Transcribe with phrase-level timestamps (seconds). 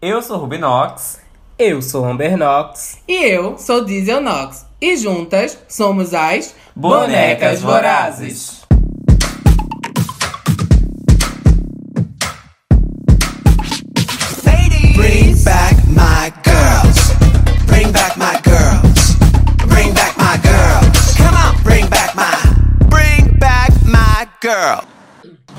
[0.00, 1.18] Eu sou Rubinox.
[1.58, 2.98] Eu sou Ambernox.
[3.08, 4.66] E eu sou Diesel Nox.
[4.78, 8.60] E juntas somos as Bonecas Vorazes.
[14.94, 17.14] Bring back my girls.
[17.66, 19.16] Bring back my girls.
[19.66, 21.16] Bring back my girls.
[21.16, 22.36] Come on, bring back my.
[22.90, 24.95] Bring back my girl.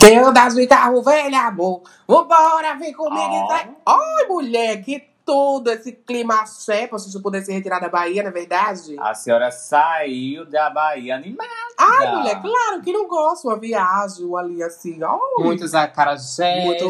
[0.02, 1.82] Eu das de carro velho, amor.
[2.08, 3.20] Vambora, vem comigo.
[3.20, 3.46] Ó.
[3.46, 3.70] e vai.
[3.86, 8.30] Ai, mulher, que todo esse clima axé pra gente poder se retirar da Bahia, não
[8.30, 8.96] é verdade?
[9.00, 11.50] A senhora saiu da Bahia animada.
[11.78, 13.48] Ai, mulher, claro que não gosto.
[13.48, 15.00] Uma viagem ali assim.
[15.04, 16.90] Ai, Muitos acarajés, Muito-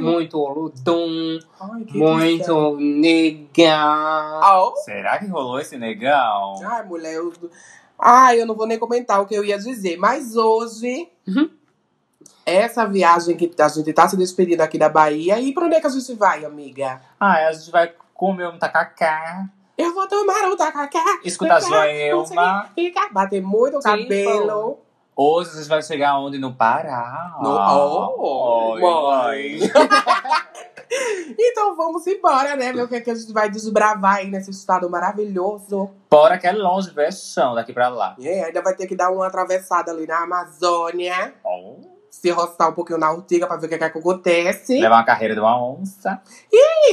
[0.00, 4.42] muito, oludum, ai, muito negão.
[4.42, 4.76] Au.
[4.78, 6.54] Será que rolou esse negão?
[6.64, 7.32] Ai, mulher, eu...
[7.98, 9.96] Ai, eu não vou nem comentar o que eu ia dizer.
[9.96, 11.48] Mas hoje, Uhum.
[12.44, 15.80] Essa viagem que a gente tá se despedindo aqui da Bahia, e pra onde é
[15.80, 17.00] que a gente vai, amiga?
[17.18, 19.46] Ah, a gente vai comer um tacacá.
[19.76, 21.20] Eu vou tomar um tacacá.
[21.24, 22.70] Escutar Joelma.
[22.74, 24.78] Ficar, bater muito o cabelo.
[25.14, 26.38] Hoje a gente vai chegar onde?
[26.38, 27.36] No Pará.
[27.40, 29.58] No- oh, Oi, mãe.
[31.38, 32.72] Então vamos embora, né?
[32.72, 35.90] O que, é que a gente vai desbravar aí nesse estado maravilhoso.
[36.10, 38.14] Bora que é longe, vexão, daqui pra lá.
[38.20, 41.34] É, ainda vai ter que dar uma atravessada ali na Amazônia.
[41.44, 41.76] Oh,
[42.16, 44.80] Se roçar um pouquinho na urtiga pra ver o que, é que acontece.
[44.80, 46.20] levar uma carreira de uma onça.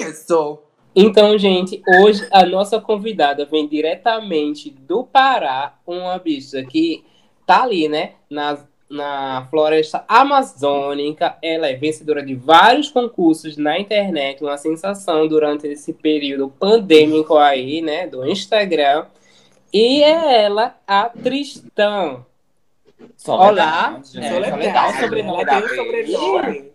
[0.01, 0.59] Isso.
[0.93, 7.05] Então, gente, hoje a nossa convidada vem diretamente do Pará, uma bicha que
[7.47, 11.37] tá ali, né, na, na floresta amazônica.
[11.41, 17.81] Ela é vencedora de vários concursos na internet, uma sensação durante esse período pandêmico aí,
[17.81, 19.05] né, do Instagram.
[19.73, 22.25] E é ela, a Tristão.
[23.27, 24.01] Olá.
[24.03, 24.19] Soledade.
[24.19, 25.23] É, Soledade.
[25.23, 26.73] Soledade, sobrenome.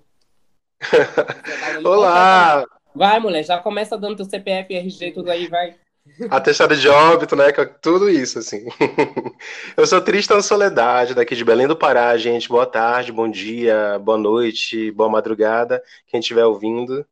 [1.85, 2.65] Olá!
[2.95, 5.77] Vai, mulher, já começa dando teu CPF, RG, tudo aí, vai.
[6.31, 7.53] Atestado de óbito, né?
[7.53, 8.67] que é Tudo isso, assim.
[9.77, 12.49] Eu sou Tristan Soledade, daqui de Belém do Pará, gente.
[12.49, 17.07] Boa tarde, bom dia, boa noite, boa madrugada, quem estiver ouvindo.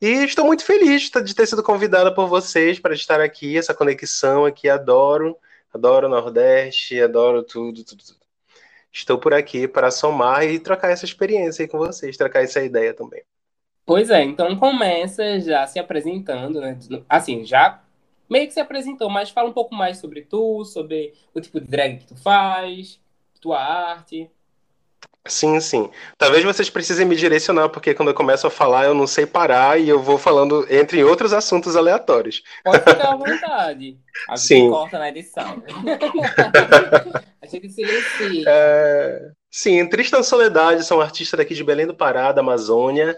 [0.00, 4.44] E estou muito feliz de ter sido convidada por vocês para estar aqui, essa conexão
[4.44, 4.68] aqui.
[4.68, 5.36] Adoro,
[5.72, 8.21] adoro o Nordeste, adoro tudo, tudo, tudo.
[8.92, 12.92] Estou por aqui para somar e trocar essa experiência aí com vocês, trocar essa ideia
[12.92, 13.22] também.
[13.86, 16.78] Pois é, então começa já se apresentando, né?
[17.08, 17.80] Assim, já
[18.28, 21.66] meio que se apresentou, mas fala um pouco mais sobre tu, sobre o tipo de
[21.66, 23.00] drag que tu faz,
[23.40, 24.30] tua arte.
[25.26, 25.90] Sim, sim.
[26.18, 29.78] Talvez vocês precisem me direcionar, porque quando eu começo a falar, eu não sei parar
[29.78, 32.42] e eu vou falando entre outros assuntos aleatórios.
[32.64, 33.98] Pode ficar à vontade.
[34.28, 34.70] A gente Sim.
[34.70, 35.62] corta na edição.
[37.42, 38.44] A gente silencia.
[38.46, 43.16] É, Sim, Tristan Soledade, sou um artista daqui de Belém do Pará, da Amazônia.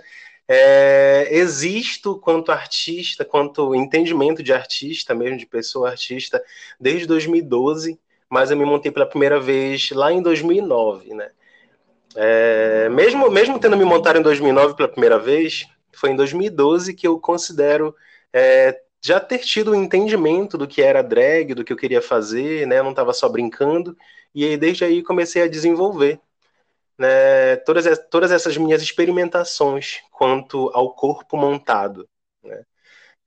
[0.48, 6.42] É, Existo quanto artista, quanto entendimento de artista, mesmo de pessoa artista,
[6.80, 11.30] desde 2012, mas eu me montei pela primeira vez lá em 2009, né?
[12.16, 17.06] É, mesmo, mesmo tendo me montado em 2009 pela primeira vez, foi em 2012 que
[17.06, 17.94] eu considero
[18.32, 22.66] é, já ter tido o entendimento do que era drag, do que eu queria fazer,
[22.66, 22.78] né?
[22.78, 23.96] Eu não estava só brincando,
[24.34, 26.20] e aí, desde aí comecei a desenvolver
[26.98, 32.08] né, todas, todas essas minhas experimentações quanto ao corpo montado.
[32.42, 32.64] né.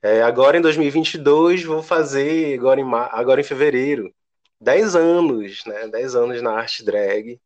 [0.02, 4.14] É, agora em 2022 vou fazer, agora em, agora em fevereiro,
[4.60, 7.40] 10 anos, né, 10 anos na arte drag.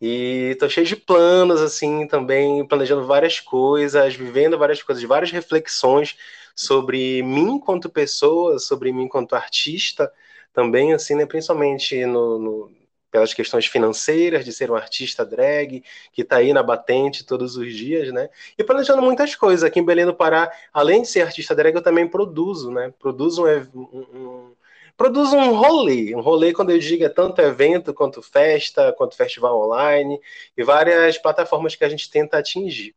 [0.00, 6.16] E tô cheio de planos, assim, também planejando várias coisas, vivendo várias coisas, várias reflexões
[6.54, 10.12] sobre mim enquanto pessoa, sobre mim enquanto artista,
[10.52, 12.78] também, assim, né, principalmente no, no-
[13.10, 15.82] pelas questões financeiras de ser um artista drag,
[16.12, 18.28] que está aí na batente todos os dias, né?
[18.56, 19.64] E planejando muitas coisas.
[19.64, 22.92] Aqui em Belém do Pará, além de ser artista drag, eu também produzo, né?
[22.98, 24.54] Produzo um, um-
[24.98, 26.14] produzo um rolê.
[26.14, 30.20] Um rolê, quando eu digo, é tanto evento, quanto festa, quanto festival online,
[30.56, 32.94] e várias plataformas que a gente tenta atingir.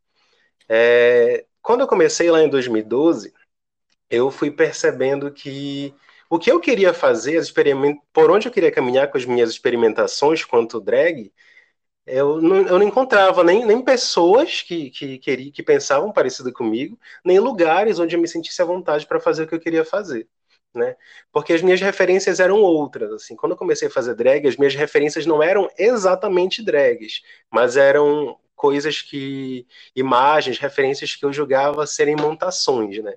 [0.68, 3.32] É, quando eu comecei lá em 2012,
[4.10, 5.94] eu fui percebendo que
[6.30, 7.40] o que eu queria fazer,
[8.12, 11.32] por onde eu queria caminhar com as minhas experimentações quanto drag,
[12.06, 17.38] eu não, eu não encontrava nem, nem pessoas que, que, que pensavam parecido comigo, nem
[17.38, 20.28] lugares onde eu me sentisse à vontade para fazer o que eu queria fazer.
[20.74, 20.96] Né?
[21.30, 23.12] Porque as minhas referências eram outras.
[23.12, 27.20] Assim, quando eu comecei a fazer drag, as minhas referências não eram exatamente drags,
[27.50, 33.14] mas eram coisas que, imagens, referências que eu julgava serem montações, né?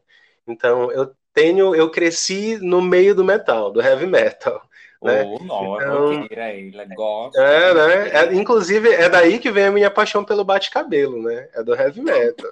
[0.47, 4.61] Então eu tenho, eu cresci no meio do metal, do heavy metal.
[5.03, 5.23] Né?
[5.23, 7.39] Oh, não, Então- é ele gosta.
[7.39, 8.09] É, né?
[8.09, 11.47] É, inclusive, é daí que vem a minha paixão pelo bate-cabelo, né?
[11.53, 12.51] É do heavy metal.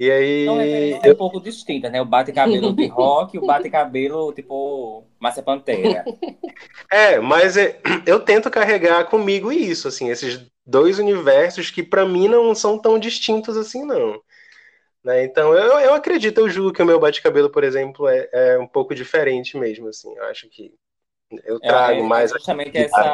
[0.00, 0.30] E aí.
[0.40, 2.00] Então é eu- um pouco distinta, né?
[2.00, 6.10] O bate-cabelo de rock e o bate-cabelo, tipo, Márcia Pantera.
[6.90, 12.28] É, mas é- eu tento carregar comigo isso, assim, esses dois universos que pra mim
[12.28, 14.20] não são tão distintos assim, não.
[15.04, 15.24] Né?
[15.24, 18.66] Então eu, eu acredito, eu julgo que o meu bate-cabelo, por exemplo, é, é um
[18.68, 20.14] pouco diferente mesmo, assim.
[20.16, 20.72] Eu acho que
[21.44, 22.32] eu É, trago é mais.
[22.32, 23.04] justamente essa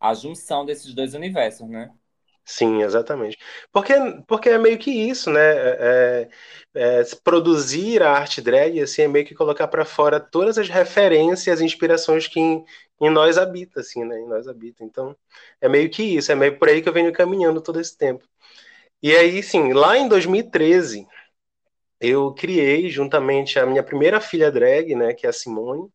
[0.00, 1.92] a junção desses dois universos, né?
[2.46, 3.38] Sim, exatamente.
[3.72, 3.94] Porque,
[4.26, 5.40] porque é meio que isso, né?
[5.40, 6.28] É-
[6.74, 10.68] é- é, produzir a arte drag assim, é meio que colocar para fora todas as
[10.68, 12.64] referências, inspirações que em,
[13.00, 14.18] em nós habita, assim, né?
[14.20, 14.84] Em nós habita.
[14.84, 15.16] Então,
[15.60, 18.24] é meio que isso, é meio por aí que eu venho caminhando todo esse tempo.
[19.02, 21.06] E aí, sim, lá em 2013,
[22.00, 25.90] eu criei, juntamente a minha primeira filha drag, né, que é a Simone,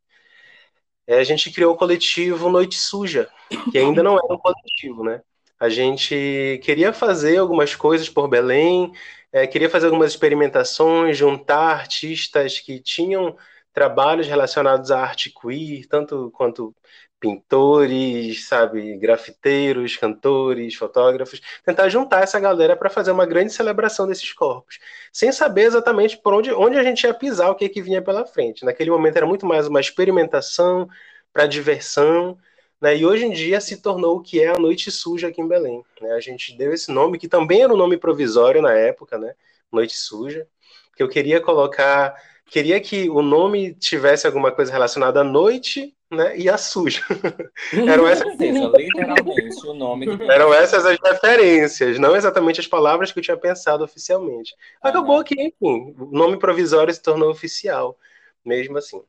[1.07, 3.29] é, a gente criou o coletivo Noite Suja,
[3.69, 5.21] que ainda não era um coletivo, né?
[5.59, 8.91] A gente queria fazer algumas coisas por Belém,
[9.31, 13.35] é, queria fazer algumas experimentações, juntar artistas que tinham
[13.73, 16.73] trabalhos relacionados à arte queer, tanto quanto
[17.19, 24.31] pintores, sabe, grafiteiros, cantores, fotógrafos, tentar juntar essa galera para fazer uma grande celebração desses
[24.33, 24.79] corpos,
[25.11, 28.25] sem saber exatamente por onde, onde a gente ia pisar, o que, que vinha pela
[28.25, 28.63] frente.
[28.65, 30.87] Naquele momento era muito mais uma experimentação
[31.33, 32.37] para diversão,
[32.81, 32.97] né?
[32.97, 35.83] E hoje em dia se tornou o que é a Noite Suja aqui em Belém.
[36.01, 36.11] Né?
[36.11, 39.33] A gente deu esse nome, que também era um nome provisório na época, né?
[39.71, 40.47] Noite Suja,
[40.95, 42.15] que eu queria colocar,
[42.45, 46.37] queria que o nome tivesse alguma coisa relacionada à noite, né?
[46.37, 47.03] E à suja.
[47.87, 53.23] Eram essas, literalmente, o nome eram essas as referências, não exatamente as palavras que eu
[53.23, 54.55] tinha pensado oficialmente.
[54.81, 55.23] Acabou Aham.
[55.23, 57.97] que, enfim, o nome provisório se tornou oficial,
[58.43, 59.01] mesmo assim.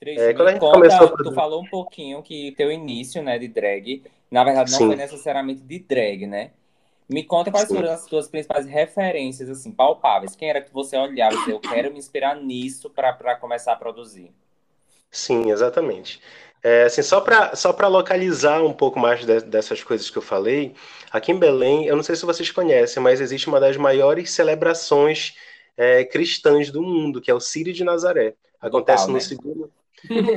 [0.00, 2.52] Tris, É, me quando a gente conta, começou a tu produzir- falou um pouquinho que
[2.52, 4.86] teu início, né, de drag, na verdade não Sim.
[4.86, 6.52] foi necessariamente de drag, né?
[7.08, 7.76] Me conta quais Sim.
[7.76, 10.36] foram as tuas principais referências, assim, palpáveis.
[10.36, 13.76] Quem era que você olhava e dizia, eu quero me inspirar nisso para começar a
[13.76, 14.32] produzir?
[15.10, 16.20] Sim, exatamente.
[16.62, 20.74] É, assim, só para só localizar um pouco mais de- dessas coisas que eu falei,
[21.10, 25.34] aqui em Belém, eu não sei se vocês conhecem, mas existe uma das maiores celebrações
[25.76, 28.34] é, cristãs do mundo, que é o Círio de Nazaré.
[28.60, 29.20] Acontece pau, no né?
[29.20, 29.72] segundo.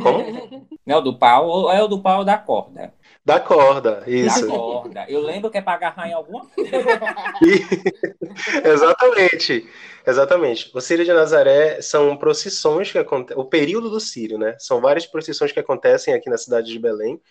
[0.01, 0.67] Como?
[0.85, 2.93] Não é o do pau ou é o do pau da corda?
[3.25, 4.47] Da corda, isso.
[4.47, 5.05] Da corda.
[5.07, 6.71] Eu lembro que é para agarrar em alguma coisa.
[8.65, 9.65] Exatamente,
[10.05, 10.71] exatamente.
[10.73, 14.55] O Círio de Nazaré são procissões que acontecem, o período do Círio, né?
[14.59, 17.21] São várias procissões que acontecem aqui na cidade de Belém,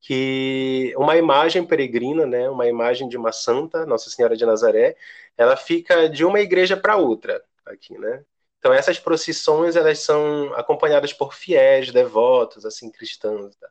[0.00, 2.48] que uma imagem peregrina, né?
[2.48, 4.96] Uma imagem de uma santa, Nossa Senhora de Nazaré,
[5.36, 8.22] ela fica de uma igreja para outra aqui, né?
[8.58, 13.54] Então essas procissões elas são acompanhadas por fiéis, devotos, assim, cristãos.
[13.56, 13.68] Tá?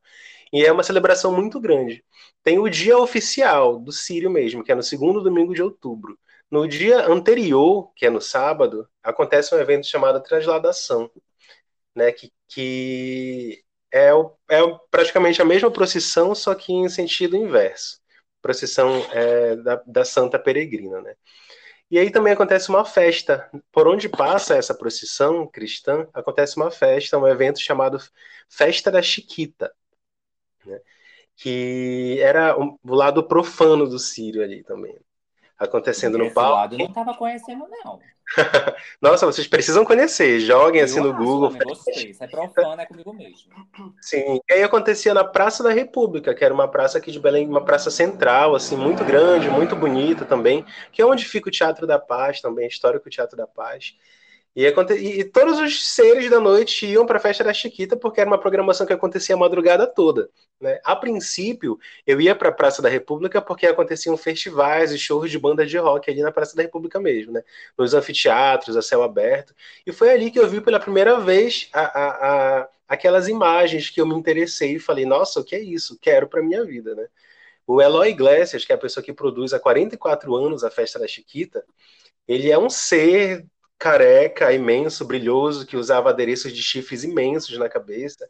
[0.53, 2.03] E é uma celebração muito grande.
[2.43, 6.17] Tem o dia oficial do Círio mesmo, que é no segundo domingo de outubro.
[6.49, 11.09] No dia anterior, que é no sábado, acontece um evento chamado Transladação,
[11.95, 14.09] né, que, que é,
[14.49, 14.61] é
[14.91, 17.99] praticamente a mesma procissão, só que em sentido inverso.
[18.41, 21.15] Procissão é, da, da Santa Peregrina, né?
[21.95, 23.49] E aí também acontece uma festa.
[23.71, 27.97] Por onde passa essa procissão cristã, acontece uma festa, um evento chamado
[28.49, 29.73] Festa da Chiquita,
[30.65, 30.81] né?
[31.37, 34.99] que era o lado profano do Sírio ali também.
[35.57, 36.51] Acontecendo no palco.
[36.53, 37.99] lado não tava conhecendo, não.
[39.01, 40.39] Nossa, vocês precisam conhecer.
[40.41, 41.51] Joguem assim Eu no acho, Google.
[41.51, 42.13] também gostei.
[42.13, 43.51] Se é profano, é comigo mesmo.
[44.01, 44.39] Sim.
[44.49, 47.63] E aí acontecia na Praça da República, que era uma praça aqui de Belém, uma
[47.63, 51.99] praça central, assim, muito grande, muito bonita também, que é onde fica o Teatro da
[51.99, 53.95] Paz também, histórico Teatro da Paz.
[54.55, 58.29] E, e todos os seres da noite iam para a festa da Chiquita, porque era
[58.29, 60.29] uma programação que acontecia a madrugada toda.
[60.61, 60.79] Né?
[60.85, 65.37] A princípio, eu ia para a Praça da República porque aconteciam festivais e shows de
[65.37, 67.43] banda de rock ali na Praça da República mesmo, né?
[67.77, 69.53] nos anfiteatros, a céu aberto.
[69.85, 73.99] E foi ali que eu vi pela primeira vez a, a, a, aquelas imagens que
[73.99, 75.99] eu me interessei e falei, nossa, o que é isso?
[75.99, 76.95] Quero para minha vida.
[76.95, 77.07] Né?
[77.67, 81.07] O Eloy Iglesias, que é a pessoa que produz há 44 anos a Festa da
[81.07, 81.65] Chiquita,
[82.25, 83.45] ele é um ser
[83.77, 88.27] careca, imenso, brilhoso, que usava adereços de chifres imensos na cabeça.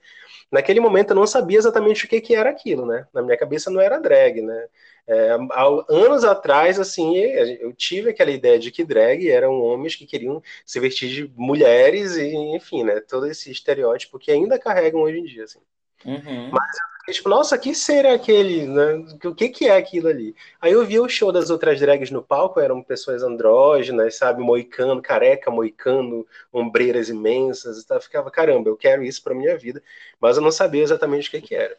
[0.51, 3.07] Naquele momento eu não sabia exatamente o que, que era aquilo, né?
[3.13, 4.67] Na minha cabeça não era drag, né?
[5.07, 10.05] É, há anos atrás, assim, eu tive aquela ideia de que drag eram homens que
[10.05, 12.99] queriam se vestir de mulheres e, enfim, né?
[13.01, 15.59] Todo esse estereótipo que ainda carregam hoje em dia, assim.
[16.03, 16.49] Uhum.
[16.51, 16.77] Mas
[17.13, 19.05] tipo, nossa, que ser é aquele, né?
[19.23, 20.35] O que, que é aquilo ali?
[20.59, 25.01] Aí eu vi o show das outras drags no palco, eram pessoas andrógenas, sabe, moicano,
[25.01, 27.97] careca, moicano, ombreiras imensas, e tal.
[27.97, 29.81] Eu ficava, caramba, eu quero isso pra minha vida,
[30.19, 31.77] mas eu não sabia exatamente o que, que era.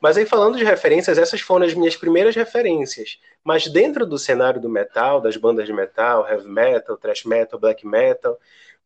[0.00, 3.18] Mas aí, falando de referências, essas foram as minhas primeiras referências.
[3.42, 7.86] Mas dentro do cenário do metal, das bandas de metal, heavy metal, thrash metal, black
[7.86, 8.38] metal,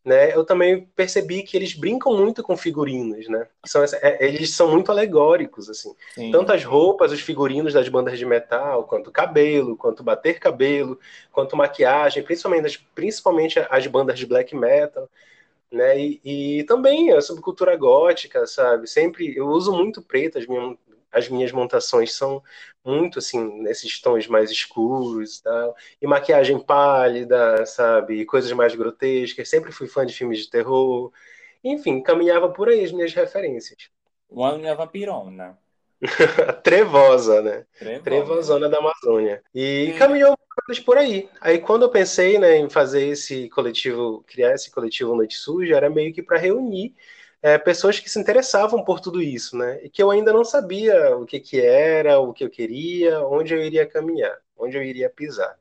[0.05, 3.47] né, eu também percebi que eles brincam muito com figurinos, né?
[3.67, 5.95] São, é, eles são muito alegóricos, assim.
[6.15, 6.31] Sim.
[6.31, 10.99] Tanto as roupas, os figurinos das bandas de metal, quanto cabelo, quanto bater cabelo,
[11.31, 15.09] quanto maquiagem, principalmente as, principalmente as bandas de black metal,
[15.71, 15.99] né?
[16.01, 18.87] E, e também a subcultura gótica, sabe?
[18.87, 20.77] Sempre eu uso muito preto, as minhas,
[21.13, 22.43] as minhas montações são
[22.85, 25.77] muito assim nesses tons mais escuros e tal.
[26.01, 28.21] E maquiagem pálida sabe?
[28.21, 29.49] E coisas mais grotescas.
[29.49, 31.13] Sempre fui fã de filmes de terror.
[31.63, 33.91] Enfim caminhava por aí as minhas referências.
[34.31, 35.59] Uma vampirona.
[36.63, 37.67] Trevosa né?
[37.79, 38.03] Trevosa.
[38.03, 39.43] trevosona da Amazônia.
[39.55, 39.99] E é.
[39.99, 40.39] caminhou
[40.85, 41.29] por aí.
[41.41, 45.89] Aí quando eu pensei né em fazer esse coletivo criar esse coletivo Noite Suja era
[45.89, 46.95] meio que para reunir
[47.43, 49.81] é, pessoas que se interessavam por tudo isso, né?
[49.83, 53.55] E que eu ainda não sabia o que, que era, o que eu queria, onde
[53.55, 55.57] eu iria caminhar, onde eu iria pisar.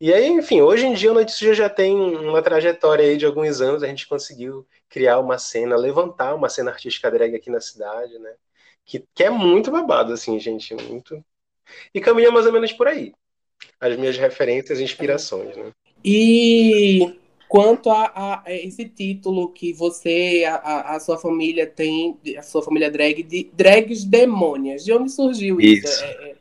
[0.00, 3.60] E aí, enfim, hoje em dia o Notícia já tem uma trajetória aí de alguns
[3.60, 8.18] anos, a gente conseguiu criar uma cena, levantar uma cena artística drag aqui na cidade,
[8.18, 8.34] né?
[8.84, 11.24] Que, que é muito babado, assim, gente, muito...
[11.94, 13.14] E caminha mais ou menos por aí.
[13.80, 15.70] As minhas referências e inspirações, né?
[16.04, 17.18] E
[17.54, 22.90] quanto a, a, esse título que você, a, a, sua família tem, a sua família
[22.90, 24.84] drag, de drags demônias.
[24.84, 25.86] De onde surgiu isso?
[25.86, 26.04] isso?
[26.04, 26.34] É,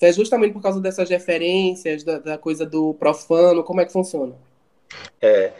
[0.00, 3.92] é, é justamente por causa dessas referências, da, da, coisa do profano, como é que
[3.92, 4.32] funciona?
[5.20, 5.50] É,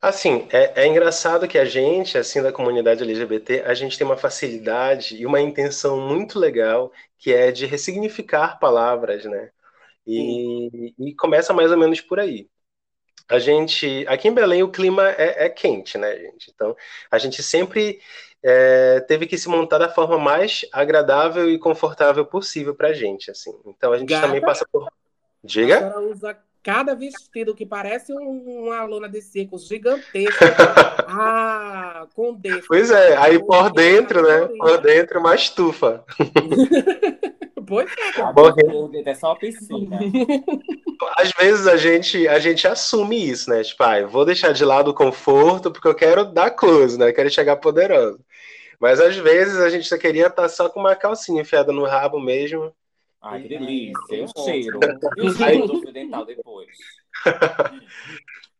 [0.00, 4.16] assim, é, é engraçado que a gente, assim, da comunidade LGBT, a gente tem uma
[4.16, 9.50] facilidade e uma intenção muito legal, que é de ressignificar palavras, né?
[10.06, 12.46] E, e começa mais ou menos por aí
[13.28, 14.04] a gente.
[14.08, 16.50] Aqui em Belém o clima é, é quente, né, gente?
[16.54, 16.76] Então,
[17.10, 18.00] a gente sempre
[18.42, 23.54] é, teve que se montar da forma mais agradável e confortável possível pra gente, assim.
[23.66, 24.88] Então, a gente Gata, também passa por.
[25.44, 25.92] Diga.
[25.94, 30.54] A usa cada vestido que parece um, uma lona de circo gigantesca.
[31.08, 32.66] ah, com desse.
[32.66, 34.48] Pois é, aí por dentro, né?
[34.58, 36.04] Por dentro, uma estufa.
[37.68, 37.90] Pois
[38.56, 39.10] é.
[39.10, 39.98] É só uma piscina.
[41.18, 43.62] Às vezes a gente, a gente assume isso, né?
[43.62, 47.10] Tipo, ah, vou deixar de lado o conforto porque eu quero dar close, né?
[47.10, 48.18] Eu quero chegar poderoso.
[48.80, 52.18] Mas às vezes a gente só queria estar só com uma calcinha enfiada no rabo
[52.18, 52.72] mesmo.
[53.20, 54.16] Ai, que delícia.
[54.16, 54.80] E o cheiro.
[55.16, 56.68] E o cheiro do fio dental depois.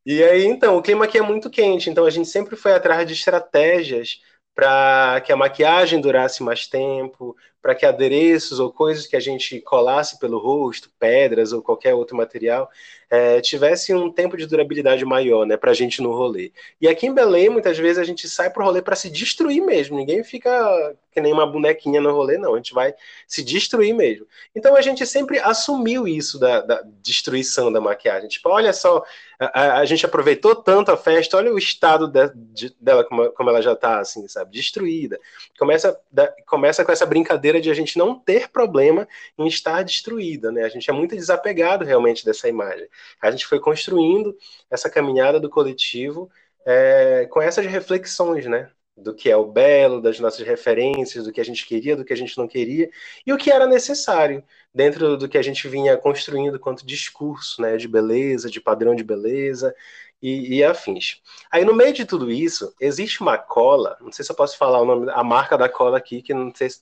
[0.04, 3.06] e aí, então, o clima aqui é muito quente, então a gente sempre foi atrás
[3.06, 4.20] de estratégias
[4.54, 9.60] para que a maquiagem durasse mais tempo, para que adereços ou coisas que a gente
[9.60, 12.70] colasse pelo rosto, pedras ou qualquer outro material,
[13.10, 16.52] é, tivesse um tempo de durabilidade maior, né, para a gente no rolê.
[16.80, 19.62] E aqui em Belém, muitas vezes a gente sai para o rolê para se destruir
[19.62, 19.96] mesmo.
[19.96, 22.54] Ninguém fica que nem uma bonequinha no rolê, não.
[22.54, 22.94] A gente vai
[23.26, 24.26] se destruir mesmo.
[24.54, 28.28] Então a gente sempre assumiu isso da, da destruição da maquiagem.
[28.28, 29.02] Tipo, olha só,
[29.38, 33.50] a, a, gente aproveitou tanto a festa, olha o estado de, de, dela, como, como,
[33.50, 35.18] ela já está, assim, sabe, destruída.
[35.58, 39.06] Começa, da, começa com essa brincadeira de a gente não ter problema
[39.38, 40.64] em estar destruída, né?
[40.64, 42.88] A gente é muito desapegado realmente dessa imagem.
[43.22, 44.36] A gente foi construindo
[44.68, 46.28] essa caminhada do coletivo
[46.66, 48.70] é, com essas reflexões, né?
[49.00, 52.12] Do que é o belo, das nossas referências, do que a gente queria, do que
[52.12, 52.90] a gente não queria,
[53.26, 54.42] e o que era necessário
[54.74, 57.76] dentro do que a gente vinha construindo quanto discurso, né?
[57.76, 59.74] De beleza, de padrão de beleza,
[60.20, 61.20] e, e, afins.
[61.50, 64.80] Aí no meio de tudo isso, existe uma cola, não sei se eu posso falar
[64.80, 66.80] o nome, a marca da cola aqui, que não sei se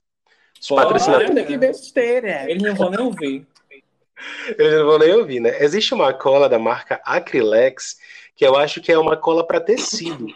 [0.74, 1.18] patrocina.
[1.18, 2.50] Olha que besteira.
[2.50, 3.46] Eles não vão nem ouvir.
[4.58, 5.62] Eles não vão nem ouvir, né?
[5.62, 7.98] Existe uma cola da marca Acrylex
[8.34, 10.28] que eu acho que é uma cola para tecido.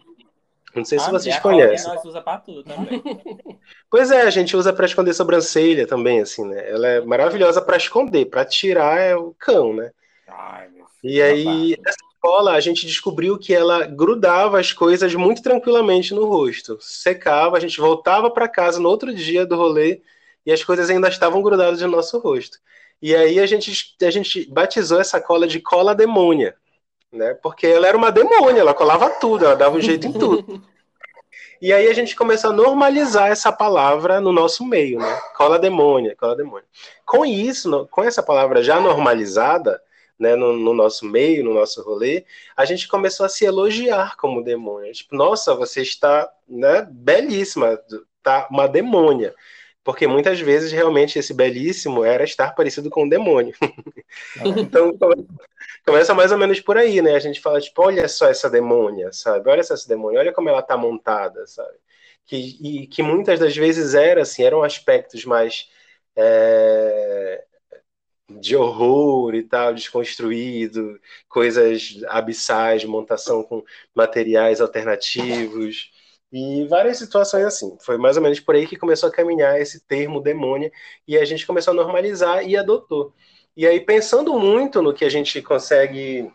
[0.74, 1.92] Não sei ah, se vocês conhecem.
[1.92, 3.02] Nós usa para tudo também.
[3.90, 6.70] Pois é, a gente usa para esconder sobrancelha também, assim, né?
[6.70, 9.90] Ela é maravilhosa para esconder, para tirar é o cão, né?
[10.28, 15.12] Ai, meu filho, e aí, essa cola, a gente descobriu que ela grudava as coisas
[15.14, 16.78] muito tranquilamente no rosto.
[16.80, 20.02] Secava, a gente voltava para casa no outro dia do rolê
[20.46, 22.58] e as coisas ainda estavam grudadas no nosso rosto.
[23.02, 26.54] E aí a gente, a gente batizou essa cola de cola demônia,
[27.12, 27.34] né?
[27.34, 30.62] Porque ela era uma demônia, ela colava tudo, ela dava um jeito em tudo.
[31.60, 35.20] E aí a gente começou a normalizar essa palavra no nosso meio, né?
[35.36, 36.66] Cola demônia, cola demônia.
[37.04, 39.80] Com isso, com essa palavra já normalizada,
[40.18, 42.24] né, no, no, nosso meio, no nosso rolê,
[42.54, 44.92] a gente começou a se elogiar como demônia.
[44.92, 47.78] Tipo, nossa, você está né, belíssima,
[48.22, 49.34] tá uma demônia.
[49.82, 53.54] Porque muitas vezes realmente esse belíssimo era estar parecido com um demônio.
[54.44, 54.92] então
[55.84, 57.14] começa mais ou menos por aí, né?
[57.14, 59.48] A gente fala, tipo, olha só essa demônia, sabe?
[59.50, 61.76] Olha só essa demônia, olha como ela tá montada, sabe?
[62.30, 65.68] que, e que muitas das vezes era assim, eram aspectos mais
[66.16, 67.44] é,
[68.28, 75.90] de horror e tal, desconstruído, coisas abissais, montação com materiais alternativos
[76.32, 77.76] e várias situações assim.
[77.80, 80.70] Foi mais ou menos por aí que começou a caminhar esse termo demônia
[81.08, 83.12] e a gente começou a normalizar e adotou.
[83.56, 86.32] E aí, pensando muito no que a gente consegue,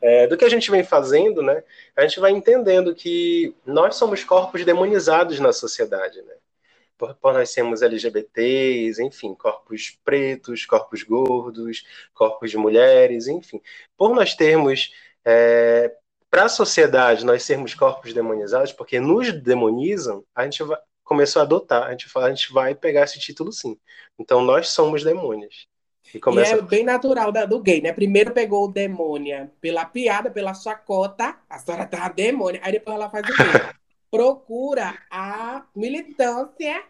[0.00, 1.62] é, do que a gente vem fazendo, né,
[1.96, 6.34] a gente vai entendendo que nós somos corpos demonizados na sociedade, né?
[7.00, 13.62] por, por nós sermos LGBTs, enfim, corpos pretos, corpos gordos, corpos de mulheres, enfim.
[13.96, 14.92] Por nós termos,
[15.24, 15.96] é,
[16.30, 21.44] para a sociedade, nós sermos corpos demonizados, porque nos demonizam, a gente vai, começou a
[21.44, 23.78] adotar, a gente fala, a gente vai pegar esse título sim.
[24.18, 25.69] Então, nós somos demônios.
[26.14, 26.56] E, começa...
[26.56, 27.92] e é bem natural da, do gay, né?
[27.92, 33.08] Primeiro pegou o demônia pela piada, pela chacota, a senhora tá demônia, aí depois ela
[33.08, 33.42] faz o quê?
[34.10, 36.82] procura a militância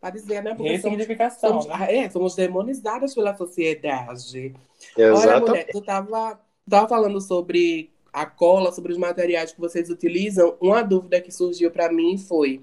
[0.00, 0.54] para dizer, né?
[0.54, 1.62] Porque Ressignificação.
[1.62, 1.96] Somos, né?
[1.96, 4.54] é, somos demonizadas pela sociedade.
[4.96, 5.28] Exatamente.
[5.28, 10.56] Olha, mulher, tu tava, tava falando sobre a cola, sobre os materiais que vocês utilizam.
[10.60, 12.62] Uma dúvida que surgiu para mim foi: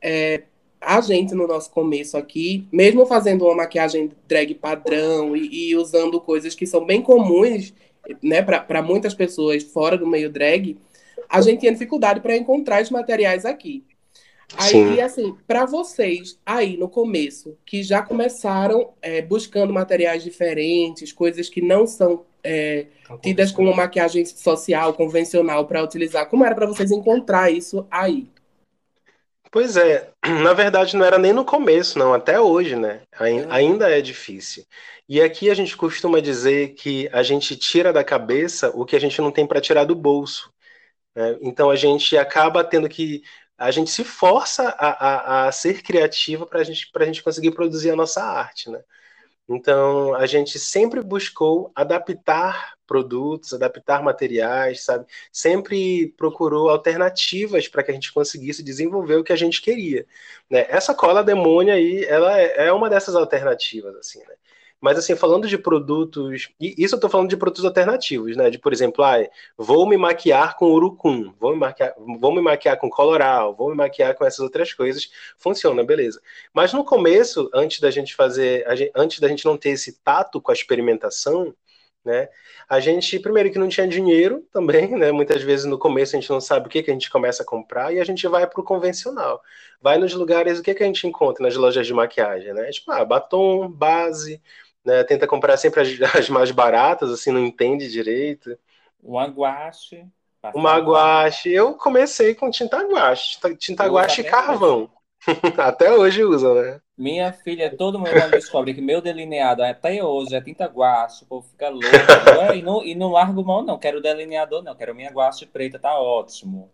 [0.00, 0.42] é,
[0.80, 6.20] a gente, no nosso começo aqui, mesmo fazendo uma maquiagem drag padrão e, e usando
[6.20, 7.72] coisas que são bem comuns
[8.22, 10.76] né, para muitas pessoas fora do meio drag,
[11.28, 13.84] a gente tinha dificuldade para encontrar os materiais aqui.
[14.56, 15.00] Aí, Sim.
[15.00, 21.60] assim, para vocês aí no começo, que já começaram é, buscando materiais diferentes, coisas que
[21.60, 22.86] não são é,
[23.20, 28.28] tidas como maquiagem social, convencional para utilizar, como era para vocês encontrar isso aí?
[29.50, 30.12] Pois é,
[30.42, 33.02] na verdade não era nem no começo, não, até hoje, né?
[33.50, 34.64] Ainda é difícil.
[35.08, 39.00] E aqui a gente costuma dizer que a gente tira da cabeça o que a
[39.00, 40.52] gente não tem para tirar do bolso.
[41.14, 41.38] Né?
[41.42, 43.22] Então a gente acaba tendo que
[43.58, 47.90] a gente se força a, a, a ser criativa para gente, a gente conseguir produzir
[47.90, 48.80] a nossa arte, né?
[49.48, 55.06] Então, a gente sempre buscou adaptar produtos, adaptar materiais, sabe?
[55.32, 60.06] Sempre procurou alternativas para que a gente conseguisse desenvolver o que a gente queria.
[60.50, 60.66] Né?
[60.68, 64.34] Essa cola demônia aí, ela é, é uma dessas alternativas, assim, né?
[64.80, 66.50] Mas, assim, falando de produtos.
[66.60, 68.50] E isso eu estou falando de produtos alternativos, né?
[68.50, 69.16] De, por exemplo, ah,
[69.56, 73.76] vou me maquiar com urucum, vou me maquiar, vou me maquiar com coloral, vou me
[73.76, 75.10] maquiar com essas outras coisas.
[75.38, 76.20] Funciona, beleza.
[76.52, 78.64] Mas no começo, antes da gente fazer.
[78.94, 81.54] Antes da gente não ter esse tato com a experimentação,
[82.06, 82.28] né?
[82.68, 85.10] A gente, primeiro, que não tinha dinheiro também, né?
[85.12, 87.46] Muitas vezes no começo a gente não sabe o que, que a gente começa a
[87.46, 89.42] comprar e a gente vai para o convencional.
[89.80, 92.70] Vai nos lugares, o que, que a gente encontra nas lojas de maquiagem, né?
[92.70, 94.40] Tipo, ah, batom, base,
[94.86, 95.04] né?
[95.04, 98.56] Tenta comprar sempre as, as, mais baratas, assim, não entende direito.
[99.02, 100.06] Um aguache.
[100.54, 101.52] Uma guache.
[101.52, 104.88] Eu comecei com tinta guache, tinta guache e carvão.
[105.58, 106.80] até hoje usa, né?
[106.96, 111.48] Minha filha, todo mundo descobre que meu delineado até hoje é tinta guache, o povo
[111.48, 111.88] fica louco.
[112.54, 113.78] e, não, e não largo mão, não.
[113.78, 114.74] Quero delineador, não.
[114.74, 116.70] Quero minha guache preta, tá ótimo.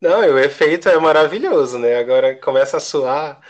[0.00, 1.96] Não, o efeito é maravilhoso, né?
[1.96, 3.40] Agora começa a suar.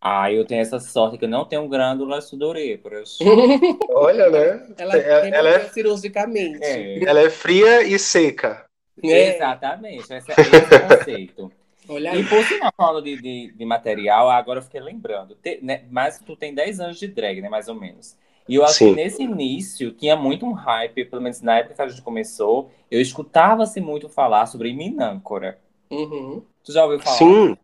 [0.00, 3.18] Ah, eu tenho essa sorte que eu não tenho glândula sudoríparas.
[3.90, 4.66] Olha, né?
[4.78, 6.62] Ela, ela, ela é cirurgicamente.
[6.62, 7.02] É.
[7.04, 8.64] Ela é fria e seca.
[9.02, 9.34] É.
[9.34, 11.52] Exatamente, esse, esse é o conceito.
[11.88, 15.36] Olha e por sinal, falando de, de, de, material, agora eu fiquei lembrando.
[15.36, 17.48] Te, né, mas tu tem 10 anos de drag, né?
[17.48, 18.16] Mais ou menos.
[18.48, 18.90] E eu acho Sim.
[18.90, 22.70] que nesse início tinha muito um hype, pelo menos na época que a gente começou,
[22.90, 25.58] eu escutava-se muito falar sobre Minâncora.
[25.90, 26.42] Uhum.
[26.64, 27.16] Tu já ouviu falar?
[27.16, 27.56] Sim.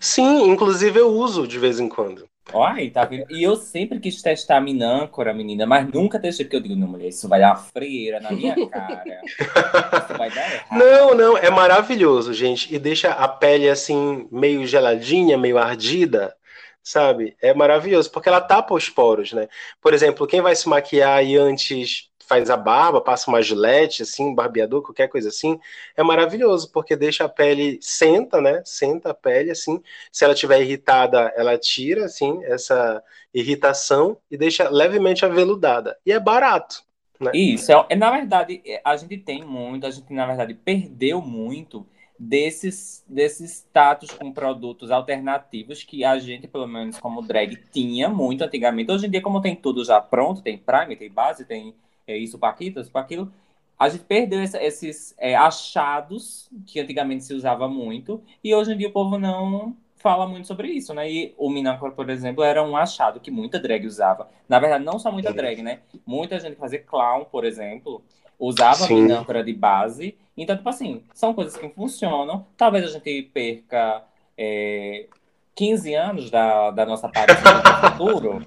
[0.00, 2.28] Sim, inclusive eu uso de vez em quando.
[2.52, 3.26] Olha, tá vendo?
[3.30, 6.88] E eu sempre quis testar a minâncora, menina, mas nunca testei, porque eu digo, não,
[6.88, 9.20] mulher, isso vai dar uma freira na minha cara.
[9.24, 10.78] isso vai dar errado.
[10.78, 12.74] Não, não, é maravilhoso, gente.
[12.74, 16.34] E deixa a pele assim, meio geladinha, meio ardida
[16.82, 17.36] sabe?
[17.40, 19.48] É maravilhoso, porque ela tapa os poros, né?
[19.80, 24.26] Por exemplo, quem vai se maquiar e antes faz a barba, passa uma gilete, assim,
[24.26, 25.58] um barbeador, qualquer coisa assim,
[25.96, 28.62] é maravilhoso, porque deixa a pele, senta, né?
[28.64, 29.82] Senta a pele, assim.
[30.12, 33.02] Se ela estiver irritada, ela tira, assim, essa
[33.34, 35.98] irritação e deixa levemente aveludada.
[36.06, 36.84] E é barato.
[37.18, 37.32] Né?
[37.34, 41.84] Isso, é, é na verdade, a gente tem muito, a gente, na verdade, perdeu muito
[42.22, 48.44] desses, desses status com produtos alternativos que a gente, pelo menos como drag, tinha muito
[48.44, 48.92] antigamente.
[48.92, 51.74] Hoje em dia, como tem tudo já pronto, tem Prime, tem base, tem
[52.06, 53.32] é, isso para aquilo, isso para aquilo,
[53.78, 58.76] a gente perdeu essa, esses é, achados que antigamente se usava muito e hoje em
[58.76, 61.10] dia o povo não fala muito sobre isso, né?
[61.10, 64.28] E o Minacor, por exemplo, era um achado que muita drag usava.
[64.48, 65.80] Na verdade, não só muita drag, né?
[66.06, 68.02] Muita gente fazia clown, por exemplo,
[68.38, 69.02] usava Sim.
[69.02, 70.16] minâncora de base.
[70.36, 72.46] Então, tipo assim, são coisas que funcionam.
[72.56, 74.02] Talvez a gente perca
[74.36, 75.06] é,
[75.54, 78.46] 15 anos da, da nossa aparência no futuro.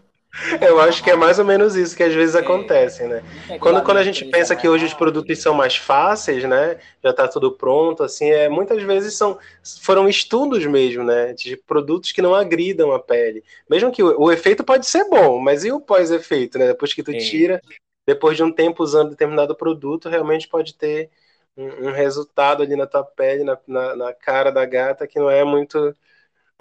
[0.60, 2.40] Eu acho que é mais ou menos isso que às vezes É.
[2.40, 3.24] acontece, né?
[3.60, 6.80] Quando, quando a gente pensa que hoje os produtos são mais fáceis, né?
[7.04, 9.38] Já está tudo pronto, assim, é, muitas vezes são,
[9.82, 11.34] foram estudos mesmo, né?
[11.34, 13.44] De produtos que não agridam a pele.
[13.70, 16.68] Mesmo que o, o efeito pode ser bom, mas e o pós-efeito, né?
[16.68, 17.62] Depois que tu tira,
[18.06, 21.10] depois de um tempo usando determinado produto, realmente pode ter
[21.56, 25.30] um, um resultado ali na tua pele, na, na, na cara da gata, que não
[25.30, 25.96] é muito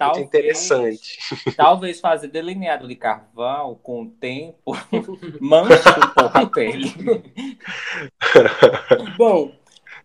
[0.05, 1.17] Talvez- interessante.
[1.55, 4.73] Talvez fazer delineado de carvão com o tempo
[5.39, 6.93] manche um pouco a pele.
[9.17, 9.51] Bom,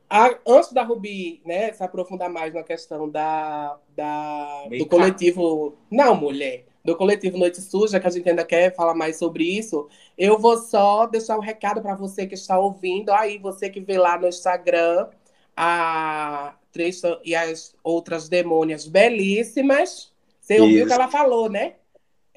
[0.08, 5.76] a- antes da Rubi né, se aprofundar mais na questão da, da, do coletivo.
[5.90, 6.64] Não, mulher.
[6.84, 10.56] Do coletivo Noite Suja, que a gente ainda quer falar mais sobre isso, eu vou
[10.56, 13.10] só deixar um recado para você que está ouvindo.
[13.12, 15.08] Aí, você que vê lá no Instagram
[15.54, 20.12] a Tristan e as outras demônias belíssimas.
[20.40, 20.86] Você ouviu o Isso.
[20.86, 21.74] que ela falou, né?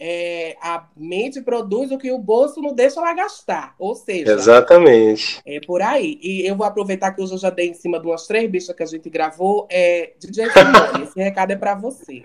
[0.04, 3.76] É, a mente produz o que o bolso não deixa ela gastar.
[3.78, 5.40] Ou seja, Exatamente.
[5.46, 6.20] é por aí.
[6.24, 8.76] E eu vou aproveitar que hoje eu já dei em cima de umas três bichas
[8.76, 9.68] que a gente gravou.
[9.70, 12.24] É, DJ Simone, esse recado é para você.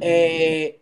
[0.00, 0.74] É,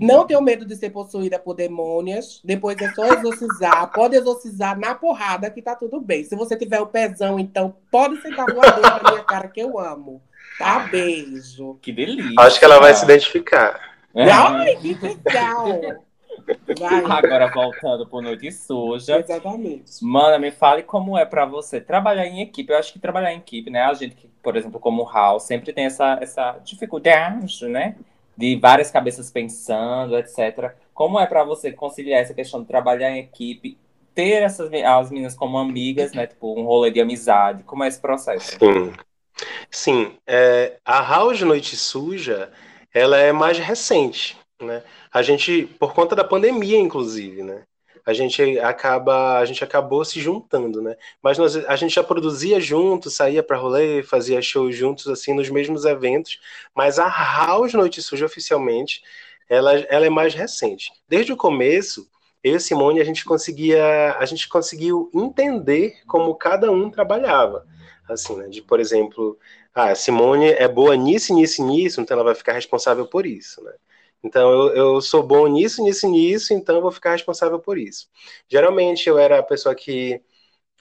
[0.00, 2.40] não tenha medo de ser possuída por demônios.
[2.44, 3.90] Depois é só exorcizar.
[3.92, 6.24] Pode exorcizar na porrada que tá tudo bem.
[6.24, 10.20] Se você tiver o pezão, então pode sentar voador na minha cara que eu amo.
[10.58, 10.80] Tá?
[10.80, 11.78] Beijo.
[11.80, 12.34] Que delícia.
[12.38, 13.80] Acho que ela vai se identificar.
[14.14, 14.30] É.
[14.30, 15.80] Ai, que legal!
[16.78, 17.04] Vai.
[17.04, 19.20] Agora voltando pro Noite Suja.
[19.20, 19.84] Exatamente.
[20.02, 22.72] Mana, me fale como é pra você trabalhar em equipe.
[22.72, 23.82] Eu acho que trabalhar em equipe, né?
[23.82, 27.94] A gente que, por exemplo, como o Hal, sempre tem essa, essa dificuldade, né?
[28.36, 30.74] De várias cabeças pensando, etc.
[30.94, 33.76] Como é pra você conciliar essa questão de trabalhar em equipe,
[34.14, 36.26] ter essas as meninas como amigas, né?
[36.26, 37.62] Tipo, um rolê de amizade.
[37.64, 38.58] Como é esse processo?
[38.58, 38.92] Sim.
[39.70, 42.52] Sim, é, a House Noite Suja,
[42.92, 44.82] ela é mais recente, né?
[45.12, 47.62] A gente, por conta da pandemia, inclusive, né?
[48.04, 50.96] A gente acaba, a gente acabou se juntando, né?
[51.22, 55.48] Mas nós, a gente já produzia junto, saía para rolê, fazia shows juntos, assim, nos
[55.48, 56.40] mesmos eventos.
[56.74, 59.02] Mas a House Noite Suja, oficialmente,
[59.48, 60.92] ela, ela é mais recente.
[61.08, 62.08] Desde o começo,
[62.42, 67.66] eu e Simone, a gente conseguia, a gente conseguiu entender como cada um trabalhava
[68.08, 68.48] assim, né?
[68.48, 69.38] De, por exemplo,
[69.74, 73.72] ah, Simone é boa nisso, nisso, nisso, então ela vai ficar responsável por isso, né?
[74.22, 78.08] Então eu, eu sou bom nisso, nisso, nisso, então eu vou ficar responsável por isso.
[78.48, 80.20] Geralmente eu era a pessoa que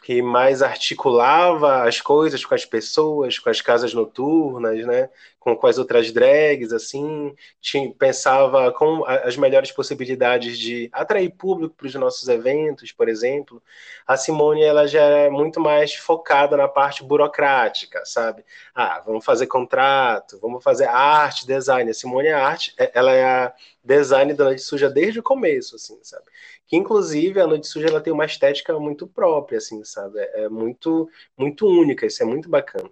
[0.02, 5.10] que mais articulava as coisas com as pessoas, com as casas noturnas, né?
[5.40, 11.76] Com, com as outras drags, assim, tinha, pensava com as melhores possibilidades de atrair público
[11.76, 13.62] para os nossos eventos, por exemplo.
[14.08, 18.44] A Simone, ela já é muito mais focada na parte burocrática, sabe?
[18.74, 21.90] Ah, vamos fazer contrato, vamos fazer arte, design.
[21.90, 25.98] A Simone é arte, é- ela é a design da Suja desde o começo, assim,
[26.04, 26.26] sabe?
[26.72, 30.20] Que inclusive a Noite Suja ela tem uma estética muito própria, assim, sabe?
[30.20, 32.90] É, é muito, muito única, isso é muito bacana.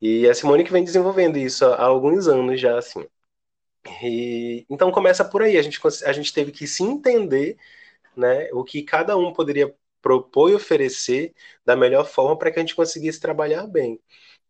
[0.00, 3.06] E a Simone que vem desenvolvendo isso há, alguns anos já, assim.
[4.02, 7.58] E, então começa por aí, a gente, a gente teve que se entender,
[8.16, 8.50] né?
[8.52, 11.34] O que cada um poderia propor e oferecer
[11.66, 14.00] da melhor forma para que a gente conseguisse trabalhar bem.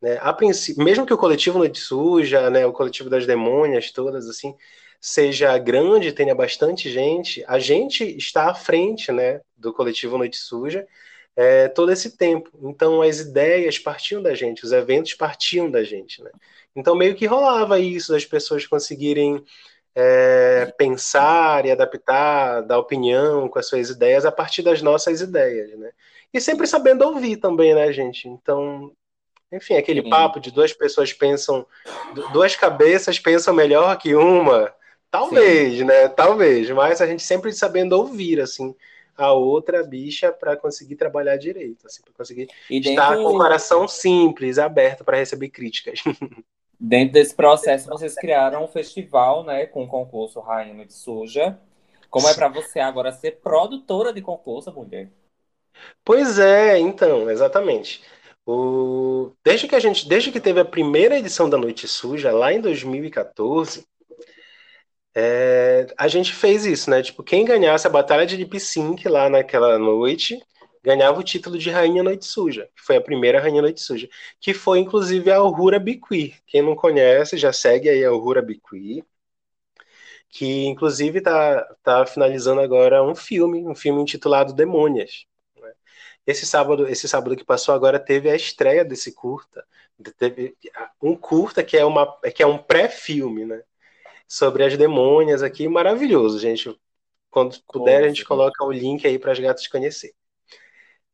[0.01, 0.19] Né?
[0.23, 4.57] A princípio, mesmo que o coletivo Noite Suja, né, o coletivo das demônias, todas assim,
[5.05, 10.87] seja grande, tenha bastante gente, a gente está à frente né, do coletivo Noite Suja
[11.35, 12.51] é, todo esse tempo.
[12.63, 16.23] Então as ideias partiam da gente, os eventos partiam da gente.
[16.23, 16.31] Né?
[16.77, 19.45] Então meio que rolava isso, das pessoas conseguirem
[19.93, 25.77] é, pensar e adaptar, dar opinião com as suas ideias a partir das nossas ideias,
[25.79, 25.91] né?
[26.33, 28.27] E sempre sabendo ouvir também, né, gente?
[28.27, 28.91] Então,
[29.53, 30.09] enfim, aquele Sim.
[30.09, 31.67] papo de duas pessoas pensam,
[32.15, 34.73] du- duas cabeças pensam melhor que uma,
[35.13, 36.09] talvez, né?
[36.09, 38.75] Talvez, mas a gente sempre sabendo ouvir, assim,
[39.17, 43.37] a outra bicha para conseguir trabalhar direito, assim, para conseguir E estar com o dentro,
[43.37, 46.01] coração simples, aberto para receber críticas.
[46.81, 49.67] dentro desse processo, vocês criaram um festival, né?
[49.67, 51.59] Com o concurso Rainha Noite Suja.
[52.11, 55.11] Como é pra você agora ser produtora de concurso, mulher?
[56.05, 58.03] Pois é, então, exatamente.
[58.47, 59.33] O...
[59.45, 62.61] Desde que a gente, desde que teve a primeira edição da Noite Suja, lá em
[62.61, 63.87] 2014,
[65.15, 67.03] é, a gente fez isso, né?
[67.03, 70.41] Tipo, quem ganhasse a batalha de lip sync lá naquela noite,
[70.83, 74.09] ganhava o título de Rainha Noite Suja, que foi a primeira Rainha Noite Suja,
[74.41, 76.35] que foi inclusive a Uhura Biqui.
[76.47, 79.05] Quem não conhece, já segue aí a Uhura Biqui,
[80.29, 85.27] que inclusive tá, tá finalizando agora um filme, um filme intitulado Demônias.
[85.61, 85.73] né?
[86.27, 89.65] esse sábado, esse sábado que passou agora teve a estreia desse curta.
[90.19, 90.57] Teve
[91.03, 93.63] um curta que é, uma, que é um pré-filme, né?
[94.33, 96.75] Sobre as demônias aqui, maravilhoso, gente.
[97.31, 100.15] Quando puder, a gente coloca o link aí para as gatas conhecer.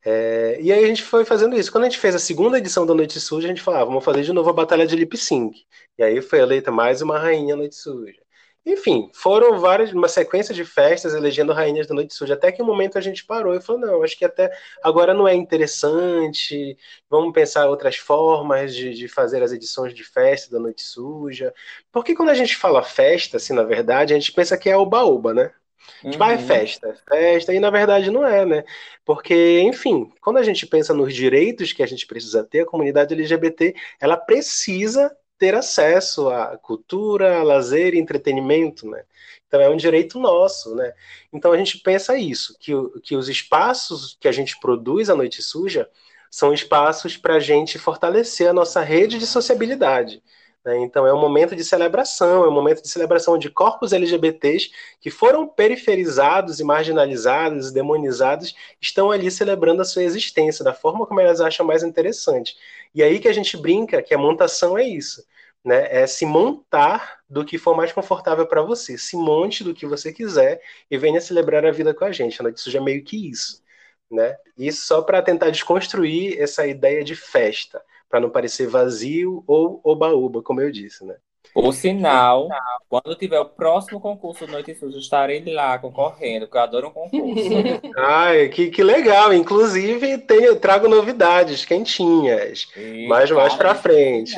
[0.04, 1.72] É, e aí a gente foi fazendo isso.
[1.72, 4.04] Quando a gente fez a segunda edição da Noite Suja, a gente falava, ah, vamos
[4.04, 5.66] fazer de novo a Batalha de Lip Sync.
[5.98, 8.22] E aí foi eleita mais uma rainha Noite Suja.
[8.68, 12.66] Enfim, foram várias, uma sequência de festas elegendo rainhas da Noite Suja, até que um
[12.66, 14.52] momento a gente parou e falou, não, acho que até
[14.82, 16.76] agora não é interessante,
[17.08, 21.54] vamos pensar outras formas de, de fazer as edições de festa da Noite Suja.
[21.90, 25.32] Porque quando a gente fala festa, assim, na verdade, a gente pensa que é oba-oba,
[25.32, 25.50] né?
[26.02, 26.30] Tipo, uhum.
[26.30, 28.64] ah, é festa, festa, e na verdade não é, né?
[29.02, 33.14] Porque, enfim, quando a gente pensa nos direitos que a gente precisa ter, a comunidade
[33.14, 39.04] LGBT, ela precisa ter acesso à cultura, a lazer e entretenimento, né?
[39.46, 40.92] Então é um direito nosso, né?
[41.32, 42.72] Então a gente pensa isso, que,
[43.02, 45.88] que os espaços que a gente produz à noite suja
[46.30, 50.22] são espaços para a gente fortalecer a nossa rede de sociabilidade.
[50.64, 50.78] Né?
[50.80, 55.10] Então é um momento de celebração, é um momento de celebração de corpos LGBTs que
[55.10, 61.40] foram periferizados e marginalizados, demonizados, estão ali celebrando a sua existência da forma como elas
[61.40, 62.56] acham mais interessante.
[62.94, 65.24] E aí que a gente brinca que a montação é isso.
[65.64, 68.96] Né, é se montar do que for mais confortável para você.
[68.96, 72.40] Se monte do que você quiser e venha celebrar a vida com a gente.
[72.40, 73.60] A noite suja é meio que isso.
[74.10, 74.36] Né?
[74.56, 80.42] Isso só para tentar desconstruir essa ideia de festa para não parecer vazio ou oba-oba,
[80.42, 81.16] como eu disse, né?
[81.54, 82.48] O sinal,
[82.88, 86.90] quando tiver o próximo concurso do Noite Suja, estarei lá concorrendo, porque eu adoro um
[86.90, 87.50] concurso.
[87.96, 89.32] Ai, que, que legal!
[89.32, 94.34] Inclusive, tenho, trago novidades quentinhas, e, mas mais para frente.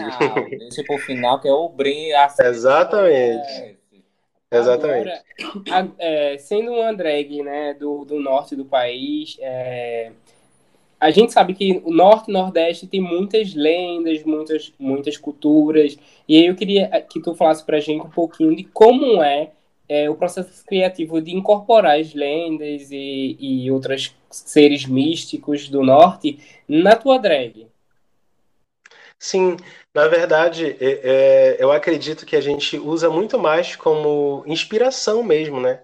[0.59, 2.13] Deixa pro final, que é o brinde.
[2.41, 3.79] Exatamente.
[4.53, 5.11] Exatamente.
[5.71, 10.11] Agora, é, sendo uma drag né, do, do norte do país, é,
[11.01, 15.97] a gente sabe que o norte e nordeste tem muitas lendas, muitas, muitas culturas.
[16.29, 19.51] E aí eu queria que tu falasse pra gente um pouquinho de como é,
[19.89, 26.39] é o processo criativo de incorporar as lendas e, e outros seres místicos do norte
[26.69, 27.67] na tua drag.
[29.19, 29.57] Sim,
[29.95, 35.61] na verdade, é, é, eu acredito que a gente usa muito mais como inspiração mesmo,
[35.61, 35.81] né?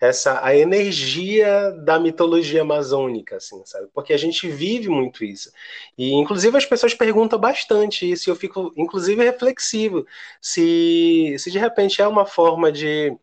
[0.00, 3.88] Essa a energia da mitologia amazônica, assim, sabe?
[3.94, 5.50] Porque a gente vive muito isso.
[5.96, 10.06] E inclusive as pessoas perguntam bastante isso, e eu fico inclusive reflexivo
[10.40, 13.16] se se de repente é uma forma de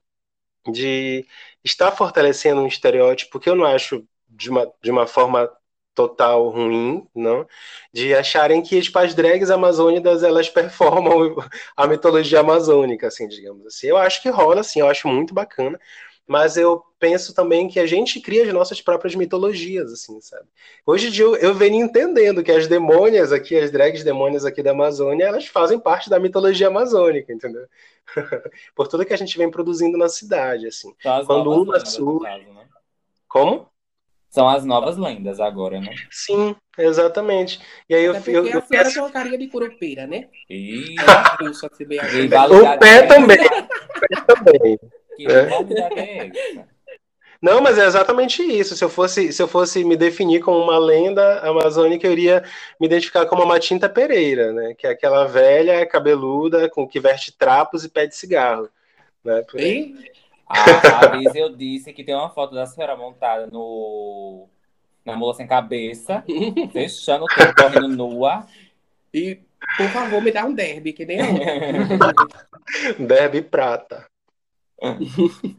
[0.72, 1.28] de
[1.64, 5.50] estar fortalecendo um estereótipo que eu não acho de uma, de uma forma
[5.96, 7.46] total ruim, não,
[7.94, 11.36] de acharem que tipo, as drags amazônicas elas performam
[11.78, 13.88] a mitologia amazônica, assim, digamos assim.
[13.88, 15.80] Eu acho que rola, assim, eu acho muito bacana,
[16.28, 20.48] mas eu penso também que a gente cria as nossas próprias mitologias, assim, sabe?
[20.86, 24.64] Hoje em dia eu, eu venho entendendo que as demônias aqui, as drags demônias aqui
[24.64, 27.68] da Amazônia, elas fazem parte da mitologia amazônica, entendeu?
[28.74, 30.94] Por tudo que a gente vem produzindo na cidade, assim.
[31.26, 32.26] Quando uma surge...
[32.26, 32.66] Né?
[33.28, 33.68] Como?
[34.30, 35.94] São as novas lendas agora, né?
[36.10, 37.62] Sim, exatamente.
[37.88, 40.28] E aí Até eu, eu, eu a tem uma carinha de curupeira, né?
[40.50, 40.96] E...
[42.50, 43.38] o pé também.
[43.38, 44.80] o pé também.
[45.16, 45.50] Que é.
[45.50, 46.66] é
[47.42, 48.76] Não, mas é exatamente isso.
[48.76, 52.44] Se eu fosse, se eu fosse me definir como uma lenda amazônica, eu iria
[52.80, 54.74] me identificar como a Matinta Pereira, né?
[54.78, 58.70] Que é aquela velha cabeluda com que veste trapos e pede cigarro.
[59.24, 59.44] Né?
[59.56, 59.96] E
[60.48, 64.48] a, a vez eu disse que tem uma foto da senhora montada no
[65.06, 66.24] na mula sem cabeça,
[66.72, 68.48] fechando o tempo, correndo nua.
[69.14, 69.40] E,
[69.78, 71.26] por favor, me dá um derby, que nem eu.
[73.06, 74.06] derby prata.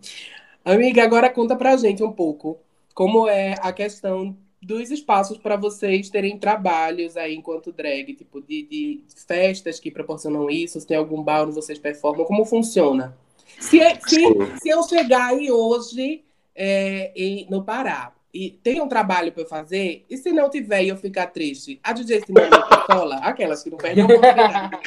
[0.64, 2.58] Amiga, agora conta pra gente um pouco
[2.94, 8.62] como é a questão dos espaços para vocês terem trabalhos aí enquanto drag, tipo de,
[8.62, 13.16] de, festas que proporcionam isso, se tem algum bar onde vocês performam, como funciona?
[13.58, 14.22] Se, é, se,
[14.62, 19.46] se eu chegar aí hoje é, em, no Pará e tem um trabalho para eu
[19.46, 22.50] fazer, e se não tiver e eu ficar triste, a DJ Simone
[22.86, 24.80] cola, aquelas que não perdem a oportunidade.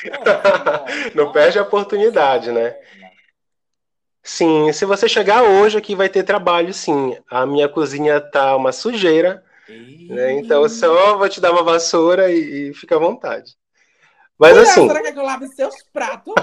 [1.16, 2.76] não perde a oportunidade, né?
[4.28, 7.16] Sim, se você chegar hoje aqui vai ter trabalho, sim.
[7.30, 9.42] A minha cozinha tá uma sujeira,
[10.10, 10.34] né?
[10.34, 13.56] Então eu só vou te dar uma vassoura e, e fica à vontade.
[14.38, 14.86] Mas assim.
[14.86, 16.34] Será que eu lave seus pratos?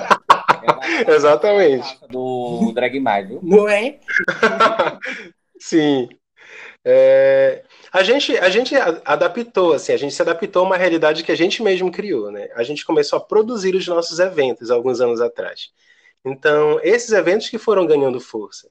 [1.07, 1.99] Exatamente.
[2.09, 3.40] Do Drag Mais, viu?
[3.42, 3.99] Não é?
[5.61, 6.09] sim.
[6.83, 11.33] É, a, gente, a gente adaptou, assim, a gente se adaptou a uma realidade que
[11.33, 12.49] a gente mesmo criou, né?
[12.57, 15.68] A gente começou a produzir os nossos eventos alguns anos atrás.
[16.24, 18.68] Então, esses eventos que foram ganhando força,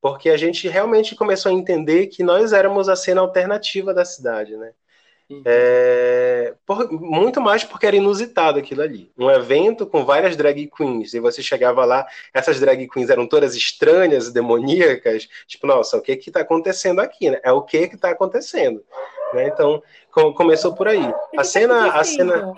[0.00, 4.56] porque a gente realmente começou a entender que nós éramos a cena alternativa da cidade,
[4.56, 4.72] né?
[5.30, 5.42] Uhum.
[5.44, 9.12] É, por, muito mais porque era inusitado aquilo ali.
[9.16, 13.54] Um evento com várias drag queens, e você chegava lá, essas drag queens eram todas
[13.54, 17.38] estranhas, demoníacas, tipo, nossa, o que que tá acontecendo aqui, né?
[17.44, 18.84] É o que que tá acontecendo.
[19.32, 19.46] Né?
[19.46, 21.14] Então, com, começou por aí.
[21.36, 22.52] A cena, a cena...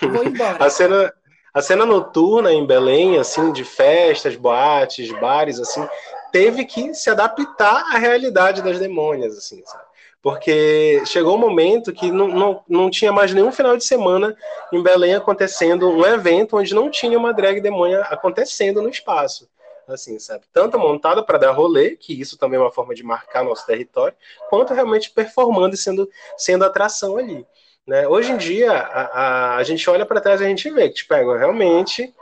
[0.00, 0.58] Vou embora.
[0.64, 1.14] a cena...
[1.52, 5.86] A cena noturna em Belém, assim, de festas, boates, bares, assim,
[6.32, 9.92] teve que se adaptar à realidade das demônias, assim, sabe?
[10.22, 14.36] porque chegou um momento que não, não, não tinha mais nenhum final de semana
[14.72, 19.50] em Belém acontecendo um evento onde não tinha uma drag demônia acontecendo no espaço.
[19.88, 20.44] Assim, sabe?
[20.52, 24.16] Tanto montada para dar rolê, que isso também é uma forma de marcar nosso território,
[24.48, 27.44] quanto realmente performando e sendo, sendo atração ali.
[27.86, 28.06] Né?
[28.06, 30.96] Hoje em dia, a, a, a gente olha para trás e a gente vê que,
[30.96, 32.14] tipo, é, realmente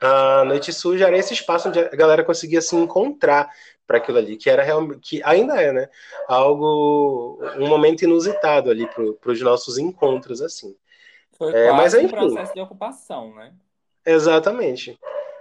[0.00, 3.50] a Noite Suja era esse espaço onde a galera conseguia se encontrar
[3.86, 5.88] para aquilo ali, que era realmente, que ainda é, né?
[6.28, 10.76] Algo, um momento inusitado ali para os nossos encontros, assim.
[11.36, 13.52] Foi é, mas, enfim, um processo de ocupação, né?
[14.06, 14.98] Exatamente.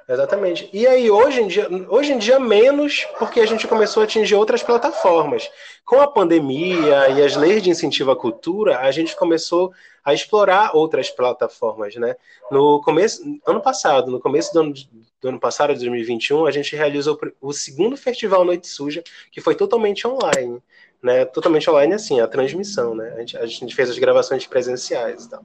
[0.09, 0.67] Exatamente.
[0.73, 4.33] E aí, hoje em, dia, hoje em dia, menos, porque a gente começou a atingir
[4.33, 5.47] outras plataformas.
[5.85, 9.71] Com a pandemia e as leis de incentivo à cultura, a gente começou
[10.03, 12.15] a explorar outras plataformas, né?
[12.49, 14.73] No começo, ano passado, no começo do ano,
[15.21, 19.53] do ano passado, de 2021, a gente realizou o segundo festival Noite Suja, que foi
[19.53, 20.59] totalmente online,
[21.03, 21.23] né?
[21.25, 23.13] Totalmente online, assim, a transmissão, né?
[23.15, 25.43] A gente, a gente fez as gravações presenciais e tal.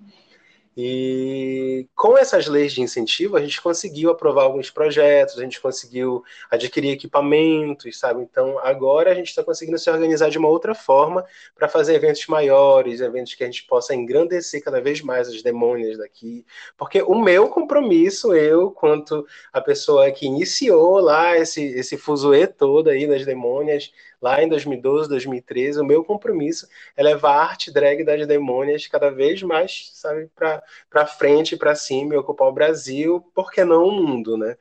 [0.76, 6.24] E com essas leis de incentivo, a gente conseguiu aprovar alguns projetos, a gente conseguiu
[6.50, 8.22] adquirir equipamentos, sabe?
[8.22, 12.26] Então, agora a gente está conseguindo se organizar de uma outra forma para fazer eventos
[12.26, 16.44] maiores, eventos que a gente possa engrandecer cada vez mais as demônias daqui.
[16.76, 22.90] Porque o meu compromisso, eu, quanto a pessoa que iniciou lá esse, esse fuzuê todo
[22.90, 23.92] aí das demônias,
[24.24, 29.10] lá em 2012, 2013, o meu compromisso é levar a arte drag das demônias cada
[29.10, 33.92] vez mais, sabe, para frente, para cima e ocupar o Brasil, por que não o
[33.92, 34.56] mundo, né?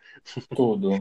[0.54, 1.00] Tudo.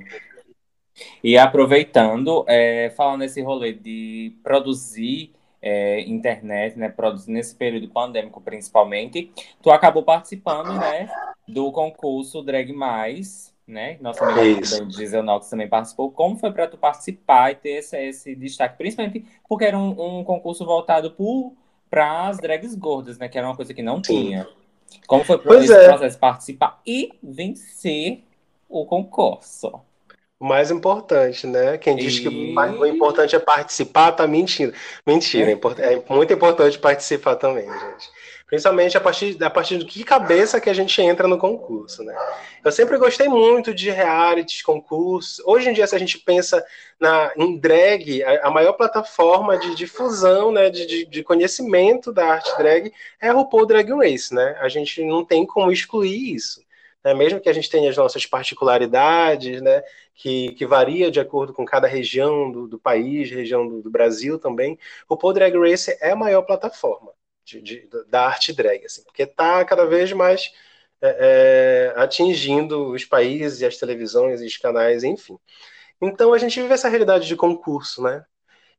[1.24, 8.40] E aproveitando, é, falando nesse rolê de produzir é, internet, né, produzir nesse período pandêmico
[8.40, 11.08] principalmente, tu acabou participando, né,
[11.48, 13.96] do concurso Drag Mais, né?
[14.00, 16.10] Nossa amiga Gisele Nox também participou.
[16.10, 18.76] Como foi para tu participar e ter esse, esse destaque?
[18.76, 21.14] Principalmente porque era um, um concurso voltado
[21.88, 23.28] para as drags gordas, né?
[23.28, 24.24] Que era uma coisa que não Sim.
[24.24, 24.48] tinha.
[25.06, 25.88] Como foi para esse é.
[25.88, 28.24] processo participar e vencer
[28.68, 29.80] o concurso?
[30.38, 31.78] O mais importante, né?
[31.78, 32.22] Quem diz e...
[32.22, 34.74] que o importante é participar, tá mentindo.
[35.06, 38.10] Mentira, é, é muito importante participar também, gente.
[38.52, 42.14] Principalmente a partir, a partir do que cabeça que a gente entra no concurso, né?
[42.62, 45.42] Eu sempre gostei muito de realities, concursos.
[45.46, 46.62] Hoje em dia, se a gente pensa
[47.00, 52.26] na, em drag, a, a maior plataforma de difusão, né, de, de, de, conhecimento da
[52.26, 54.54] arte drag é o RuPaul Drag Race, né?
[54.60, 56.62] A gente não tem como excluir isso.
[57.02, 57.14] Né?
[57.14, 59.82] Mesmo que a gente tenha as nossas particularidades, né,
[60.14, 64.38] que, que varia de acordo com cada região do, do país, região do, do Brasil
[64.38, 67.12] também, o RuPaul Drag Race é a maior plataforma
[67.44, 70.50] de, de, da arte drag, assim, porque está cada vez mais
[71.00, 75.36] é, é, atingindo os países, as televisões e os canais, enfim.
[76.00, 78.24] Então a gente vive essa realidade de concurso, né?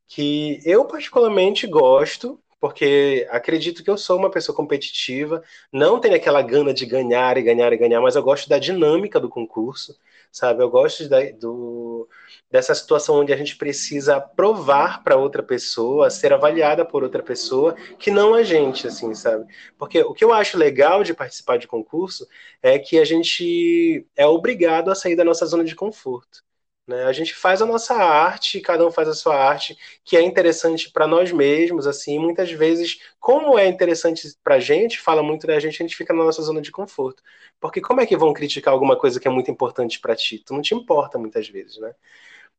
[0.08, 6.42] Que eu particularmente gosto, porque acredito que eu sou uma pessoa competitiva, não tenho aquela
[6.42, 9.98] gana de ganhar e ganhar e ganhar, mas eu gosto da dinâmica do concurso,
[10.32, 10.62] sabe?
[10.62, 12.08] Eu gosto da, do,
[12.50, 17.74] dessa situação onde a gente precisa provar para outra pessoa, ser avaliada por outra pessoa,
[17.98, 19.46] que não a gente, assim, sabe?
[19.76, 22.26] Porque o que eu acho legal de participar de concurso
[22.62, 26.44] é que a gente é obrigado a sair da nossa zona de conforto.
[26.86, 27.04] Né?
[27.04, 30.90] A gente faz a nossa arte, cada um faz a sua arte, que é interessante
[30.92, 35.58] para nós mesmos, assim, muitas vezes, como é interessante para a gente, fala muito da
[35.58, 37.22] gente, a gente fica na nossa zona de conforto.
[37.58, 40.38] Porque como é que vão criticar alguma coisa que é muito importante para ti?
[40.38, 41.94] Tu não te importa muitas vezes, né?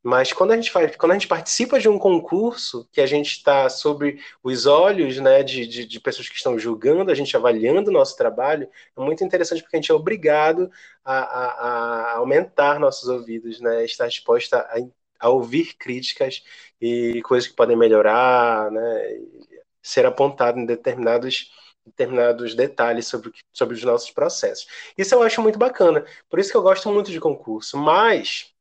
[0.05, 3.31] Mas quando a gente faz, quando a gente participa de um concurso que a gente
[3.31, 7.89] está sobre os olhos né, de, de, de, pessoas que estão julgando, a gente avaliando
[7.89, 10.69] o nosso trabalho, é muito interessante porque a gente é obrigado
[11.03, 14.77] a, a, a aumentar nossos ouvidos, né, estar disposta a,
[15.19, 16.43] a, ouvir críticas
[16.79, 19.19] e coisas que podem melhorar, né,
[19.81, 21.51] ser apontado em determinados
[21.83, 24.67] determinados detalhes sobre, sobre os nossos processos.
[24.97, 26.05] Isso eu acho muito bacana.
[26.29, 27.77] Por isso que eu gosto muito de concurso.
[27.77, 28.54] Mas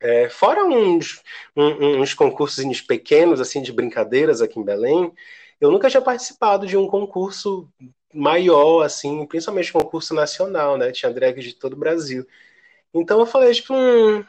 [0.00, 1.22] é, fora uns,
[1.56, 5.12] um, uns concursos pequenos, assim, de brincadeiras aqui em Belém,
[5.60, 7.68] eu nunca tinha participado de um concurso
[8.14, 10.90] maior, assim, principalmente concurso nacional, né?
[10.92, 12.26] Tinha drag de todo o Brasil.
[12.94, 14.24] Então eu falei, tipo, hum,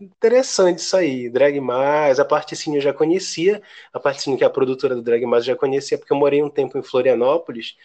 [0.00, 3.62] interessante isso aí, Drag Mais, a Particinha eu já conhecia,
[3.92, 6.42] a Particinha que é a produtora do Drag Mais eu já conhecia, porque eu morei
[6.42, 7.76] um tempo em Florianópolis,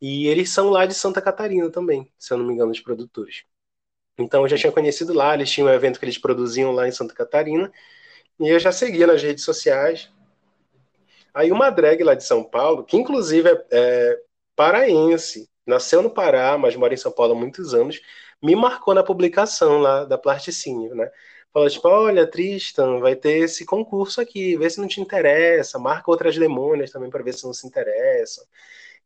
[0.00, 3.44] e eles são lá de Santa Catarina também, se eu não me engano, os produtores.
[4.18, 6.92] Então eu já tinha conhecido lá, eles tinham um evento que eles produziam lá em
[6.92, 7.72] Santa Catarina,
[8.40, 10.10] e eu já seguia nas redes sociais.
[11.32, 14.18] Aí uma drag lá de São Paulo, que inclusive é, é
[14.56, 18.00] paraense, nasceu no Pará, mas mora em São Paulo há muitos anos,
[18.42, 21.10] me marcou na publicação lá da Plasticinho, né?
[21.52, 26.10] Falou, tipo, olha, Tristan, vai ter esse concurso aqui, vê se não te interessa, marca
[26.10, 28.44] outras demônias também para ver se não se interessam.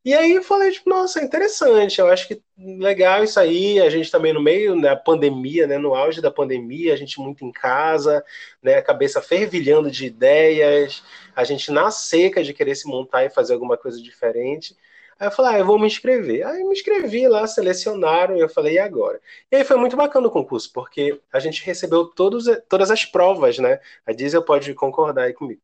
[0.04, 4.10] E aí eu falei, tipo, nossa, interessante, eu acho que legal isso aí, a gente
[4.10, 8.24] também no meio da pandemia, né, no auge da pandemia, a gente muito em casa,
[8.60, 11.04] né, a cabeça fervilhando de ideias,
[11.36, 14.76] a gente na seca de querer se montar e fazer alguma coisa diferente.
[15.20, 16.44] Aí eu falei, ah, eu vou me inscrever.
[16.44, 19.20] Aí me inscrevi lá, selecionaram, e eu falei, e agora?
[19.52, 23.58] E aí foi muito bacana o concurso, porque a gente recebeu todos, todas as provas,
[23.58, 23.78] né?
[24.04, 25.60] A Diesel pode concordar aí comigo.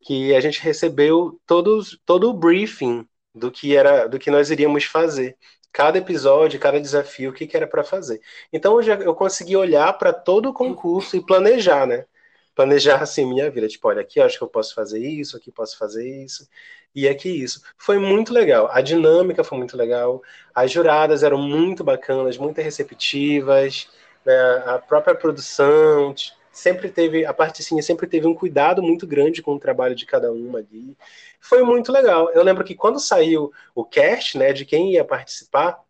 [0.00, 3.06] Que a gente recebeu todos, todo o briefing
[3.36, 5.36] do que era, do que nós iríamos fazer.
[5.72, 8.20] Cada episódio, cada desafio, o que, que era para fazer.
[8.52, 12.06] Então eu, já, eu consegui olhar para todo o concurso e planejar, né?
[12.54, 15.76] Planejar assim minha vida, tipo, olha, aqui acho que eu posso fazer isso, aqui posso
[15.76, 16.48] fazer isso
[16.94, 17.60] e aqui isso.
[17.76, 18.68] Foi muito legal.
[18.72, 20.22] A dinâmica foi muito legal.
[20.54, 23.88] As juradas eram muito bacanas, muito receptivas.
[24.24, 24.34] Né?
[24.66, 26.14] A própria produção
[26.58, 30.32] sempre teve, a Particinha sempre teve um cuidado muito grande com o trabalho de cada
[30.32, 30.96] uma ali.
[31.40, 32.30] Foi muito legal.
[32.30, 35.84] Eu lembro que quando saiu o cast, né, de quem ia participar,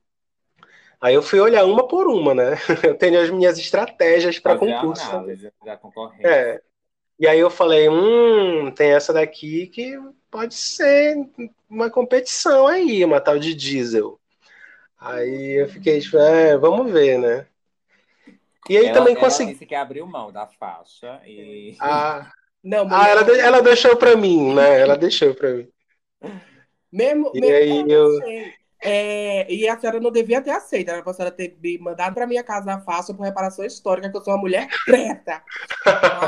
[0.99, 2.53] Aí eu fui olhar uma por uma, né?
[2.83, 5.05] Eu tenho as minhas estratégias para concurso.
[5.63, 6.27] Da concorrência.
[6.27, 6.63] É.
[7.19, 9.99] E aí eu falei, hum, tem essa daqui que
[10.31, 11.17] pode ser
[11.69, 14.21] uma competição aí, uma tal de diesel.
[14.99, 17.47] Aí eu fiquei tipo, é, vamos ver, né?
[18.69, 19.51] E aí ela, também consegui.
[19.51, 21.77] Ela disse que abriu mão da faixa e.
[21.81, 22.31] Ah,
[22.63, 23.39] não, ah ela, de...
[23.39, 24.81] ela deixou para mim, né?
[24.81, 25.69] Ela deixou para mim.
[26.91, 28.09] Mesmo, e mesmo aí eu.
[28.83, 32.27] É, e a senhora não devia ter aceito, era pra senhora ter me mandado pra
[32.27, 35.43] minha casa fácil por reparação histórica, que eu sou uma mulher preta.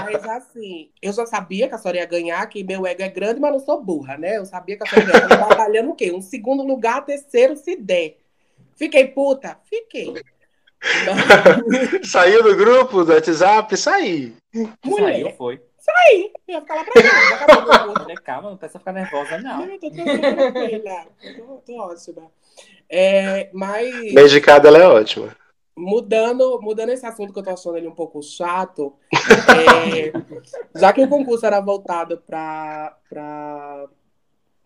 [0.05, 3.41] mas assim, eu já sabia que a senhora ia ganhar, que meu ego é grande,
[3.41, 4.39] mas não sou burra, né?
[4.39, 5.49] Eu sabia que a senhora ia ganhar.
[5.49, 6.11] batalhando o quê?
[6.11, 8.17] Um segundo lugar, terceiro, se der.
[8.77, 9.59] Fiquei puta?
[9.65, 10.15] Fiquei.
[12.05, 13.77] Saiu do grupo do WhatsApp?
[13.77, 14.35] Saí.
[14.85, 15.13] Mulher.
[15.13, 15.61] Saiu, foi.
[15.79, 16.33] Saí.
[16.47, 18.21] Eu ia ficar lá pra cá.
[18.25, 19.65] Calma, não precisa ficar nervosa, não.
[19.65, 22.31] Eu tô, tô, tô, tô ótima.
[22.89, 24.13] É, mas.
[24.13, 25.37] Medicada ela é ótima.
[25.77, 30.13] Mudando, mudando esse assunto que eu tô achando ele um pouco chato, é,
[30.75, 33.87] já que o concurso era voltado para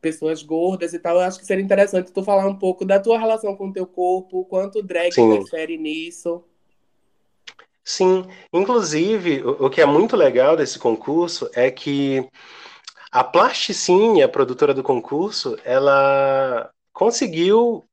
[0.03, 3.19] pessoas gordas e tal, eu acho que seria interessante tu falar um pouco da tua
[3.19, 5.33] relação com o teu corpo, quanto o drag Sim.
[5.33, 6.43] interfere nisso.
[7.85, 12.29] Sim, inclusive, o, o que é muito legal desse concurso é que
[13.11, 17.85] a Plasticinha, a produtora do concurso, ela conseguiu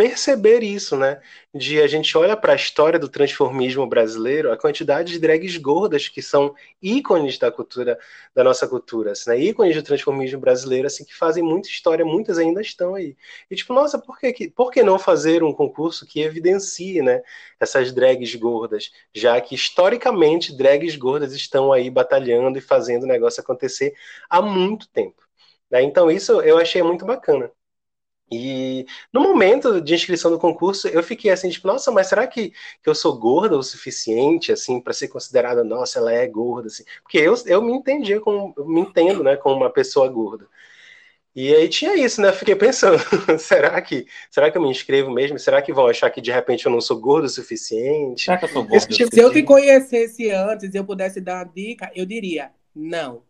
[0.00, 1.20] perceber isso, né?
[1.54, 6.08] De a gente olha para a história do transformismo brasileiro, a quantidade de drags gordas
[6.08, 7.98] que são ícones da cultura,
[8.34, 9.38] da nossa cultura, assim, né?
[9.38, 13.14] ícones do transformismo brasileiro, assim, que fazem muita história, muitas ainda estão aí.
[13.50, 17.20] E tipo, nossa, por que, por que não fazer um concurso que evidencie, né,
[17.60, 23.42] essas drags gordas, já que historicamente drags gordas estão aí batalhando e fazendo o negócio
[23.42, 23.92] acontecer
[24.30, 25.22] há muito tempo.
[25.70, 25.82] Né?
[25.82, 27.52] Então isso eu achei muito bacana.
[28.30, 32.50] E no momento de inscrição do concurso, eu fiquei assim, tipo, nossa, mas será que,
[32.50, 36.84] que eu sou gorda o suficiente, assim, para ser considerada, nossa, ela é gorda, assim?
[37.02, 40.46] Porque eu, eu me entendia como, me entendo, né, como uma pessoa gorda.
[41.34, 42.28] E aí tinha isso, né?
[42.28, 42.98] Eu fiquei pensando,
[43.38, 45.38] será que, será que eu me inscrevo mesmo?
[45.38, 48.24] Será que vão achar que de repente eu não sou gordo o suficiente?
[48.24, 48.86] Será que eu sou gordo?
[48.88, 53.22] Tipo, se eu te conhecesse antes e eu pudesse dar uma dica, eu diria, não.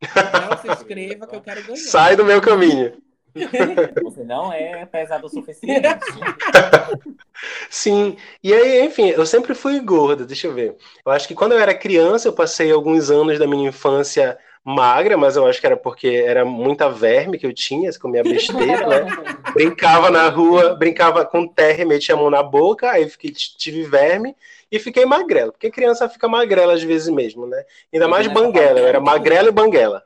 [0.00, 1.76] Não se inscreva que eu quero ganhar.
[1.76, 3.05] Sai do meu caminho.
[4.02, 5.86] Você não é pesado o suficiente.
[7.68, 10.76] Sim, e aí, enfim, eu sempre fui gorda, deixa eu ver.
[11.04, 15.16] Eu acho que quando eu era criança, eu passei alguns anos da minha infância magra,
[15.16, 19.06] mas eu acho que era porque era muita verme que eu tinha, comia besteira, né?
[19.54, 24.34] brincava na rua, brincava com terra, metia a mão na boca, aí fiquei, tive verme
[24.70, 27.62] e fiquei magrela, porque criança fica magrela às vezes mesmo, né?
[27.92, 30.02] Ainda mais banguela, eu era magrela e banguela.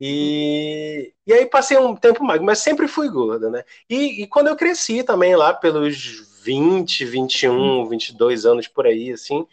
[0.00, 3.64] E, e aí passei um tempo magro, mas sempre fui gorda, né?
[3.90, 9.46] E, e, quando eu cresci também, lá pelos 20, 21, 22 anos por aí, assim,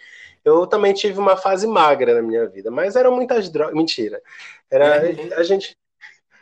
[0.44, 3.74] eu também tive uma fase magra na minha vida, mas eram muitas drogas.
[3.74, 4.22] Mentira.
[4.70, 5.02] Era
[5.38, 5.76] a gente.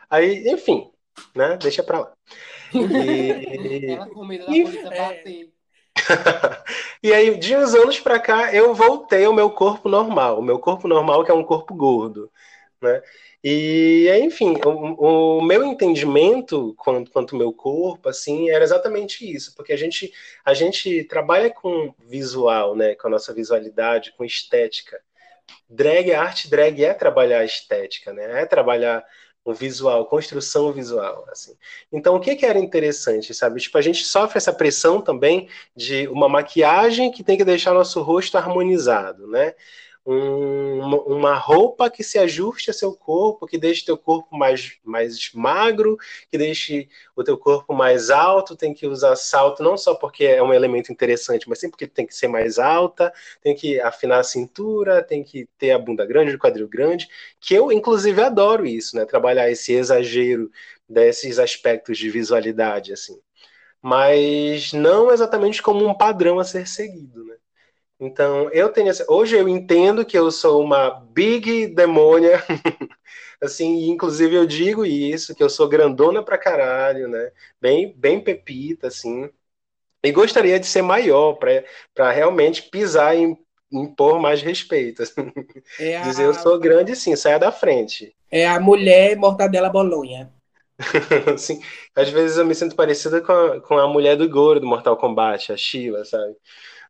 [0.10, 0.92] Aí, enfim,
[1.34, 1.58] né?
[1.62, 2.14] Deixa pra lá.
[2.74, 3.92] E...
[3.92, 5.54] Ela polícia bater.
[7.04, 10.40] E aí, de uns anos para cá, eu voltei ao meu corpo normal.
[10.40, 12.32] O meu corpo normal, que é um corpo gordo,
[12.84, 13.02] né?
[13.44, 19.74] E, enfim, o, o meu entendimento quanto, quanto meu corpo, assim, era exatamente isso, porque
[19.74, 20.14] a gente,
[20.46, 25.02] a gente trabalha com visual, né, com a nossa visualidade, com estética.
[25.70, 29.04] Drag, a arte drag é trabalhar a estética, né, é trabalhar
[29.46, 31.54] o visual, construção visual, assim.
[31.92, 33.60] Então, o que, que era interessante, sabe?
[33.60, 38.02] Tipo, a gente sofre essa pressão também de uma maquiagem que tem que deixar nosso
[38.02, 39.54] rosto harmonizado, né?
[40.06, 45.32] Um, uma roupa que se ajuste ao seu corpo, que deixe teu corpo mais, mais
[45.34, 45.98] magro,
[46.30, 50.44] que deixe o teu corpo mais alto, tem que usar salto não só porque é
[50.44, 54.24] um elemento interessante, mas sim porque tem que ser mais alta, tem que afinar a
[54.24, 57.08] cintura, tem que ter a bunda grande, o quadril grande,
[57.40, 59.06] que eu inclusive adoro isso, né?
[59.06, 60.52] Trabalhar esse exagero
[60.88, 63.20] desses aspectos de visualidade assim.
[63.82, 67.36] Mas não exatamente como um padrão a ser seguido, né?
[68.06, 72.44] Então, eu tenho hoje eu entendo que eu sou uma big demônia,
[73.42, 77.32] assim, inclusive eu digo isso, que eu sou grandona pra caralho, né?
[77.62, 79.30] Bem, bem pepita, assim.
[80.04, 81.40] E gostaria de ser maior
[81.94, 83.38] para realmente pisar e
[83.72, 85.04] impor mais respeito.
[85.04, 85.32] Assim.
[85.80, 86.02] É a...
[86.02, 88.14] Dizer eu sou grande, sim, saia da frente.
[88.30, 90.30] É a mulher mortadela bolonha.
[91.38, 91.62] Sim,
[91.96, 94.98] às vezes eu me sinto parecida com a, com a mulher do Goro do Mortal
[94.98, 96.36] Kombat, a Shiva, sabe?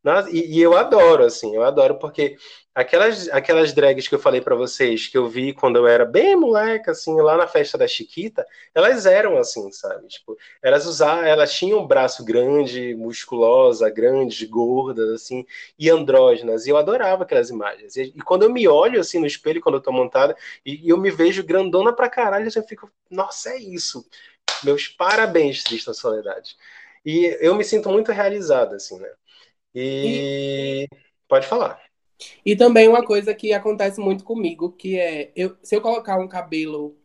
[0.03, 2.35] Nossa, e, e, eu adoro, assim, eu adoro, porque
[2.75, 6.35] aquelas, aquelas drags que eu falei para vocês, que eu vi quando eu era bem
[6.35, 8.45] moleca, assim, lá na festa da Chiquita,
[8.75, 10.05] elas eram assim, sabe?
[10.09, 15.45] Tipo, elas usavam, elas tinham um braço grande, musculosa, grande, gordas, assim,
[15.79, 17.95] e andrógenas, e eu adorava aquelas imagens.
[17.95, 20.35] E, e, quando eu me olho, assim, no espelho, quando eu tô montada,
[20.65, 24.05] e, e eu me vejo grandona pra caralho, eu fico, nossa, é isso.
[24.63, 26.57] Meus parabéns, Tristan Soledade.
[27.05, 29.09] E eu me sinto muito realizado, assim, né?
[29.75, 30.97] E, e,
[31.27, 31.81] pode falar.
[32.45, 36.27] E também uma coisa que acontece muito comigo, que é eu, se eu colocar um
[36.27, 36.95] cabelo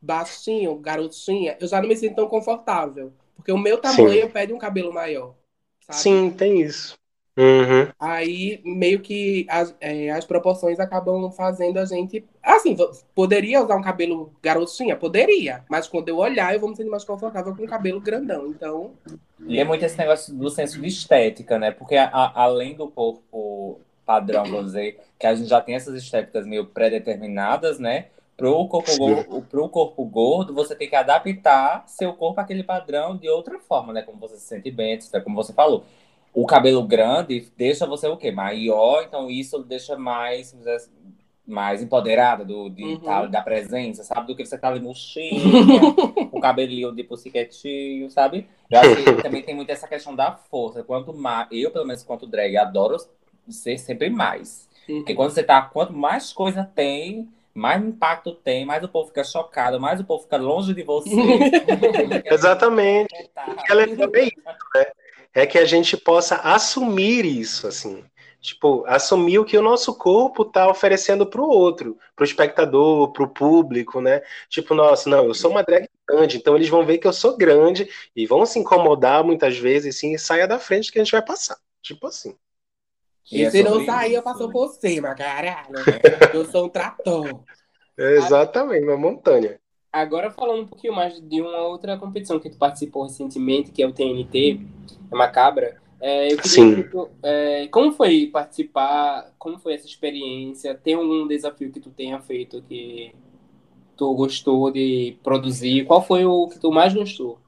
[0.00, 3.12] baixinho, garotinha, eu já não me sinto tão confortável.
[3.34, 4.32] Porque o meu tamanho Sim.
[4.32, 5.34] pede um cabelo maior.
[5.80, 5.98] Sabe?
[5.98, 6.96] Sim, tem isso.
[7.36, 7.92] Uhum.
[8.00, 12.24] Aí meio que as, é, as proporções acabam fazendo a gente.
[12.42, 12.74] Assim,
[13.14, 14.96] poderia usar um cabelo garotinha?
[14.96, 15.62] Poderia.
[15.68, 18.46] Mas quando eu olhar, eu vou me sentir mais confortável com um cabelo grandão.
[18.46, 18.92] Então.
[19.46, 21.70] E é muito esse negócio do senso de estética, né?
[21.70, 26.46] Porque a, além do corpo padrão, vamos dizer, que a gente já tem essas estéticas
[26.46, 28.06] meio pré-determinadas, né?
[28.34, 33.28] Pro corpo, gordo, pro corpo gordo, você tem que adaptar seu corpo àquele padrão de
[33.28, 34.02] outra forma, né?
[34.02, 35.22] Como você se sente bem, etc.
[35.22, 35.84] Como você falou
[36.36, 38.30] o cabelo grande deixa você o quê?
[38.30, 40.54] Maior, então isso deixa mais,
[41.46, 43.00] mais empoderada do, de, uhum.
[43.00, 44.26] tá, da presença, sabe?
[44.26, 45.40] Do que você tá ali murchinha,
[46.30, 48.46] o cabelinho de pussyquetinho, sabe?
[48.70, 50.84] Eu acho que também tem muito essa questão da força.
[50.84, 52.98] Quanto mais, eu, pelo menos, quanto drag, adoro
[53.48, 54.68] ser sempre mais.
[54.86, 54.98] Uhum.
[54.98, 59.24] Porque quando você tá, quanto mais coisa tem, mais impacto tem, mais o povo fica
[59.24, 61.08] chocado, mais o povo fica longe de você.
[62.30, 63.08] Exatamente.
[63.70, 64.86] Ela é bem isso, né?
[65.36, 68.02] É que a gente possa assumir isso, assim.
[68.40, 73.12] Tipo, assumir o que o nosso corpo está oferecendo para o outro, para o espectador,
[73.12, 74.22] para o público, né?
[74.48, 77.36] Tipo, nossa, não, eu sou uma drag grande, então eles vão ver que eu sou
[77.36, 81.12] grande e vão se incomodar muitas vezes, sim, e saia da frente que a gente
[81.12, 81.58] vai passar.
[81.82, 82.34] Tipo assim.
[83.30, 85.74] E, e é se não sair, eu passo por cima, caralho.
[86.32, 87.42] eu sou um trator.
[87.98, 89.60] exatamente, uma montanha.
[89.92, 93.86] Agora falando um pouquinho mais de uma outra competição que tu participou recentemente, que é
[93.86, 94.60] o TNT,
[95.10, 95.80] é Macabra.
[96.00, 96.82] É, eu Sim.
[96.82, 99.32] Tu, é, como foi participar?
[99.38, 100.74] Como foi essa experiência?
[100.74, 103.14] Tem algum desafio que tu tenha feito que
[103.96, 105.84] tu gostou de produzir?
[105.86, 107.38] Qual foi o que tu mais gostou?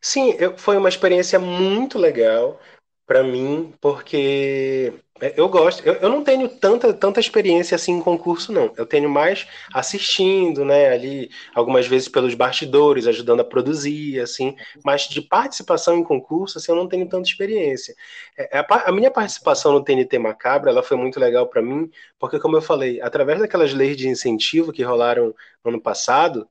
[0.00, 2.60] Sim, eu, foi uma experiência muito legal
[3.06, 8.50] para mim, porque eu gosto, eu, eu não tenho tanta, tanta experiência assim em concurso,
[8.52, 8.72] não.
[8.76, 15.08] Eu tenho mais assistindo, né, ali, algumas vezes pelos bastidores, ajudando a produzir, assim, mas
[15.08, 17.94] de participação em concurso, assim, eu não tenho tanta experiência.
[18.36, 21.88] É, a, a minha participação no TNT Macabra, ela foi muito legal para mim,
[22.18, 25.34] porque, como eu falei, através daquelas leis de incentivo que rolaram
[25.64, 26.48] no ano passado,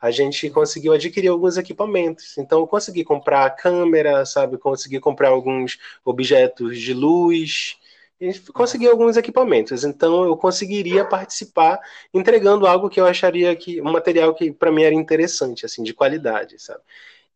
[0.00, 2.36] a gente conseguiu adquirir alguns equipamentos.
[2.36, 4.58] Então, eu consegui comprar câmera, sabe?
[4.58, 7.76] Consegui comprar alguns objetos de luz,
[8.22, 9.82] e consegui alguns equipamentos.
[9.82, 11.80] Então, eu conseguiria participar
[12.14, 15.92] entregando algo que eu acharia que um material que para mim era interessante, assim, de
[15.92, 16.80] qualidade, sabe?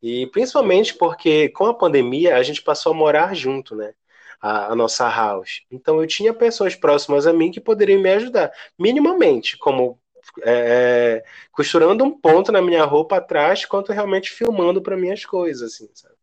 [0.00, 3.94] E principalmente porque com a pandemia a gente passou a morar junto, né?
[4.40, 5.62] A, a, nossa house.
[5.72, 9.98] Então eu tinha pessoas próximas a mim que poderiam me ajudar, minimamente, como
[10.44, 15.88] é, costurando um ponto na minha roupa atrás, quanto realmente filmando para minhas coisas, assim,
[15.94, 16.14] sabe?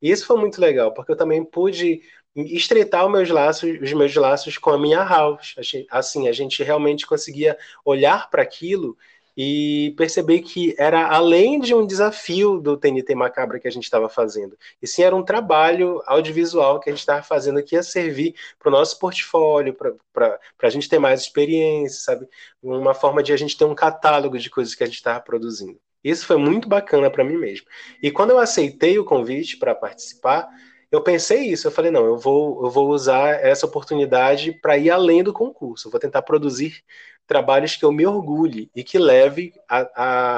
[0.00, 2.02] E isso foi muito legal, porque eu também pude
[2.46, 5.54] estreitar os meus laços, os meus laços com a minha house.
[5.90, 8.96] Assim, a gente realmente conseguia olhar para aquilo
[9.40, 14.08] e perceber que era além de um desafio do TNT Macabra que a gente estava
[14.08, 18.34] fazendo, e sim era um trabalho audiovisual que a gente estava fazendo que ia servir
[18.58, 19.76] para o nosso portfólio,
[20.12, 22.28] para a gente ter mais experiência, sabe?
[22.60, 25.78] Uma forma de a gente ter um catálogo de coisas que a gente estava produzindo.
[26.02, 27.66] Isso foi muito bacana para mim mesmo.
[28.02, 30.48] E quando eu aceitei o convite para participar,
[30.90, 34.90] eu pensei isso, eu falei, não, eu vou, eu vou usar essa oportunidade para ir
[34.90, 36.82] além do concurso, eu vou tentar produzir
[37.26, 39.80] trabalhos que eu me orgulhe e que leve a,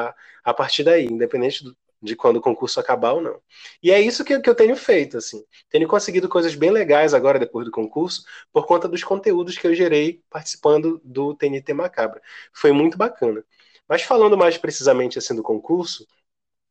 [0.08, 3.40] a, a partir daí, independente do, de quando o concurso acabar ou não.
[3.82, 5.44] E é isso que, que eu tenho feito, assim.
[5.68, 9.74] Tenho conseguido coisas bem legais agora, depois do concurso, por conta dos conteúdos que eu
[9.74, 12.20] gerei participando do TNT Macabra.
[12.52, 13.44] Foi muito bacana.
[13.88, 16.06] Mas falando mais precisamente assim do concurso,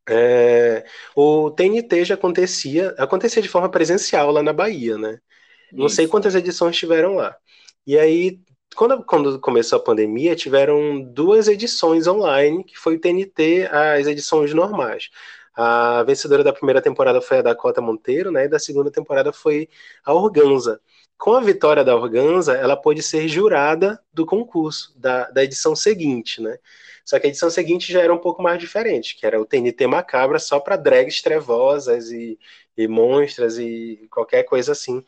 [0.09, 0.85] é,
[1.15, 5.19] o TNT já acontecia, acontecia de forma presencial lá na Bahia, né?
[5.71, 5.97] Não Isso.
[5.97, 7.35] sei quantas edições tiveram lá.
[7.85, 8.39] E aí
[8.75, 14.53] quando, quando começou a pandemia, tiveram duas edições online, que foi o TNT, as edições
[14.53, 15.09] normais.
[15.55, 18.45] A vencedora da primeira temporada foi a Dakota Monteiro, né?
[18.45, 19.67] E da segunda temporada foi
[20.05, 20.79] a Organza.
[21.19, 26.41] Com a vitória da Organza, ela pôde ser jurada do concurso, da, da edição seguinte,
[26.41, 26.57] né?
[27.05, 29.85] Só que a edição seguinte já era um pouco mais diferente, que era o TNT
[29.85, 32.39] Macabra só para drags trevosas e,
[32.77, 35.03] e monstras e qualquer coisa assim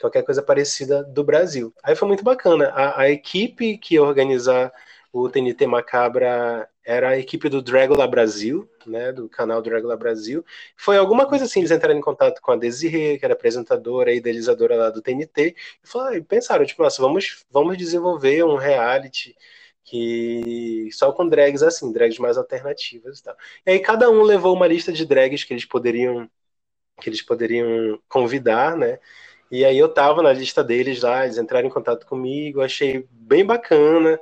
[0.00, 1.74] qualquer coisa parecida do Brasil.
[1.82, 2.68] Aí foi muito bacana.
[2.70, 4.72] A, a equipe que ia organizar
[5.12, 10.44] o TNT Macabra era a equipe do Dragula Brasil, né, do canal Dragula Brasil.
[10.76, 14.16] Foi alguma coisa assim, eles entraram em contato com a Desirê, que era apresentadora e
[14.18, 15.54] idealizadora lá do TNT,
[15.84, 19.34] e, falaram, pensaram, tipo, nossa, vamos, vamos desenvolver um reality
[19.84, 23.36] que só com drags assim, drags mais alternativas e tal.
[23.66, 26.28] E aí cada um levou uma lista de drags que eles poderiam
[27.00, 28.98] que eles poderiam convidar, né?
[29.50, 33.44] E aí eu tava na lista deles lá, eles entraram em contato comigo, achei bem
[33.44, 34.18] bacana.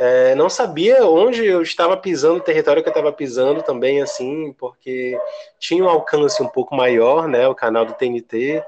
[0.00, 4.54] É, não sabia onde eu estava pisando, o território que eu estava pisando também, assim,
[4.56, 5.18] porque
[5.58, 8.62] tinha um alcance um pouco maior, né, o canal do TNT.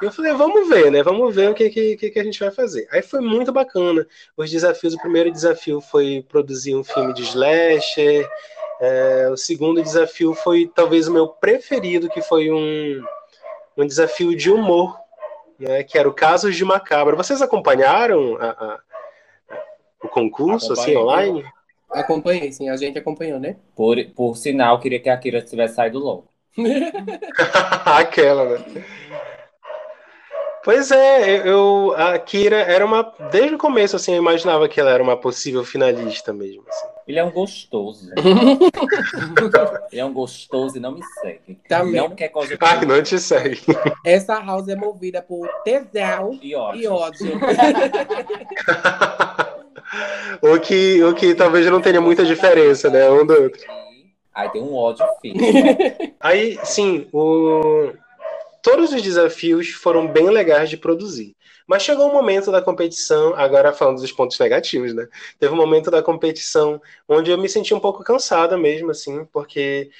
[0.00, 2.50] E eu falei, vamos ver, né, vamos ver o que, que, que a gente vai
[2.50, 2.88] fazer.
[2.90, 4.04] Aí foi muito bacana.
[4.36, 8.28] Os desafios, o primeiro desafio foi produzir um filme de slasher,
[8.80, 13.02] é, o segundo desafio foi talvez o meu preferido, que foi um,
[13.76, 14.96] um desafio de humor
[15.58, 17.16] né, que era o Casos de Macabra.
[17.16, 18.78] Vocês acompanharam a,
[20.02, 21.44] o concurso assim online?
[21.90, 23.56] Acompanhei, sim, a gente acompanhou, né?
[23.74, 26.28] Por, por sinal, queria que a Kira tivesse saído logo.
[27.84, 28.84] Aquela, né?
[30.64, 34.90] Pois é, eu a Kira era uma desde o começo assim, eu imaginava que ela
[34.90, 36.62] era uma possível finalista mesmo.
[36.68, 36.86] Assim.
[37.06, 38.10] Ele é um gostoso.
[39.90, 41.58] ele é um gostoso e não me segue.
[41.66, 41.94] Também.
[41.94, 42.58] Não quer coisa.
[42.60, 43.62] Ah, não te segue.
[44.04, 46.82] Essa house é movida por tesão e ódio.
[46.82, 47.32] E ódio.
[50.42, 53.60] o que o que talvez não tenha muita diferença, né, um do outro.
[54.34, 55.38] Aí tem um ódio fixo.
[56.20, 57.92] Aí, sim, o
[58.62, 61.34] todos os desafios foram bem legais de produzir.
[61.66, 65.06] Mas chegou um momento da competição, agora falando dos pontos negativos, né?
[65.38, 69.90] Teve um momento da competição onde eu me senti um pouco cansada mesmo, assim, porque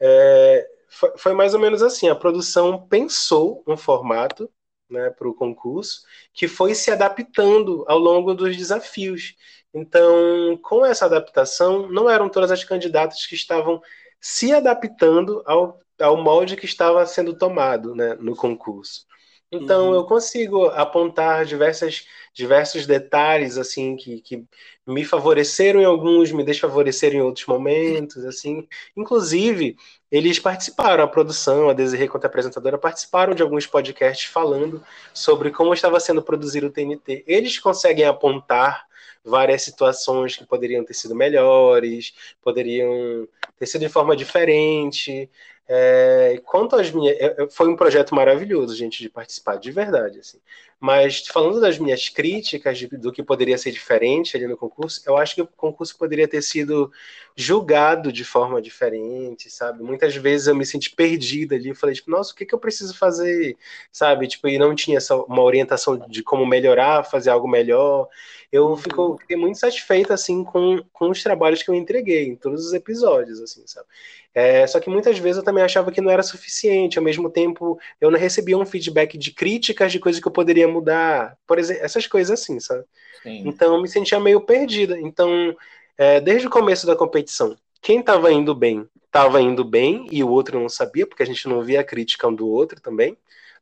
[0.00, 4.50] é, foi, foi, mais ou menos assim: a produção pensou um formato
[4.90, 9.34] né, para o concurso que foi se adaptando ao longo dos desafios.
[9.72, 13.80] Então, com essa adaptação, não eram todas as candidatas que estavam
[14.20, 19.06] se adaptando ao ao molde que estava sendo tomado né, no concurso.
[19.52, 19.94] Então uhum.
[19.96, 24.44] eu consigo apontar diversas, diversos detalhes assim que, que
[24.86, 28.66] me favoreceram em alguns, me desfavoreceram em outros momentos, assim.
[28.96, 29.76] Inclusive
[30.10, 34.82] eles participaram, a produção, a Desirê quanto apresentadora participaram de alguns podcasts falando
[35.12, 37.24] sobre como estava sendo produzido o TNT.
[37.26, 38.86] Eles conseguem apontar
[39.24, 43.28] várias situações que poderiam ter sido melhores, poderiam
[43.58, 45.30] ter sido de forma diferente.
[45.72, 47.16] É, quanto às minhas.
[47.16, 50.18] É, é, foi um projeto maravilhoso, gente, de participar, de verdade.
[50.18, 50.38] Assim.
[50.80, 55.16] Mas falando das minhas críticas de, do que poderia ser diferente ali no concurso, eu
[55.16, 56.90] acho que o concurso poderia ter sido
[57.36, 59.80] julgado de forma diferente, sabe?
[59.80, 62.58] Muitas vezes eu me senti perdida ali, eu falei, tipo, nossa, o que, que eu
[62.58, 63.56] preciso fazer,
[63.92, 64.26] sabe?
[64.26, 68.08] Tipo, e não tinha essa, uma orientação de como melhorar, fazer algo melhor.
[68.50, 72.66] Eu fico, fiquei muito satisfeita, assim, com, com os trabalhos que eu entreguei em todos
[72.66, 73.86] os episódios, assim, sabe?
[74.34, 76.98] É, só que muitas vezes eu também achava que não era suficiente.
[76.98, 80.68] Ao mesmo tempo, eu não recebia um feedback de críticas de coisas que eu poderia
[80.68, 81.36] mudar.
[81.46, 82.84] Por exemplo, essas coisas assim, sabe?
[83.22, 83.42] Sim.
[83.46, 84.98] Então eu me sentia meio perdida.
[84.98, 85.54] Então,
[85.98, 90.28] é, desde o começo da competição, quem estava indo bem, estava indo bem e o
[90.28, 93.16] outro não sabia, porque a gente não via a crítica um do outro também.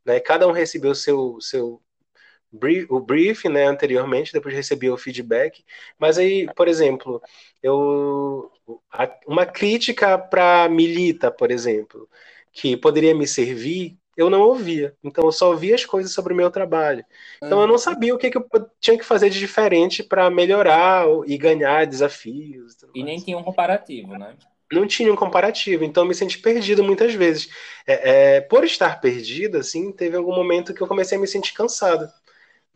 [0.05, 0.19] né?
[0.19, 1.81] Cada um recebeu seu, seu
[2.89, 5.63] o brief, né, anteriormente, depois recebia o feedback.
[5.97, 7.21] Mas aí, por exemplo,
[7.61, 8.51] eu
[9.27, 12.07] uma crítica para Milita, por exemplo,
[12.51, 14.93] que poderia me servir, eu não ouvia.
[15.03, 17.05] Então eu só ouvia as coisas sobre o meu trabalho.
[17.37, 18.45] Então eu não sabia o que, que eu
[18.79, 22.75] tinha que fazer de diferente para melhorar e ganhar desafios.
[22.93, 24.35] E, e nem tinha um comparativo, né?
[24.71, 27.49] Não tinha um comparativo, então eu me senti perdido muitas vezes.
[27.87, 31.53] É, é, por estar perdido, assim, teve algum momento que eu comecei a me sentir
[31.53, 32.07] cansado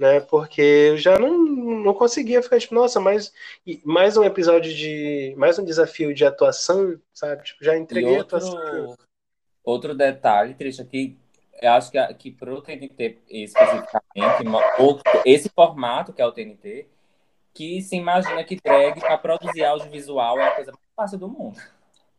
[0.04, 0.20] né?
[0.20, 3.32] Porque eu já não, não conseguia ficar tipo, nossa, mais,
[3.86, 5.34] mais um episódio de.
[5.38, 7.44] mais um desafio de atuação, sabe?
[7.44, 8.98] Tipo, já entreguei outro, a atuação.
[9.64, 11.18] Outro detalhe, triste aqui,
[11.62, 14.44] eu acho que, que para o TNT especificamente,
[15.26, 16.86] esse formato que é o TNT,
[17.54, 21.58] que se imagina que drag para produzir audiovisual é a coisa mais fácil do mundo.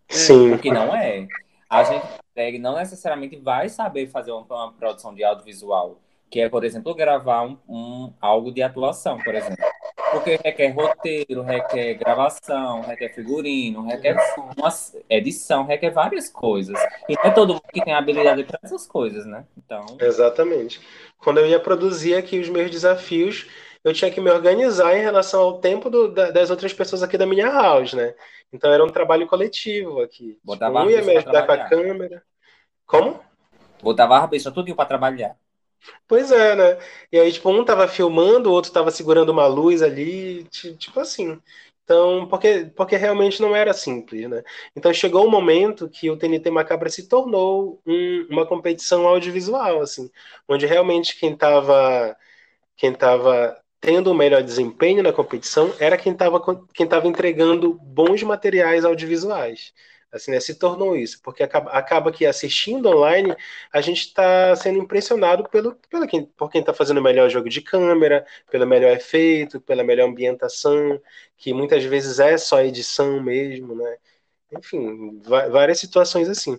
[0.08, 0.54] Sim.
[0.54, 1.28] O que não é.
[1.68, 6.00] A gente drag não necessariamente vai saber fazer uma, uma produção de audiovisual
[6.34, 9.64] que é, por exemplo, gravar um, um, algo de atuação, por exemplo.
[10.10, 14.68] Porque requer roteiro, requer gravação, requer figurino, requer uma
[15.08, 16.76] edição, requer várias coisas.
[17.08, 19.44] E não é todo mundo que tem habilidade para essas coisas, né?
[19.56, 19.86] Então...
[20.00, 20.80] Exatamente.
[21.18, 23.46] Quando eu ia produzir aqui os meus desafios,
[23.84, 27.26] eu tinha que me organizar em relação ao tempo do, das outras pessoas aqui da
[27.26, 28.12] minha house, né?
[28.52, 30.36] Então era um trabalho coletivo aqui.
[30.42, 32.24] Botava tipo, um ia me ajudar com a câmera.
[32.84, 33.20] Como?
[33.80, 35.36] Botava a tudo para trabalhar.
[36.06, 36.78] Pois é, né?
[37.12, 40.44] E aí, tipo, um tava filmando, o outro tava segurando uma luz ali,
[40.78, 41.40] tipo assim.
[41.84, 44.42] Então, porque, porque realmente não era simples, né?
[44.74, 50.10] Então chegou um momento que o TNT Macabra se tornou um, uma competição audiovisual, assim,
[50.48, 52.16] onde realmente quem estava
[52.76, 56.40] quem tava tendo o melhor desempenho na competição era quem estava
[56.74, 59.72] quem tava entregando bons materiais audiovisuais
[60.14, 63.34] assim, né, se tornou isso, porque acaba, acaba que assistindo online
[63.72, 67.48] a gente está sendo impressionado pelo, pelo quem, por quem está fazendo o melhor jogo
[67.48, 71.00] de câmera, pelo melhor efeito, pela melhor ambientação,
[71.36, 73.96] que muitas vezes é só edição mesmo, né?
[74.56, 76.58] Enfim, várias situações assim.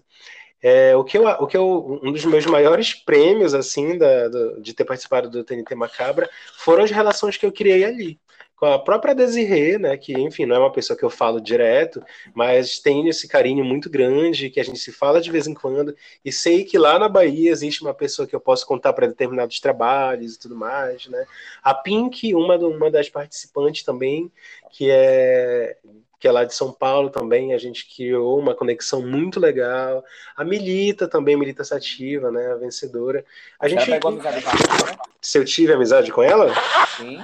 [0.61, 4.61] É, o que eu, o que eu, um dos meus maiores prêmios assim da, do,
[4.61, 8.19] de ter participado do TNT Macabra foram as relações que eu criei ali
[8.55, 12.01] com a própria Desirê, né, que, enfim, não é uma pessoa que eu falo direto,
[12.33, 15.95] mas tem esse carinho muito grande, que a gente se fala de vez em quando,
[16.23, 19.59] e sei que lá na Bahia existe uma pessoa que eu posso contar para determinados
[19.59, 21.25] trabalhos e tudo mais, né.
[21.61, 24.31] A Pink, uma, uma das participantes também,
[24.71, 25.77] que é
[26.17, 30.03] que é lá de São Paulo também, a gente criou uma conexão muito legal.
[30.35, 33.23] A Milita também, Milita Sativa, né, a vencedora.
[33.59, 34.97] A gente pegou amizade com ela, né?
[35.21, 36.51] Se eu tive amizade com ela?
[36.97, 37.23] Sim.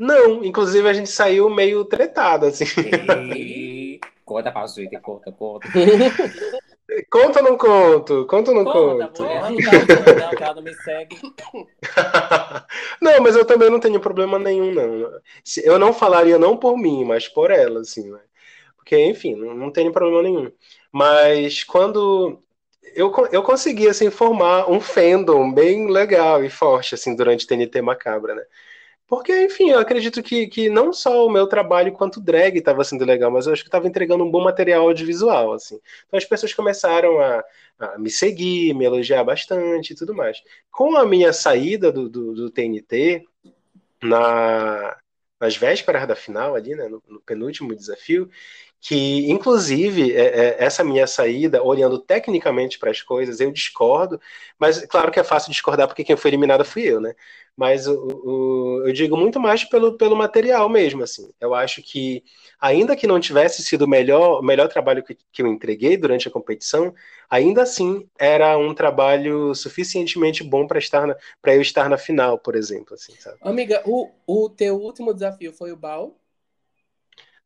[0.00, 2.64] Não, inclusive a gente saiu meio tretado, assim.
[3.36, 4.00] E...
[4.24, 5.68] Conta pra gente, conta, conta.
[7.08, 8.26] Conta ou não conto?
[8.26, 9.22] Conta ou não conta, conto?
[9.22, 11.16] Mulher, não, não me segue.
[13.00, 15.20] não, mas eu também não tenho problema nenhum, não.
[15.62, 18.18] Eu não falaria não por mim, mas por ela, assim, né?
[18.76, 20.50] Porque, enfim, não, não tenho problema nenhum.
[20.90, 22.42] Mas quando
[22.94, 28.34] eu, eu consegui, assim, formar um fandom bem legal e forte, assim, durante TNT Macabra,
[28.34, 28.42] né?
[29.10, 33.04] Porque, enfim, eu acredito que, que não só o meu trabalho quanto drag estava sendo
[33.04, 35.80] legal, mas eu acho que estava entregando um bom material audiovisual, assim.
[36.06, 37.42] Então as pessoas começaram a,
[37.80, 40.40] a, me seguir, me elogiar bastante e tudo mais.
[40.70, 43.24] Com a minha saída do, do, do TNT,
[44.00, 44.96] na,
[45.40, 48.30] nas vésperas da final ali, né, no, no penúltimo desafio,
[48.80, 54.20] que inclusive é, é, essa minha saída, olhando tecnicamente para as coisas, eu discordo,
[54.58, 57.14] mas claro que é fácil discordar porque quem foi eliminada fui eu, né?
[57.60, 61.30] mas o, o, eu digo muito mais pelo, pelo material mesmo, assim.
[61.38, 62.24] Eu acho que,
[62.58, 66.30] ainda que não tivesse sido o melhor, melhor trabalho que, que eu entreguei durante a
[66.30, 66.94] competição,
[67.28, 72.56] ainda assim era um trabalho suficientemente bom para estar para eu estar na final, por
[72.56, 73.36] exemplo, assim, sabe?
[73.42, 76.16] Amiga, o, o teu último desafio foi o Bal?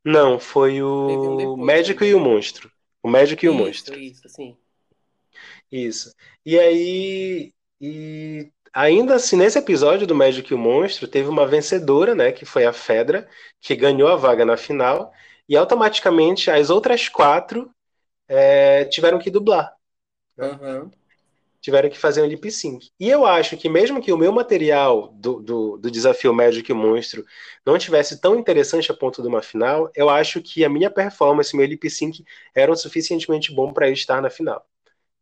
[0.05, 2.71] Não, foi o um Médico e o Monstro.
[3.03, 3.99] O Médico e o Monstro.
[3.99, 4.57] Isso, sim.
[5.71, 6.15] Isso.
[6.45, 12.13] E aí, e Ainda assim, nesse episódio do Médico e o Monstro, teve uma vencedora,
[12.13, 13.29] né, que foi a Fedra,
[13.61, 15.13] que ganhou a vaga na final,
[15.49, 17.71] e automaticamente as outras quatro
[18.27, 19.73] é, tiveram que dublar.
[20.37, 20.59] Né?
[20.61, 20.91] Uhum.
[21.65, 22.91] Tiveram que fazer um lip sync.
[23.01, 26.77] E eu acho que mesmo que o meu material do, do, do desafio Médico o
[26.77, 27.25] Monstro
[27.65, 31.57] não tivesse tão interessante a ponto de uma final, eu acho que a minha performance,
[31.57, 32.23] meu lip sync,
[32.55, 34.63] era o suficientemente bom para eu estar na final.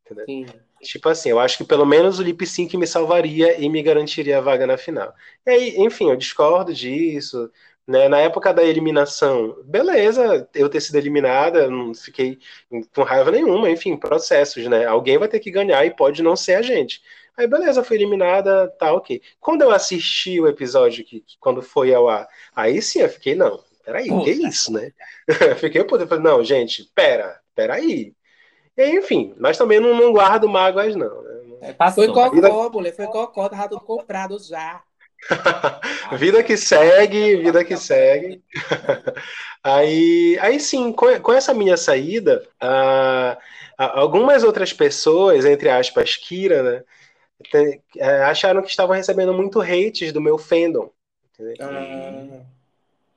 [0.04, 0.26] Entendeu?
[0.26, 0.46] Sim.
[0.82, 4.38] Tipo assim, eu acho que pelo menos o lip sync me salvaria e me garantiria
[4.38, 5.14] a vaga na final.
[5.46, 7.48] E aí, enfim, eu discordo disso,
[7.86, 8.08] Né?
[8.08, 12.38] Na época da eliminação, beleza, eu ter sido eliminada, não fiquei
[12.94, 14.86] com raiva nenhuma, enfim, processos, né?
[14.86, 17.02] Alguém vai ter que ganhar e pode não ser a gente.
[17.36, 19.20] Aí, beleza, foi eliminada, tá ok.
[19.40, 23.34] Quando eu assisti o episódio, que, que quando foi ao ar, aí sim eu fiquei,
[23.34, 24.92] não, peraí, que isso, né?
[25.58, 28.14] fiquei, pô, eu falei, não, gente, pera, peraí.
[28.76, 31.22] E, enfim, mas também não, não guardo mágoas, não.
[31.22, 31.32] Né?
[31.62, 32.04] É, passou.
[32.04, 34.82] Foi cocó, mulher, foi cocó, tava tudo comprado já.
[36.18, 38.42] vida que segue, vida que segue.
[39.62, 43.36] aí, aí sim, com, com essa minha saída, uh,
[43.78, 46.82] algumas outras pessoas, entre aspas, Kira, né,
[47.50, 50.90] tem, uh, acharam que estavam recebendo muito hates do meu fandom.
[51.60, 52.42] Ah,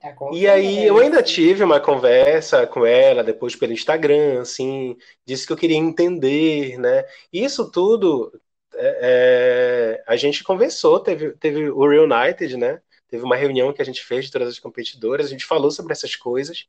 [0.02, 5.46] é e aí eu ainda tive uma conversa com ela depois pelo Instagram, assim, disse
[5.46, 7.04] que eu queria entender, né?
[7.32, 8.32] Isso tudo
[8.76, 12.80] é, é, a gente conversou, teve, teve o Reunited, né?
[13.08, 15.92] Teve uma reunião que a gente fez de todas as competidoras, a gente falou sobre
[15.92, 16.66] essas coisas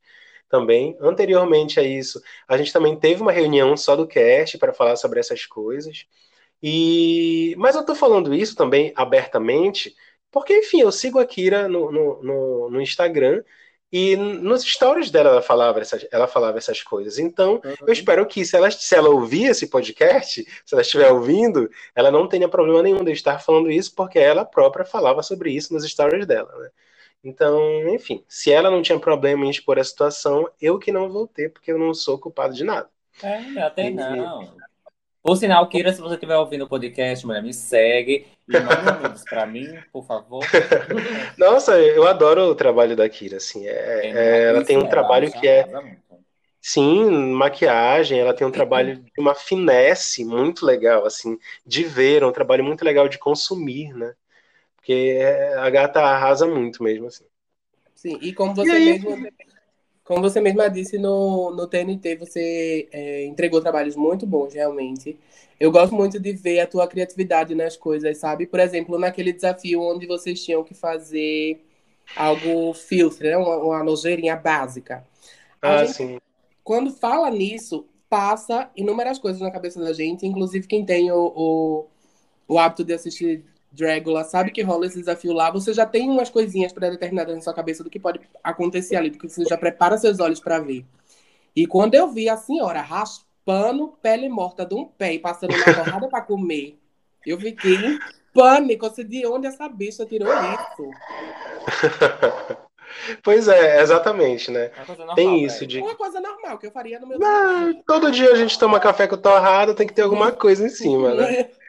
[0.48, 0.96] também.
[1.00, 5.20] Anteriormente a isso, a gente também teve uma reunião só do cast para falar sobre
[5.20, 6.06] essas coisas.
[6.62, 9.94] E mas eu tô falando isso também abertamente,
[10.30, 13.42] porque, enfim, eu sigo a Kira no, no, no, no Instagram
[13.90, 17.18] e nos stories dela ela falava essas, ela falava essas coisas.
[17.18, 17.74] Então, uhum.
[17.86, 22.10] eu espero que, se ela, se ela ouvir esse podcast, se ela estiver ouvindo, ela
[22.10, 25.88] não tenha problema nenhum de estar falando isso, porque ela própria falava sobre isso nos
[25.88, 26.54] stories dela.
[26.58, 26.70] Né?
[27.24, 27.58] Então,
[27.88, 31.50] enfim, se ela não tinha problema em expor a situação, eu que não vou ter,
[31.50, 32.88] porque eu não sou culpado de nada.
[33.22, 34.56] É, até e, não.
[35.28, 39.24] Por sinal, Kira, se você estiver ouvindo o podcast, mulher, me segue e manda nudes
[39.24, 40.42] pra mim, por favor.
[41.36, 43.68] Nossa, eu adoro o trabalho da Kira, assim.
[43.68, 45.66] É, é, ela tem um trabalho que é.
[46.62, 52.26] Sim, maquiagem, ela tem um trabalho de uma finesse muito legal, assim, de ver, é
[52.26, 54.14] um trabalho muito legal de consumir, né?
[54.76, 55.20] Porque
[55.58, 57.26] a gata arrasa muito mesmo, assim.
[57.94, 59.28] Sim, e como você e mesmo
[60.08, 65.18] como você mesma disse no, no TNT, você é, entregou trabalhos muito bons, realmente.
[65.60, 68.46] Eu gosto muito de ver a tua criatividade nas coisas, sabe?
[68.46, 71.62] Por exemplo, naquele desafio onde vocês tinham que fazer
[72.16, 73.36] algo filtro, né?
[73.36, 75.06] uma, uma nojeirinha básica.
[75.60, 76.18] A ah, gente, sim.
[76.64, 81.86] Quando fala nisso, passa inúmeras coisas na cabeça da gente, inclusive quem tem o, o,
[82.48, 86.30] o hábito de assistir Dragula sabe que rola esse desafio lá, você já tem umas
[86.30, 89.98] coisinhas pré-determinadas na sua cabeça do que pode acontecer ali, do que você já prepara
[89.98, 90.84] seus olhos para ver.
[91.54, 95.74] E quando eu vi a senhora raspando pele morta de um pé e passando uma
[95.74, 96.78] torrada para comer,
[97.26, 97.98] eu fiquei em
[98.32, 98.86] pânico.
[98.86, 100.90] Assim, de onde essa bicha tirou isso?
[103.22, 104.70] Pois é, exatamente, né?
[104.88, 105.78] Normal, Tem isso de.
[105.78, 107.18] Uma coisa normal que eu faria no meu.
[107.18, 110.70] Não, todo dia a gente toma café com torrada, tem que ter alguma coisa em
[110.70, 111.50] cima, né?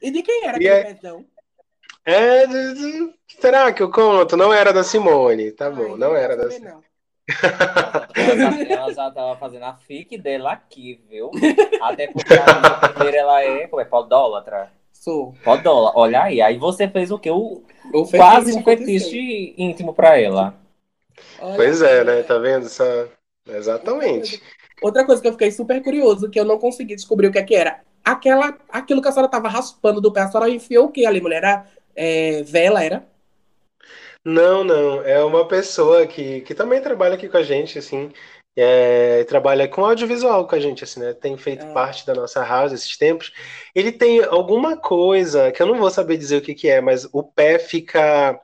[0.00, 0.94] e de quem era aquele é...
[0.94, 1.24] pezão?
[2.04, 2.44] É,
[3.40, 4.36] será que eu conto?
[4.36, 6.82] Não era da Simone, tá bom, não, não era da Simone.
[8.68, 11.30] ela já estava fazendo a fic dela aqui, viu?
[11.80, 14.72] Até porque a primeira ela é, como é, podólatra.
[14.92, 15.34] Sou.
[15.44, 16.40] Podólatra, olha aí.
[16.40, 17.30] Aí você fez o quê?
[17.30, 17.62] O,
[17.94, 20.54] o quase um fetiche íntimo para ela.
[21.40, 22.22] Olha pois é, né?
[22.22, 22.66] Tá vendo?
[22.66, 23.08] Essa...
[23.46, 24.42] Exatamente.
[24.82, 27.42] Outra coisa que eu fiquei super curioso, que eu não consegui descobrir o que, é
[27.42, 30.92] que era aquela, aquilo que a senhora tava raspando do pé, a senhora enfiou o
[30.92, 31.38] que ali, mulher?
[31.38, 33.06] Era é, vela, era?
[34.24, 35.02] Não, não.
[35.02, 38.12] É uma pessoa que, que também trabalha aqui com a gente, assim.
[38.56, 41.14] É, trabalha com audiovisual com a gente, assim, né?
[41.14, 41.72] Tem feito ah.
[41.72, 43.32] parte da nossa house esses tempos.
[43.74, 47.08] Ele tem alguma coisa que eu não vou saber dizer o que, que é, mas
[47.12, 48.38] o pé fica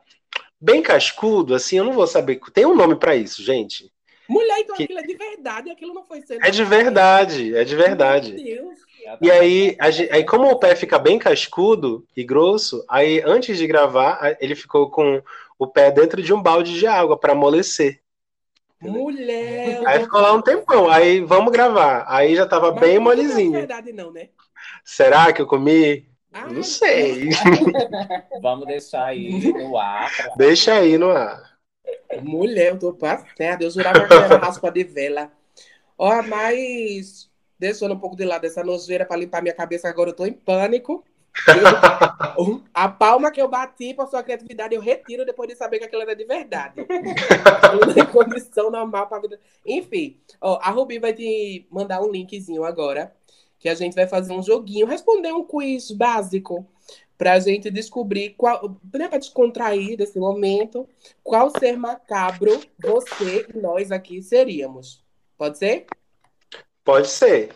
[0.61, 2.41] bem cascudo, assim, eu não vou saber.
[2.53, 3.93] Tem um nome para isso, gente.
[4.29, 4.85] Mulher, então que...
[4.85, 6.45] aquilo é de verdade, aquilo não foi sendo.
[6.45, 8.33] É de verdade, é de verdade.
[8.33, 8.86] Meu Deus.
[9.21, 14.37] E aí, aí, como o pé fica bem cascudo e grosso, aí antes de gravar,
[14.41, 15.23] ele ficou com
[15.59, 18.01] o pé dentro de um balde de água para amolecer.
[18.81, 19.83] Mulher!
[19.87, 20.89] Aí ficou lá um tempão.
[20.91, 22.05] Aí vamos gravar.
[22.09, 23.53] Aí já tava Mas bem molezinho.
[23.53, 24.29] Não é verdade, não, né?
[24.85, 26.07] Será que eu comi?
[26.33, 27.31] Ai, não sei.
[28.43, 30.15] vamos deixar aí no ar.
[30.15, 30.35] Pra...
[30.37, 31.57] Deixa aí no ar.
[32.23, 33.65] Mulher, eu tô passada.
[33.65, 35.33] Eu jurava que era raspa de vela.
[35.97, 40.15] Ó, mas deixando um pouco de lado essa nojeira para limpar minha cabeça, agora eu
[40.15, 41.05] tô em pânico.
[42.39, 45.85] Eu, a palma que eu bati para sua criatividade eu retiro depois de saber que
[45.85, 46.87] aquilo era de verdade.
[47.87, 49.41] Não tem condição normal para vida.
[49.65, 53.15] Enfim, ó, a Rubi vai te mandar um linkzinho agora
[53.59, 56.67] que a gente vai fazer um joguinho, responder um quiz básico
[57.17, 60.87] para a gente descobrir qual, né, para descontrair desse momento,
[61.23, 65.03] qual ser macabro você e nós aqui seríamos.
[65.37, 65.87] Pode ser?
[66.87, 67.51] Pode ser.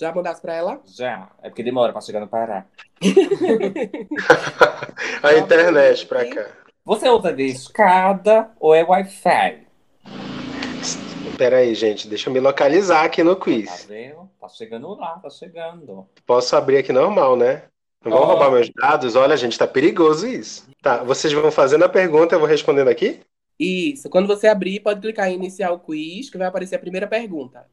[0.00, 0.80] Já mandasse para ela?
[0.86, 1.28] Já.
[1.42, 2.64] É porque demora para chegar no Pará.
[5.20, 6.46] a internet para cá.
[6.84, 9.66] Você usa de escada ou é Wi-Fi?
[10.02, 11.36] Tá Wi-Fi?
[11.36, 13.84] Pera aí, gente, deixa eu me localizar aqui no Tá quiz.
[13.88, 14.30] vendo?
[14.40, 16.06] Tá chegando lá, tá chegando.
[16.24, 17.64] Posso abrir aqui normal, né?
[18.04, 18.32] Não vão Pode.
[18.32, 19.16] roubar meus dados?
[19.16, 20.68] Olha, gente, tá perigoso isso.
[20.80, 23.20] Tá, vocês vão fazendo a pergunta, eu vou respondendo aqui?
[23.58, 24.08] Isso.
[24.08, 27.66] Quando você abrir, pode clicar em iniciar o quiz, que vai aparecer a primeira pergunta.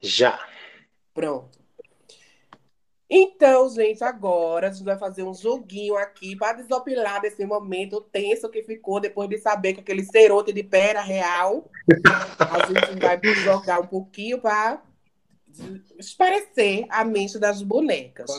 [0.00, 0.38] Já.
[1.14, 1.56] Pronto.
[3.08, 8.48] Então, gente, agora a gente vai fazer um joguinho aqui para desopilar desse momento tenso
[8.48, 11.70] que ficou depois de saber que aquele cerote de pé era real.
[12.38, 14.82] A gente vai jogar um pouquinho para
[15.98, 18.30] esparecer a mente das bonecas.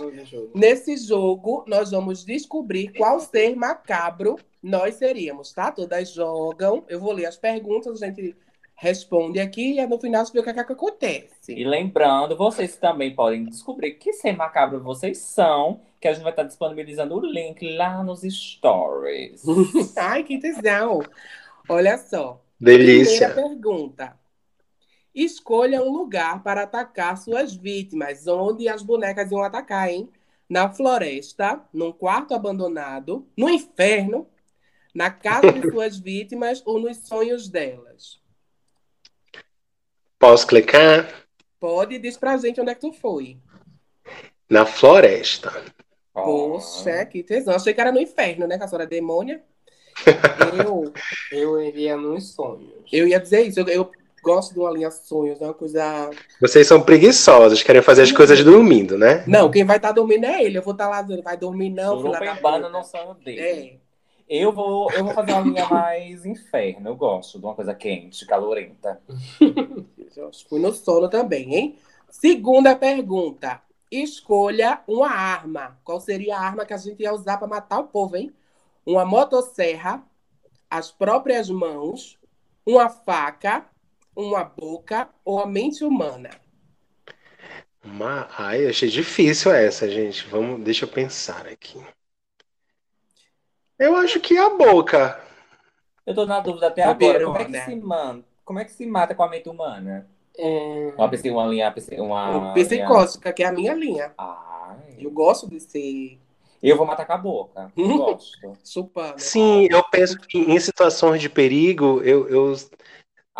[0.53, 5.71] Nesse jogo, nós vamos descobrir qual ser macabro nós seríamos, tá?
[5.71, 6.83] Todas jogam.
[6.89, 8.35] Eu vou ler as perguntas, a gente
[8.75, 11.36] responde aqui e no final você vê o que, é que acontece.
[11.53, 16.31] E lembrando, vocês também podem descobrir que ser macabro vocês são, que a gente vai
[16.31, 19.43] estar disponibilizando o link lá nos stories.
[19.95, 21.01] Ai, que tesão!
[21.69, 22.41] Olha só.
[22.59, 23.29] Delícia.
[23.29, 24.17] Primeira pergunta.
[25.13, 28.27] Escolha um lugar para atacar suas vítimas.
[28.27, 30.09] Onde as bonecas iam atacar, hein?
[30.49, 34.27] Na floresta, num quarto abandonado, no inferno,
[34.93, 38.21] na casa de suas vítimas ou nos sonhos delas.
[40.17, 41.26] Posso clicar?
[41.59, 43.37] Pode, diz pra gente onde é que tu foi.
[44.49, 45.51] Na floresta.
[46.13, 47.55] Poxa, que tesão.
[47.55, 48.57] Achei que era no inferno, né?
[48.57, 49.41] Que a senhora é demônia.
[50.57, 50.93] Eu,
[51.31, 52.71] Eu iria nos sonhos.
[52.91, 53.59] eu ia dizer isso.
[53.59, 53.91] Eu, eu
[54.23, 56.09] gosto de uma linha sonhos, é uma coisa.
[56.39, 59.23] Vocês são preguiçosos, querem fazer as coisas dormindo, né?
[59.27, 60.57] Não, quem vai estar dormindo é ele.
[60.57, 62.69] Eu vou estar lá dizendo, vai dormir não, filha da Surubembana puta.
[62.69, 63.39] não sonho dele.
[63.39, 63.87] É.
[64.29, 66.89] Eu vou, eu vou fazer uma linha mais inferno.
[66.89, 69.01] Eu gosto de uma coisa quente, calorenta.
[70.17, 71.79] Eu fui no sono também, hein?
[72.09, 73.61] Segunda pergunta.
[73.91, 75.79] Escolha uma arma.
[75.83, 78.33] Qual seria a arma que a gente ia usar para matar o povo, hein?
[78.83, 80.03] Uma motosserra,
[80.69, 82.17] as próprias mãos,
[82.65, 83.65] uma faca,
[84.15, 86.31] uma boca ou a mente humana?
[87.83, 88.27] Uma...
[88.37, 90.27] Ai, achei difícil essa, gente.
[90.27, 91.79] Vamos, deixa eu pensar aqui.
[93.77, 95.21] Eu acho que a boca.
[96.05, 97.23] Eu tô na dúvida até agora.
[97.23, 97.65] Como é que né?
[97.65, 98.26] se mata?
[98.47, 100.07] Como é que se mata com a mente humana?
[100.37, 100.93] É...
[100.97, 101.73] Uma, psi- uma linha.
[101.99, 104.13] Uma, psicótica, que é a minha linha.
[104.17, 104.95] Ai.
[104.97, 106.17] Eu gosto de ser
[106.63, 107.69] Eu vou matar com a boca.
[107.75, 108.57] Eu gosto.
[108.63, 109.19] chupando.
[109.19, 112.53] Sim, eu penso que em situações de perigo, eu, eu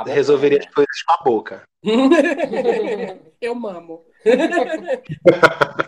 [0.06, 1.64] resolveria as coisas com a boca.
[3.40, 4.04] Eu mamo.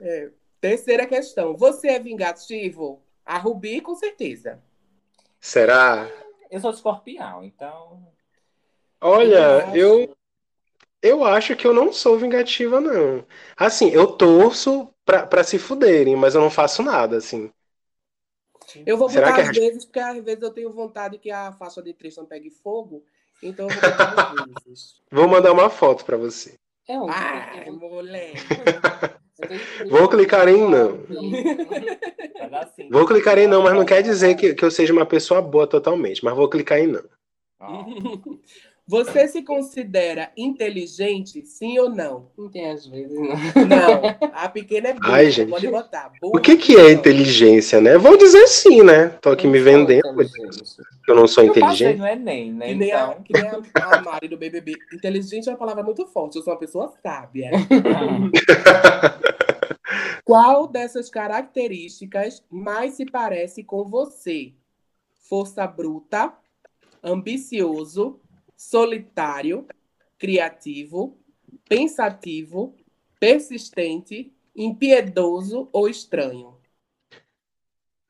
[0.00, 0.30] É.
[0.60, 1.56] Terceira questão.
[1.56, 3.00] Você é vingativo?
[3.24, 4.60] A Rubi, com certeza.
[5.40, 6.08] Será?
[6.52, 8.06] Eu sou escorpião, então.
[9.00, 10.16] Olha, acho- eu,
[11.02, 13.26] eu acho que eu não sou vingativa, não.
[13.56, 17.50] Assim, eu torço pra, pra se fuderem, mas eu não faço nada, assim.
[18.84, 21.82] Eu vou Será botar às vezes, porque às vezes eu tenho vontade que a faixa
[21.82, 23.02] de Tristan pegue fogo.
[23.42, 25.02] Então eu vou botar às vezes.
[25.10, 26.58] Vou mandar uma foto pra você.
[26.86, 27.08] É um...
[27.08, 28.36] Ai, moleque.
[29.88, 31.00] Vou clicar em não.
[32.52, 35.40] Assim, Vou clicar em não, mas não quer dizer que, que eu seja uma pessoa
[35.40, 37.02] boa totalmente, mas vou clicar em não.
[38.92, 42.28] Você se considera inteligente, sim ou não?
[42.36, 43.24] Não tem às vezes, não.
[43.24, 44.02] Não.
[44.34, 45.14] A pequena é burra.
[45.14, 45.48] Ai, gente.
[45.48, 46.12] Pode botar.
[46.22, 47.96] O que que é inteligência, né?
[47.96, 49.08] Vou dizer sim, né?
[49.22, 51.96] Tô aqui me vendendo, que eu não sou Eu inteligente.
[51.96, 52.66] no Enem, né?
[52.66, 53.22] Que nem, a, Então.
[53.22, 53.62] que nem a,
[53.96, 54.74] a Mari do BBB.
[54.92, 56.36] Inteligente é uma palavra muito forte.
[56.36, 57.50] Eu sou uma pessoa sábia.
[60.22, 64.52] Qual dessas características mais se parece com você?
[65.30, 66.34] Força bruta,
[67.02, 68.20] ambicioso,
[68.62, 69.66] solitário,
[70.16, 71.18] criativo,
[71.68, 72.74] pensativo,
[73.18, 76.56] persistente, impiedoso ou estranho?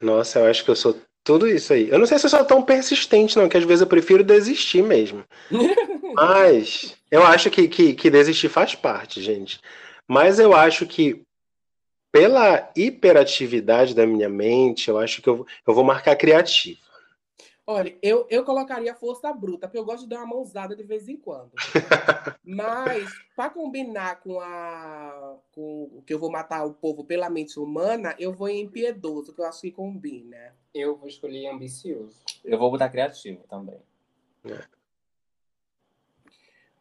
[0.00, 1.88] Nossa, eu acho que eu sou tudo isso aí.
[1.88, 4.82] Eu não sei se eu sou tão persistente, não, que às vezes eu prefiro desistir
[4.82, 5.24] mesmo.
[6.14, 9.58] Mas eu acho que, que, que desistir faz parte, gente.
[10.06, 11.22] Mas eu acho que
[12.12, 16.91] pela hiperatividade da minha mente, eu acho que eu, eu vou marcar criativo.
[17.64, 21.08] Olha, eu, eu colocaria força bruta, porque eu gosto de dar uma mãozada de vez
[21.08, 21.52] em quando.
[22.44, 27.60] Mas, para combinar com, a, com o que eu vou matar o povo pela mente
[27.60, 30.56] humana, eu vou em impiedoso, que eu acho que combina.
[30.74, 32.16] Eu vou escolher ambicioso.
[32.44, 33.80] Eu vou botar criativo também.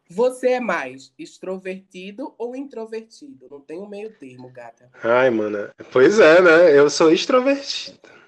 [0.08, 3.46] Você é mais extrovertido ou introvertido?
[3.48, 4.90] Não tem um meio termo, gata.
[5.02, 5.70] Ai, mano.
[5.92, 6.76] Pois é, né?
[6.76, 8.21] Eu sou extrovertido.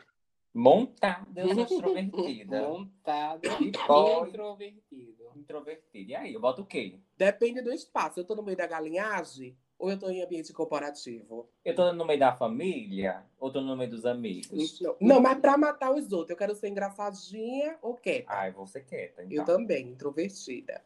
[0.55, 2.68] Montada, eu sou extrovertida.
[2.68, 4.28] Montado E boy.
[4.28, 5.24] introvertido.
[5.34, 6.12] Introvertida.
[6.12, 7.00] E aí, eu boto o quê?
[7.18, 8.20] Depende do espaço.
[8.20, 11.50] Eu tô no meio da galinhagem, ou eu tô em ambiente corporativo?
[11.64, 14.80] Eu tô no meio da família ou tô no meio dos amigos?
[14.80, 18.32] Não, não, mas pra matar os outros, eu quero ser engraçadinha ou quieta?
[18.32, 19.38] Ai, você quieta, então.
[19.38, 20.84] Eu também, introvertida.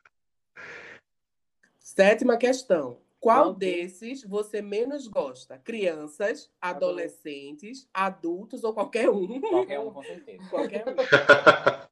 [1.77, 3.01] Sétima questão.
[3.19, 5.57] Qual Qual desses você menos gosta?
[5.57, 9.39] Crianças, adolescentes, adultos ou qualquer um?
[9.41, 10.43] Qualquer um, com certeza.
[10.49, 10.95] Qualquer um.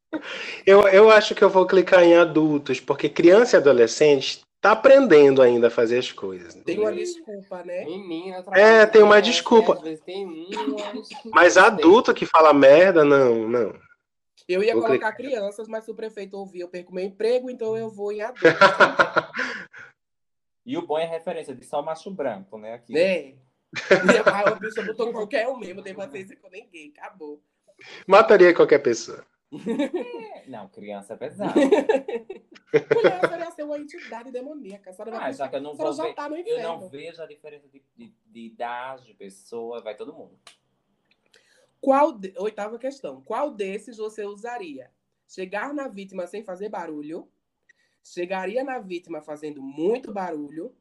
[0.65, 5.41] Eu, eu acho que eu vou clicar em adultos, porque criança e adolescente tá aprendendo
[5.41, 6.53] ainda a fazer as coisas.
[6.55, 7.85] Tem uma desculpa, né?
[7.85, 9.73] Menina, É, tem uma desculpa.
[9.73, 11.07] Às vezes tem umas...
[11.31, 13.73] Mas adulto que fala merda, não, não.
[14.47, 17.75] Eu ia Vou colocar crianças, mas se o prefeito ouvir, eu perco meu emprego, então
[17.75, 18.49] eu vou em adultos.
[20.67, 22.73] E o bom é a referência de só macho branco, né?
[22.73, 22.91] Aqui.
[22.93, 27.41] E a bicha botou qualquer um mesmo, tem paciência com ninguém, acabou.
[28.05, 29.25] Mataria qualquer pessoa.
[29.49, 31.53] É, Não, criança é pesado.
[31.57, 34.93] Mulher, ia ser uma entidade demoníaca.
[35.13, 38.13] Ah, já que eu não vou ver, tá eu não vejo a diferença de, de,
[38.25, 40.37] de idade, de pessoa, vai todo mundo.
[41.79, 43.21] Qual de- Oitava questão.
[43.21, 44.91] Qual desses você usaria?
[45.29, 47.31] Chegar na vítima sem fazer barulho?
[48.13, 50.73] Chegaria na vítima fazendo muito barulho?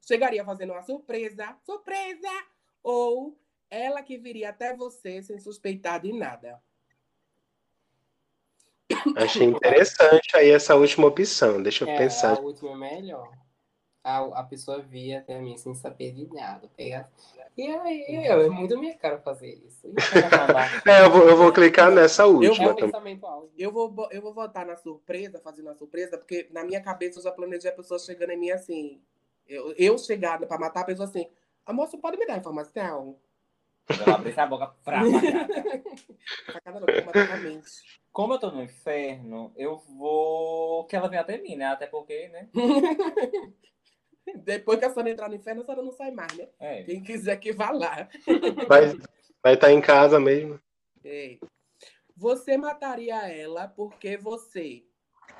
[0.00, 1.56] Chegaria fazendo uma surpresa?
[1.64, 2.28] Surpresa!
[2.82, 3.38] Ou
[3.70, 6.60] ela que viria até você sem suspeitar de nada?
[9.16, 11.62] Achei interessante aí essa última opção.
[11.62, 12.38] Deixa eu É, pensar.
[12.38, 13.30] a última é melhor.
[14.08, 16.68] A, a pessoa via até mim sem saber de nada.
[16.76, 17.08] Pega...
[17.58, 19.88] E aí, eu, é muito minha cara fazer isso.
[20.86, 23.50] É, eu vou, eu vou clicar nessa É última um pensamento alto.
[23.58, 27.22] Eu vou, eu vou votar na surpresa, fazendo a surpresa, porque na minha cabeça eu
[27.24, 29.00] já planejei a pessoa chegando em mim assim.
[29.46, 31.26] Eu, eu chegar pra matar a pessoa assim.
[31.66, 33.16] Amor, você pode me dar informação?
[33.88, 35.00] Ela abre essa boca pra
[36.52, 38.00] Facada não, automaticamente.
[38.12, 41.66] Como eu tô no inferno, eu vou que ela venha até mim, né?
[41.66, 42.48] Até porque, né?
[44.36, 46.48] Depois que a senhora entrar no inferno, a senhora não sai mais, né?
[46.58, 46.82] É.
[46.82, 48.08] Quem quiser que vá lá.
[48.68, 48.96] Vai
[49.42, 50.60] vai estar em casa mesmo.
[51.04, 51.38] É.
[52.16, 54.84] Você mataria ela porque você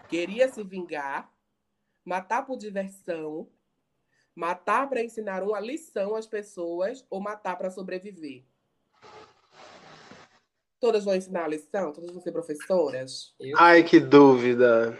[0.08, 1.30] queria se vingar,
[2.04, 3.48] matar por diversão,
[4.34, 8.44] matar para ensinar uma lição às pessoas ou matar para sobreviver?
[10.80, 11.92] Todas vão ensinar a lição?
[11.92, 13.34] Todas vão ser professoras?
[13.40, 14.96] Eu, Ai, que dúvida.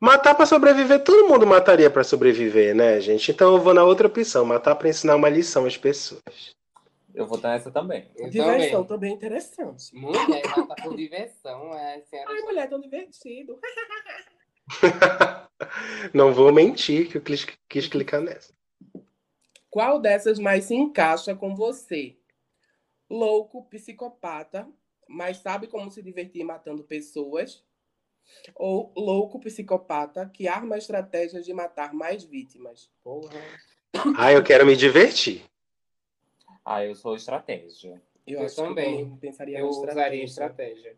[0.00, 3.30] Matar pra sobreviver, todo mundo mataria pra sobreviver, né, gente?
[3.30, 6.54] Então eu vou na outra opção, matar pra ensinar uma lição às pessoas.
[7.14, 8.10] Eu vou estar nessa também.
[8.16, 8.86] eu diversão também.
[8.86, 9.94] também é interessante.
[9.94, 11.74] Mulher, mata por diversão.
[11.74, 13.58] É, a senhora Ai, mulher, tão divertido.
[16.14, 18.54] Não vou mentir que eu quis, quis clicar nessa.
[19.68, 22.16] Qual dessas mais se encaixa com você?
[23.08, 24.66] Louco, psicopata,
[25.06, 27.62] mas sabe como se divertir matando pessoas?
[28.54, 32.90] Ou louco, psicopata, que arma estratégias de matar mais vítimas?
[33.02, 33.38] Porra.
[34.16, 35.42] Ah, eu quero me divertir.
[36.64, 38.00] Ah, eu sou estratégia.
[38.26, 39.00] Eu, Eu acho que também.
[39.00, 40.24] eu pensaria Eu na usaria estratégia.
[40.24, 40.96] estratégia.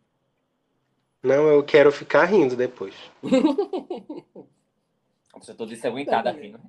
[1.23, 2.93] Não, eu quero ficar rindo depois.
[5.57, 6.51] Tô desaguentada Também.
[6.51, 6.61] rindo.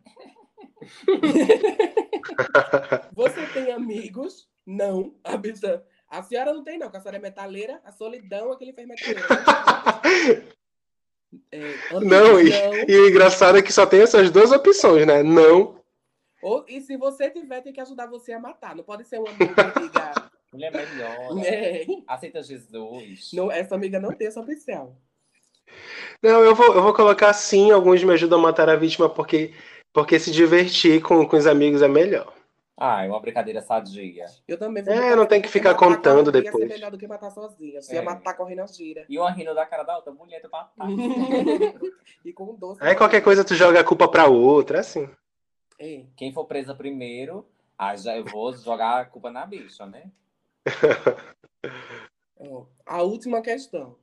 [3.14, 4.48] Você tem amigos?
[4.64, 5.14] Não.
[5.22, 5.84] A, bicha-
[6.18, 7.80] a senhora não tem, não, porque a senhora é metaleira.
[7.84, 9.22] A solidão é que ele fez metaleira.
[11.50, 11.58] É,
[12.00, 12.50] Não, e,
[12.88, 15.22] e o engraçado é que só tem essas duas opções, né?
[15.22, 15.80] Não.
[16.42, 18.76] Ou, e se você tiver, tem que ajudar você a matar.
[18.76, 20.30] Não pode ser um amigo que diga.
[20.52, 21.44] Mulher melhor.
[21.44, 23.30] É, Aceita Jesus.
[23.32, 24.96] não, essa amiga não tem essa opção.
[26.22, 29.52] Não, eu vou, eu vou colocar sim, alguns me ajudam a matar a vítima, porque,
[29.92, 32.32] porque se divertir com, com os amigos é melhor.
[32.76, 34.26] Ah, é uma brincadeira sadia.
[34.48, 36.64] Eu também vou É, não tem que ficar matar contando correndo ia depois.
[36.64, 37.80] ser melhor do que matar sozinha.
[37.80, 37.96] Se É.
[37.96, 39.04] ia matar correndo as gira.
[39.08, 40.88] E uma rindo da cara da outra, mulher do papai.
[42.24, 42.82] e com doce.
[42.82, 45.08] Aí qualquer coisa tu joga a culpa pra outra, é assim.
[45.78, 46.04] É.
[46.16, 47.46] Quem for presa primeiro,
[47.78, 50.10] ah, já eu vou jogar a culpa na bicha, né?
[52.84, 53.96] A última questão.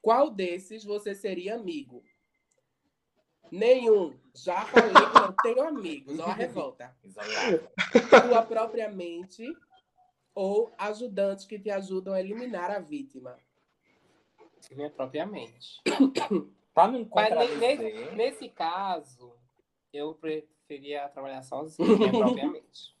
[0.00, 2.02] Qual desses você seria amigo?
[3.52, 4.14] Nenhum.
[4.34, 6.18] Já falei que não tenho amigos.
[6.18, 6.96] Ó a revolta.
[8.28, 9.44] Tua propriamente
[10.34, 13.36] ou ajudantes que te ajudam a eliminar a vítima.
[14.70, 15.80] Minha própria mente.
[16.74, 17.06] Pra não
[17.58, 19.34] nesse, nesse caso,
[19.92, 22.96] eu preferia trabalhar sozinho, minha própria mente.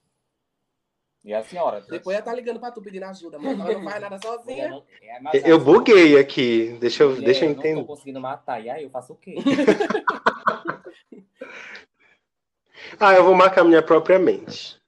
[1.24, 1.80] E a senhora?
[1.80, 4.68] Depois ela tá ligando pra tu pedindo ajuda, mas ela não faz nada sozinha.
[4.68, 4.84] não-
[5.32, 6.76] é, Eu buguei aqui.
[6.80, 7.84] Deixa eu, mulher, deixa eu Não tô entender.
[7.86, 8.62] conseguindo matar.
[8.62, 9.36] E aí, eu faço o quê?
[12.98, 14.80] Ah, eu vou marcar minha própria mente.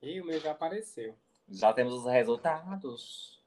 [0.00, 1.14] E o meu já apareceu.
[1.48, 3.42] Já temos os resultados.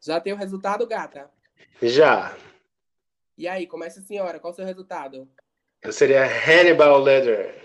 [0.00, 1.30] Já tem o resultado, gata?
[1.82, 2.36] Já.
[3.36, 5.28] E aí, começa a senhora, qual o seu resultado?
[5.82, 7.62] Eu seria Hannibal Ledger.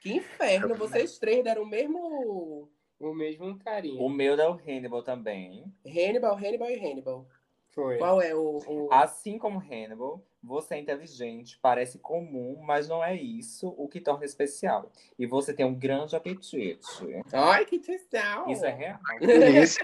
[0.00, 2.70] Que inferno, vocês três deram o mesmo.
[2.98, 4.00] O mesmo carinho.
[4.00, 5.64] O meu é o Hannibal também.
[5.84, 7.26] Hannibal, Hannibal e Hannibal.
[7.72, 7.98] Foi.
[7.98, 8.58] Qual é o.
[8.66, 8.92] o...
[8.92, 14.24] Assim como Hannibal, você é inteligente, parece comum, mas não é isso o que torna
[14.24, 14.90] especial.
[15.18, 16.84] E você tem um grande apetite.
[17.32, 18.48] Ai, que tesão!
[18.50, 19.00] Isso é real.
[19.62, 19.78] Isso.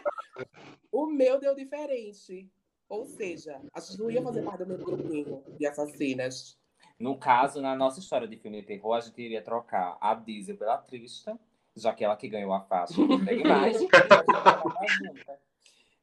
[0.93, 2.49] O meu deu diferente.
[2.89, 6.59] Ou seja, a gente não ia fazer parte do meu grupinho de assassinas.
[6.99, 10.57] No caso, na nossa história de filme de terror, a gente iria trocar a Diesel
[10.57, 11.39] pela Trista,
[11.77, 13.77] já que ela que ganhou a faixa do Pegue Mais,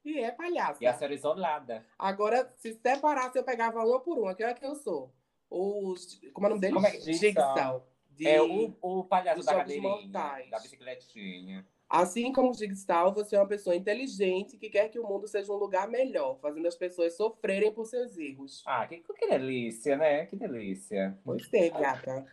[0.06, 0.84] e é palhaça.
[0.84, 1.86] E a senhora isolada.
[1.98, 4.36] Agora, se separasse, eu pegava uma por uma.
[4.36, 5.12] Que é que eu sou?
[5.50, 6.20] Os.
[6.34, 6.74] Como é o nome dele?
[6.74, 7.86] Como é que- Jigsaw.
[8.12, 10.08] De- É o, o palhaço da cadeirinha,
[10.50, 11.66] da bicicletinha.
[11.90, 15.52] Assim como o Jigsaw, você é uma pessoa inteligente que quer que o mundo seja
[15.52, 18.64] um lugar melhor, fazendo as pessoas sofrerem por seus erros.
[18.66, 20.26] Ah, que, que delícia, né?
[20.28, 21.18] Que delícia.
[21.26, 22.26] Pois é, gata.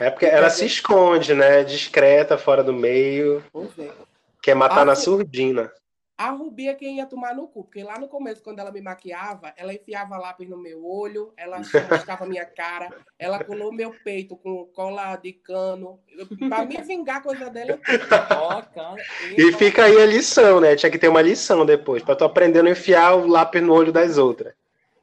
[0.00, 1.62] É porque ela se esconde, né?
[1.62, 3.44] Discreta, fora do meio.
[3.52, 3.92] Pois é.
[4.42, 5.04] Quer matar Ah, na sim.
[5.04, 5.70] surdina.
[6.18, 8.80] A Rubi é quem ia tomar no cu, porque lá no começo, quando ela me
[8.80, 14.34] maquiava, ela enfiava lápis no meu olho, ela chamuscava minha cara, ela colou meu peito
[14.34, 16.00] com cola de cano.
[16.48, 17.80] Pra me vingar coisa dela, eu.
[19.36, 20.74] E fica aí a lição, né?
[20.74, 23.92] Tinha que ter uma lição depois, pra tu aprender a enfiar o lápis no olho
[23.92, 24.54] das outras.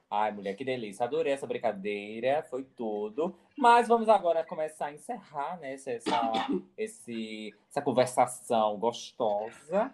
[0.09, 1.05] Ai, mulher, que delícia.
[1.05, 3.35] Adorei essa brincadeira, foi tudo.
[3.57, 5.73] Mas vamos agora começar a encerrar, né?
[5.73, 6.31] Essa, essa,
[6.77, 9.91] esse, essa conversação gostosa.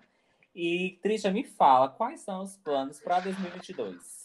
[0.54, 4.20] E, Trisha, me fala, quais são os planos para 2022?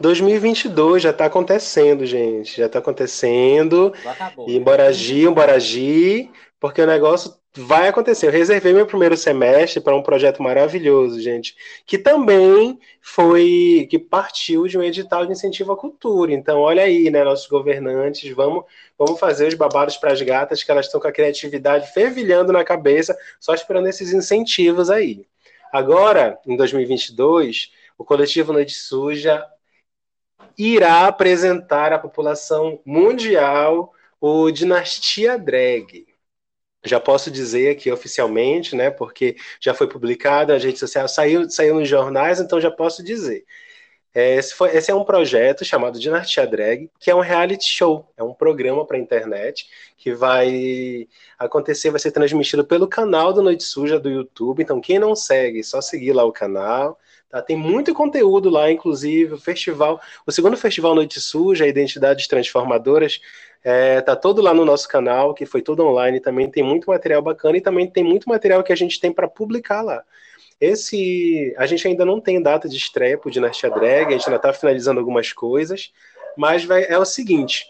[0.00, 2.56] 2022 já tá acontecendo, gente.
[2.56, 3.92] Já tá acontecendo.
[4.02, 4.48] Já acabou.
[4.48, 8.26] E Boragi, um Boragi, porque o negócio vai acontecer.
[8.26, 11.54] Eu reservei meu primeiro semestre para um projeto maravilhoso, gente,
[11.86, 16.32] que também foi que partiu de um edital de incentivo à cultura.
[16.32, 18.64] Então, olha aí, né, nossos governantes, vamos,
[18.98, 22.64] vamos fazer os babados para as gatas que elas estão com a criatividade fervilhando na
[22.64, 25.24] cabeça, só esperando esses incentivos aí.
[25.74, 29.44] Agora, em 2022, o coletivo Noite Suja
[30.56, 36.06] irá apresentar à população mundial o Dinastia Drag.
[36.84, 38.88] Já posso dizer aqui oficialmente, né?
[38.88, 43.44] Porque já foi publicado nas redes sociais, saiu, saiu nos jornais, então já posso dizer.
[44.14, 48.08] É, Esse, foi- esse é um projeto chamado Dinastia Drag, que é um reality show,
[48.16, 49.66] é um programa para internet
[49.98, 51.08] que vai
[51.38, 54.62] acontecer, vai ser transmitido pelo canal do Noite Suja do YouTube.
[54.62, 56.96] Então, quem não segue, só seguir lá o canal.
[57.28, 57.42] Tá?
[57.42, 63.20] Tem muito conteúdo lá, inclusive o festival, o segundo festival Noite Suja, Identidades Transformadoras,
[63.64, 66.20] é, tá todo lá no nosso canal, que foi todo online.
[66.20, 69.26] Também tem muito material bacana e também tem muito material que a gente tem para
[69.26, 70.04] publicar lá.
[70.60, 74.36] Esse, a gente ainda não tem data de estreia pro Dinastia Drag, a gente ainda
[74.36, 75.92] está finalizando algumas coisas,
[76.36, 77.66] mas vai, é o seguinte: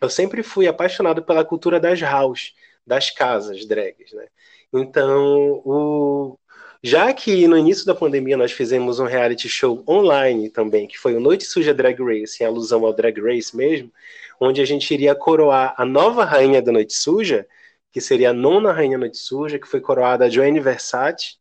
[0.00, 2.54] eu sempre fui apaixonado pela cultura das house,
[2.86, 4.26] das casas drags, né?
[4.72, 6.38] Então, o,
[6.82, 11.14] já que no início da pandemia nós fizemos um reality show online também, que foi
[11.14, 13.90] o Noite Suja Drag Race, em alusão ao Drag Race mesmo,
[14.38, 17.46] onde a gente iria coroar a nova rainha da Noite Suja,
[17.90, 21.38] que seria a nona rainha Noite Suja, que foi coroada a Joanne Versace.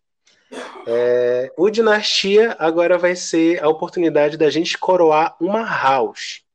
[0.88, 6.46] É, o Dinastia agora vai ser a oportunidade da gente coroar uma house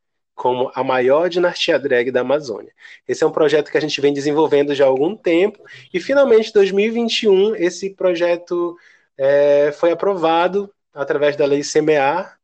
[0.40, 2.72] como a maior dinastia drag da Amazônia.
[3.06, 5.62] Esse é um projeto que a gente vem desenvolvendo já há algum tempo
[5.92, 8.74] e finalmente em 2021 esse projeto
[9.18, 12.39] é, foi aprovado através da lei CMA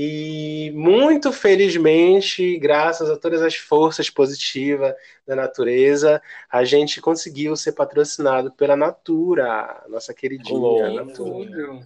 [0.00, 4.94] e muito felizmente, graças a todas as forças positivas
[5.26, 11.02] da natureza, a gente conseguiu ser patrocinado pela Natura, nossa queridinha Glória.
[11.02, 11.80] Natura.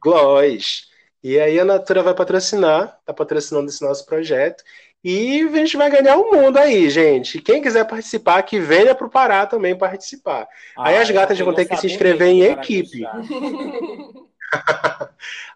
[0.00, 0.88] Gloss.
[1.24, 4.62] E aí a Natura vai patrocinar, tá patrocinando esse nosso projeto.
[5.02, 7.42] E a gente vai ganhar o mundo aí, gente.
[7.42, 10.46] Quem quiser participar, que venha pro Pará também participar.
[10.78, 13.02] Aí as gatas vão ter que se inscrever em para equipe.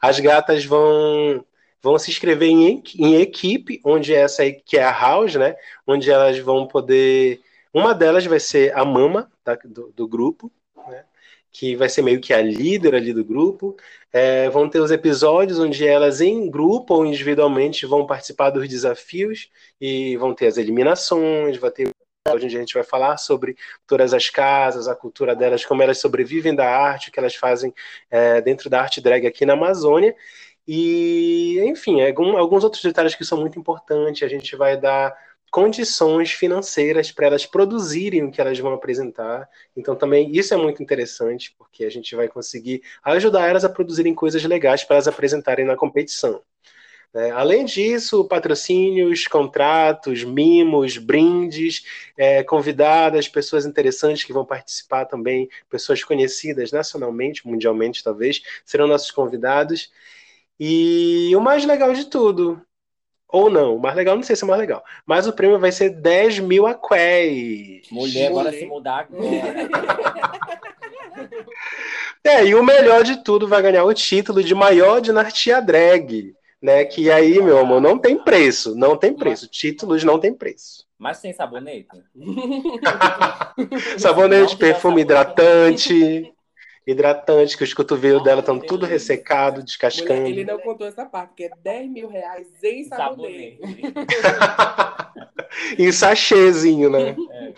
[0.02, 1.44] As gatas vão
[1.82, 5.56] vão se inscrever em, em equipe, onde essa aí que é a house, né?
[5.86, 7.40] Onde elas vão poder.
[7.72, 10.50] Uma delas vai ser a mama tá, do, do grupo,
[10.88, 11.04] né?
[11.52, 13.76] Que vai ser meio que a líder ali do grupo.
[14.12, 19.50] É, vão ter os episódios onde elas, em grupo ou individualmente, vão participar dos desafios
[19.80, 21.90] e vão ter as eliminações, vai ter
[22.34, 23.56] onde a gente vai falar sobre
[23.86, 27.72] todas as casas, a cultura delas, como elas sobrevivem da arte, o que elas fazem
[28.10, 30.14] é, dentro da arte drag aqui na Amazônia.
[30.70, 34.22] E, enfim, algum, alguns outros detalhes que são muito importantes.
[34.22, 35.16] A gente vai dar
[35.50, 39.48] condições financeiras para elas produzirem o que elas vão apresentar.
[39.74, 44.14] Então, também isso é muito interessante, porque a gente vai conseguir ajudar elas a produzirem
[44.14, 46.42] coisas legais para elas apresentarem na competição.
[47.14, 47.30] Né?
[47.30, 51.82] Além disso, patrocínios, contratos, mimos, brindes,
[52.16, 59.10] é, convidadas, pessoas interessantes que vão participar também, pessoas conhecidas nacionalmente, mundialmente talvez, serão nossos
[59.10, 59.90] convidados.
[60.58, 62.60] E o mais legal de tudo,
[63.28, 64.82] ou não, o mais legal, não sei se é o mais legal.
[65.06, 67.86] Mas o prêmio vai ser 10 mil aquéis.
[67.90, 69.24] Mulher, bora se mudar agora.
[72.24, 76.34] é, e o melhor de tudo vai ganhar o título de maior dinastia drag.
[76.60, 76.84] Né?
[76.86, 78.74] Que aí, meu amor, não tem preço.
[78.74, 79.46] Não tem preço.
[79.46, 80.86] Títulos não tem preço.
[80.98, 82.02] Mas tem sabonete?
[83.98, 86.32] sabonete, perfume hidratante
[86.90, 90.22] hidratante, que os cotovelos dela estão tudo ressecado, descascando.
[90.22, 93.60] Mulher, ele não contou essa parte, que é 10 mil reais em sabonete.
[95.78, 97.14] em sachêzinho, né?
[97.30, 97.52] É.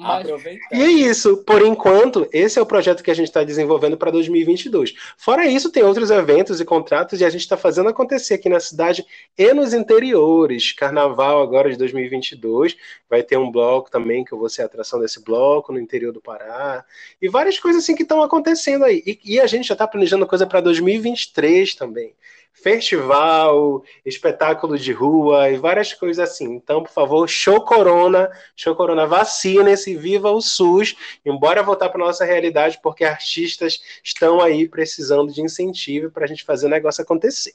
[0.00, 0.26] Mas...
[0.72, 4.10] E é isso, por enquanto, esse é o projeto que a gente está desenvolvendo para
[4.10, 4.94] 2022.
[5.18, 8.58] Fora isso, tem outros eventos e contratos e a gente está fazendo acontecer aqui na
[8.58, 9.04] cidade
[9.36, 10.72] e nos interiores.
[10.72, 12.76] Carnaval agora de 2022,
[13.10, 16.12] vai ter um bloco também que eu vou ser a atração desse bloco no interior
[16.12, 16.82] do Pará.
[17.20, 19.02] E várias coisas assim que estão acontecendo aí.
[19.06, 22.14] E, e a gente já está planejando coisa para 2023 também
[22.52, 26.54] festival, espetáculo de rua e várias coisas assim.
[26.54, 30.94] Então, por favor, show Corona, show Corona, vacina-se, viva o SUS,
[31.24, 36.44] embora voltar para nossa realidade, porque artistas estão aí precisando de incentivo para a gente
[36.44, 37.54] fazer o negócio acontecer.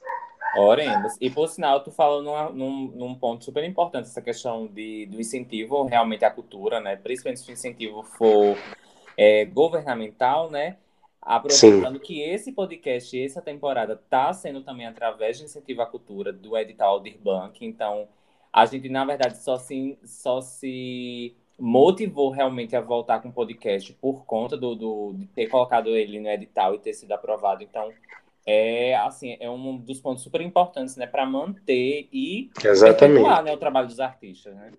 [0.57, 1.17] Oremos.
[1.19, 5.19] E por sinal, tu falou numa, num, num, ponto super importante, essa questão de, do
[5.19, 6.95] incentivo realmente à cultura, né?
[6.95, 8.57] Principalmente se o incentivo for
[9.17, 10.77] é, governamental, né?
[11.25, 12.03] Aproveitando Sim.
[12.03, 16.93] que esse podcast, essa temporada, está sendo também através de incentivo à cultura do edital
[16.93, 17.65] Aldir Bank.
[17.65, 18.07] Então,
[18.53, 23.91] a gente, na verdade, só se, só se motivou realmente a voltar com o podcast
[23.93, 27.63] por conta do, do, de ter colocado ele no edital e ter sido aprovado.
[27.63, 27.91] Então,
[28.45, 33.43] é assim é um dos pontos super importantes né para manter e Exatamente.
[33.43, 34.71] né, o trabalho dos artistas né?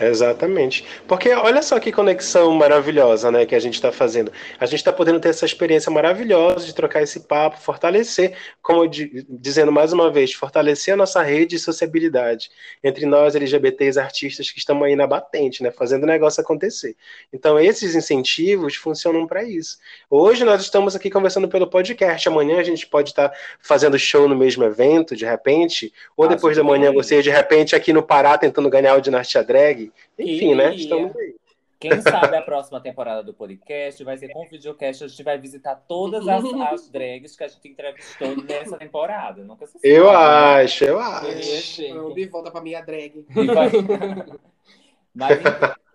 [0.00, 0.84] Exatamente.
[1.06, 4.32] Porque olha só que conexão maravilhosa né que a gente está fazendo.
[4.58, 9.24] A gente está podendo ter essa experiência maravilhosa de trocar esse papo fortalecer como de,
[9.28, 12.50] dizendo mais uma vez fortalecer a nossa rede de sociabilidade
[12.82, 16.96] entre nós LGBTs artistas que estamos aí na batente né fazendo o negócio acontecer.
[17.32, 19.78] Então esses incentivos funcionam para isso.
[20.10, 22.28] Hoje nós estamos aqui conversando pelo podcast.
[22.28, 26.28] Amanhã a gente pode estar tá fazendo show no mesmo evento, de repente, ou ah,
[26.28, 29.92] depois da manhã você, de repente, aqui no Pará tentando ganhar o Dinastia Drag.
[30.18, 30.74] Enfim, né?
[30.74, 31.34] Estamos aí.
[31.80, 35.04] Quem sabe a próxima temporada do podcast vai ser com o videocast.
[35.04, 39.44] A gente vai visitar todas as, as drags que a gente entrevistou nessa temporada.
[39.44, 40.64] Nunca se Eu sabe, né?
[40.64, 41.82] acho, eu acho.
[41.82, 43.24] Eu de volta pra minha drag.
[43.28, 43.70] Vai...
[45.14, 45.38] Mas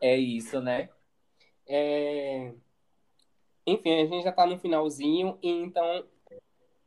[0.01, 0.89] é isso, né?
[1.67, 2.51] É...
[3.65, 6.05] Enfim, a gente já tá no finalzinho, então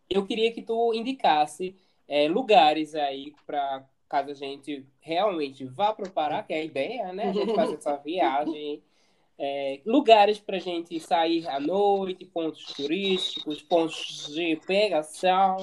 [0.09, 1.77] eu queria que tu indicasse
[2.09, 6.65] é, lugares aí para caso a gente realmente vá para o Pará, que é a
[6.65, 7.31] ideia, né?
[7.31, 8.83] A gente fazer essa viagem.
[9.39, 15.57] É, lugares para gente sair à noite, pontos turísticos, pontos de pegação.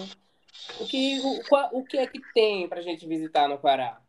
[0.80, 4.00] O que, o, o que é que tem para gente visitar no Pará?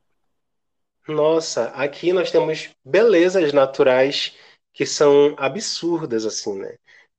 [1.08, 4.34] Nossa, aqui nós temos belezas naturais
[4.72, 6.76] que são absurdas, assim, né?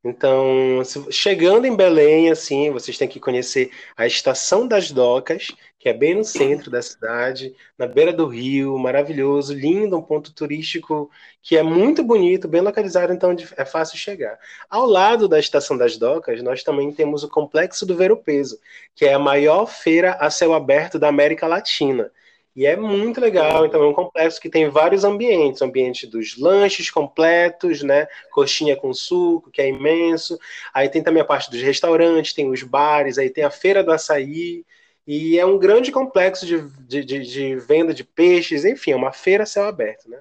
[0.07, 5.47] Então, chegando em Belém, assim, vocês têm que conhecer a Estação das Docas,
[5.79, 10.31] que é bem no centro da cidade, na beira do rio, maravilhoso, lindo, um ponto
[10.31, 11.09] turístico
[11.41, 14.37] que é muito bonito, bem localizado, então é fácil chegar.
[14.69, 18.59] Ao lado da Estação das Docas, nós também temos o Complexo do Ver o Peso,
[18.93, 22.11] que é a maior feira a céu aberto da América Latina.
[22.55, 26.37] E é muito legal, então é um complexo que tem vários ambientes, o ambiente dos
[26.37, 30.39] lanches completos, né, coxinha com suco, que é imenso,
[30.73, 33.91] aí tem também a parte dos restaurantes, tem os bares, aí tem a feira do
[33.91, 34.63] açaí,
[35.05, 39.11] e é um grande complexo de, de, de, de venda de peixes, enfim, é uma
[39.11, 40.19] feira a céu aberto, né.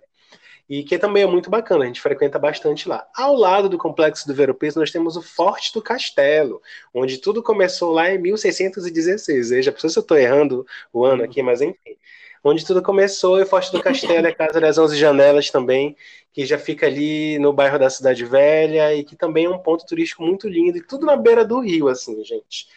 [0.68, 3.06] E que também é muito bacana, a gente frequenta bastante lá.
[3.14, 6.60] Ao lado do complexo do Veropeso, nós temos o Forte do Castelo,
[6.92, 9.50] onde tudo começou lá em 1616.
[9.50, 11.96] Veja, pessoa se eu estou errando o ano aqui, mas enfim
[12.44, 15.96] onde tudo começou, e Forte do Castelo, a Casa das Onze Janelas também,
[16.32, 19.86] que já fica ali no bairro da Cidade Velha, e que também é um ponto
[19.86, 22.68] turístico muito lindo, e tudo na beira do rio, assim, gente.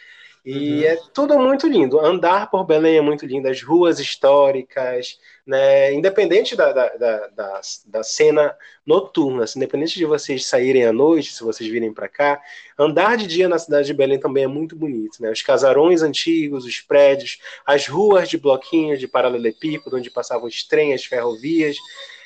[0.44, 0.84] E uhum.
[0.84, 2.00] é tudo muito lindo.
[2.00, 5.92] Andar por Belém é muito lindo, as ruas históricas, né?
[5.92, 8.54] Independente da, da, da, da, cena
[8.86, 12.40] noturna, assim, independente de vocês saírem à noite, se vocês virem para cá,
[12.78, 15.30] andar de dia na cidade de Belém também é muito bonito, né?
[15.30, 21.00] Os casarões antigos, os prédios, as ruas de bloquinhos de paralelepípedo, onde passavam os trens,
[21.00, 21.76] as ferrovias.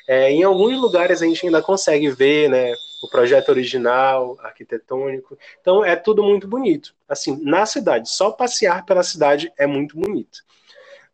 [0.06, 2.74] É, em alguns lugares a gente ainda consegue ver, né?
[3.02, 5.36] O projeto original, arquitetônico.
[5.60, 6.94] Então é tudo muito bonito.
[7.08, 10.40] Assim, na cidade, só passear pela cidade é muito bonito.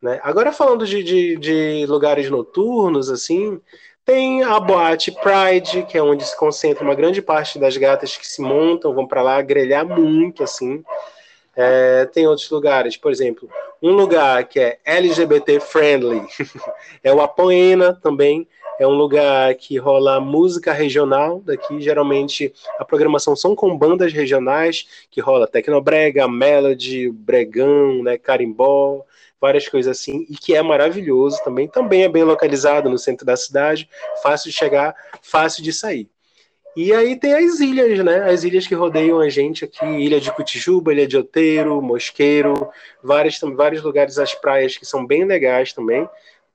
[0.01, 0.21] Né?
[0.23, 3.61] Agora, falando de, de, de lugares noturnos, assim,
[4.05, 8.27] tem a boate Pride, que é onde se concentra uma grande parte das gatas que
[8.27, 10.85] se montam, vão para lá grelhar muito, assim.
[11.57, 13.51] É, tem outros lugares, por exemplo,
[13.83, 16.23] um lugar que é LGBT friendly
[17.03, 18.47] é o Apoena também.
[18.79, 21.81] É um lugar que rola música regional daqui.
[21.81, 29.05] Geralmente a programação são com bandas regionais, que rola Tecnobrega, Melody, Bregão, né, Carimbó,
[29.41, 31.67] várias coisas assim, e que é maravilhoso também.
[31.67, 33.89] Também é bem localizado no centro da cidade,
[34.23, 36.09] fácil de chegar, fácil de sair.
[36.77, 38.31] E aí tem as ilhas, né?
[38.31, 42.55] As ilhas que rodeiam a gente aqui, Ilha de Cutijuba, Ilha de Oteiro, Mosqueiro,
[43.03, 46.09] vários, vários lugares, as praias que são bem legais também.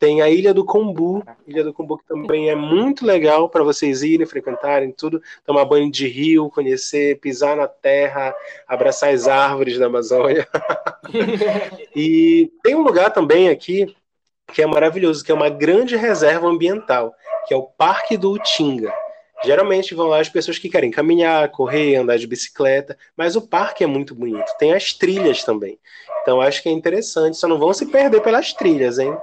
[0.04, 4.04] Tem a Ilha do Combu, Ilha do Combu que também é muito legal para vocês
[4.04, 8.36] irem, frequentarem tudo, tomar banho de rio, conhecer, pisar na terra,
[8.68, 10.46] abraçar as árvores da Amazônia.
[11.96, 13.96] e tem um lugar também aqui
[14.52, 17.16] que é maravilhoso, que é uma grande reserva ambiental,
[17.48, 18.94] que é o Parque do Utinga.
[19.46, 23.86] Geralmente vão lá as pessoas que querem caminhar, correr, andar de bicicleta, mas o parque
[23.86, 24.52] é muito bonito.
[24.60, 25.80] Tem as trilhas também.
[26.22, 27.38] Então acho que é interessante.
[27.38, 29.18] Só não vão se perder pelas trilhas, hein?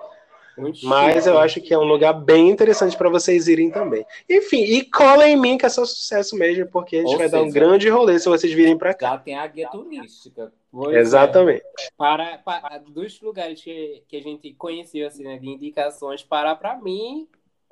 [0.56, 1.28] Muito mas chique.
[1.28, 4.04] eu acho que é um lugar bem interessante para vocês irem também.
[4.28, 7.28] Enfim, e cola em mim que é só sucesso mesmo, porque a gente Ou vai
[7.28, 9.10] seja, dar um grande rolê se vocês virem para cá.
[9.10, 10.52] Já tem a guia turística.
[10.70, 11.00] Pois é.
[11.00, 11.62] Exatamente.
[11.62, 11.88] É.
[11.96, 16.76] Para, para, dos lugares que, que a gente conheceu, assim, né, de indicações, para para
[16.76, 17.26] mim,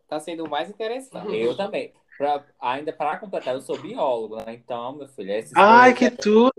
[0.09, 1.37] tá sendo mais interessante.
[1.37, 1.93] Eu também.
[2.19, 4.47] Pra, ainda para completar, eu sou biólogo, né?
[4.49, 6.53] Então, meu filho, é Ai, que tudo!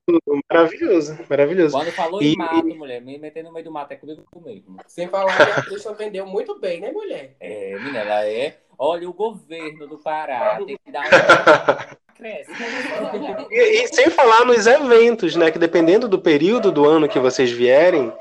[0.49, 1.77] Maravilhoso, maravilhoso.
[1.77, 2.31] Quando falou e...
[2.31, 4.77] em mato, mulher, me meter no meio do mato é comigo mesmo.
[4.87, 7.35] Sem falar que a Christian vendeu muito bem, né, mulher?
[7.41, 8.57] É, menina, ela é.
[8.77, 11.99] Olha, o governo do Pará tem que dar um.
[12.15, 12.51] Cresce.
[13.49, 15.51] e, e sem falar nos eventos, né?
[15.51, 18.13] Que dependendo do período do ano que vocês vierem,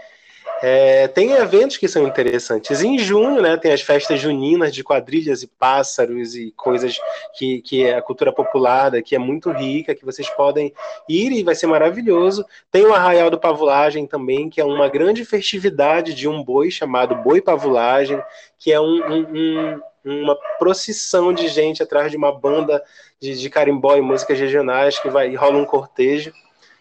[0.60, 2.82] é, tem eventos que são interessantes.
[2.82, 6.98] Em junho, né, tem as festas juninas de quadrilhas e pássaros e coisas
[7.36, 10.72] que, que é a cultura popular que é muito rica, que vocês podem
[11.09, 12.44] ir e vai ser maravilhoso.
[12.70, 17.14] Tem o Arraial do Pavulagem também, que é uma grande festividade de um boi chamado
[17.16, 18.20] Boi Pavulagem,
[18.59, 22.82] que é um, um, um uma procissão de gente atrás de uma banda
[23.20, 26.32] de, de carimbó e músicas regionais que vai rola um cortejo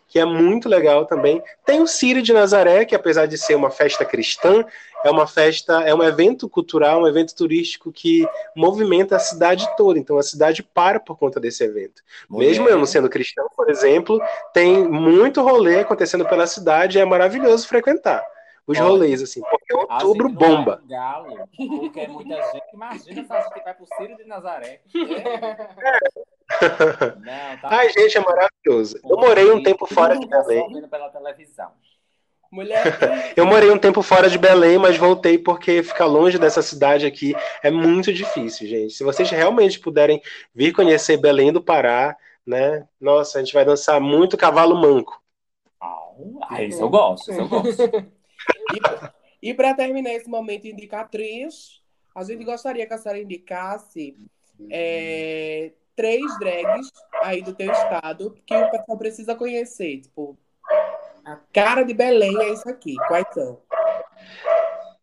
[0.07, 1.41] que é muito legal também.
[1.65, 4.63] Tem o Círio de Nazaré, que apesar de ser uma festa cristã,
[5.03, 9.99] é uma festa, é um evento cultural, um evento turístico que movimenta a cidade toda.
[9.99, 12.01] Então a cidade para por conta desse evento.
[12.29, 14.19] Mesmo eu não sendo cristão, por exemplo,
[14.53, 18.23] tem muito rolê acontecendo pela cidade, é maravilhoso frequentar
[18.67, 20.81] os Olha, rolês, assim, porque outubro bomba.
[20.85, 22.65] Galo, porque é muita gente.
[22.73, 24.81] Imagina se a gente vai pro Círio de Nazaré.
[24.93, 26.36] É.
[27.19, 27.69] Não, tá...
[27.69, 28.99] Ai, gente, é maravilhoso.
[29.03, 30.87] Eu morei um tempo fora de Belém.
[30.87, 31.71] Pela televisão.
[32.51, 32.83] Mulher.
[33.35, 37.35] Eu morei um tempo fora de Belém, mas voltei porque ficar longe dessa cidade aqui
[37.61, 38.93] é muito difícil, gente.
[38.93, 40.21] Se vocês realmente puderem
[40.55, 42.15] vir conhecer Belém do Pará,
[42.45, 42.87] né?
[42.99, 45.21] Nossa, a gente vai dançar muito cavalo manco.
[46.49, 47.81] Ah, isso eu gosto, isso eu gosto.
[49.41, 51.81] e, e para terminar esse momento indicatriz,
[52.15, 54.15] a gente gostaria que a senhora indicasse
[54.71, 56.91] é, três drags
[57.23, 60.01] aí do teu estado que o pessoal precisa conhecer.
[60.01, 60.37] Tipo,
[61.25, 62.95] a cara de Belém é isso aqui.
[63.07, 63.59] Quais são?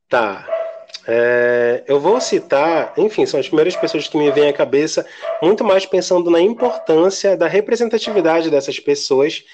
[0.08, 0.48] Tá.
[1.06, 5.06] É, eu vou citar, enfim, são as primeiras pessoas que me vêm à cabeça,
[5.42, 9.44] muito mais pensando na importância da representatividade dessas pessoas,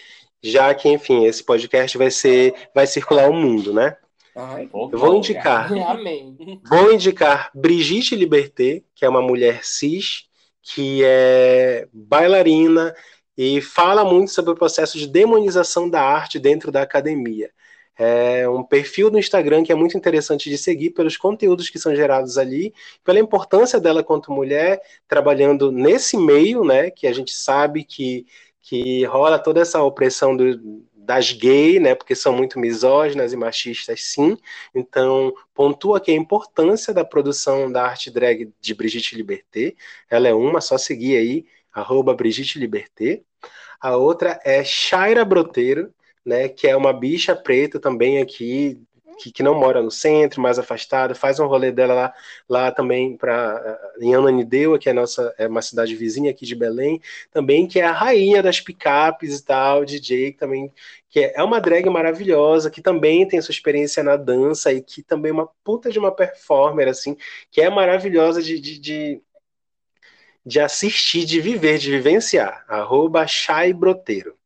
[0.41, 3.97] já que, enfim, esse podcast vai ser, vai circular o mundo, né?
[4.37, 5.73] Ai, eu vou indicar.
[5.73, 6.37] Amém.
[6.69, 10.30] Vou indicar Brigitte Liberté, que é uma mulher cis,
[10.63, 12.95] que é bailarina
[13.37, 17.51] e fala muito sobre o processo de demonização da arte dentro da academia.
[17.99, 21.95] É um perfil no Instagram que é muito interessante de seguir pelos conteúdos que são
[21.95, 22.73] gerados ali,
[23.05, 28.27] pela importância dela quanto mulher, trabalhando nesse meio, né, que a gente sabe que,
[28.63, 34.03] que rola toda essa opressão do, das gays, né, porque são muito misóginas e machistas,
[34.03, 34.37] sim.
[34.75, 39.75] Então, pontua aqui a importância da produção da arte drag de Brigitte Liberté.
[40.09, 43.23] Ela é uma, só seguir aí, arroba Brigitte Liberté.
[43.81, 45.93] A outra é Shaira Broteiro,
[46.25, 48.81] né, que é uma bicha preta também aqui
[49.21, 52.15] que, que não mora no centro, mais afastada, faz um rolê dela lá,
[52.49, 56.55] lá também para eh, em Ananindeua, que é nossa é uma cidade vizinha aqui de
[56.55, 60.73] Belém, também que é a rainha das picapes e tal, DJ também
[61.11, 65.03] que é, é uma drag maravilhosa, que também tem sua experiência na dança e que
[65.03, 67.17] também é uma puta de uma performer assim,
[67.51, 69.23] que é maravilhosa de, de, de
[70.45, 72.65] de assistir, de viver, de vivenciar.
[72.69, 74.40] Arroba Chay Broteiro.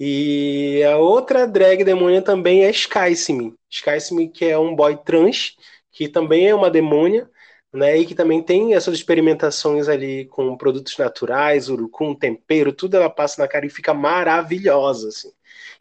[0.00, 3.54] E a outra drag demônia também é Skysime.
[3.70, 5.56] Skysime, que é um boy trans,
[5.90, 7.28] que também é uma demônia,
[7.72, 7.96] né?
[7.98, 13.42] E que também tem essas experimentações ali com produtos naturais, urucum, tempero, tudo ela passa
[13.42, 15.30] na cara e fica maravilhosa, assim.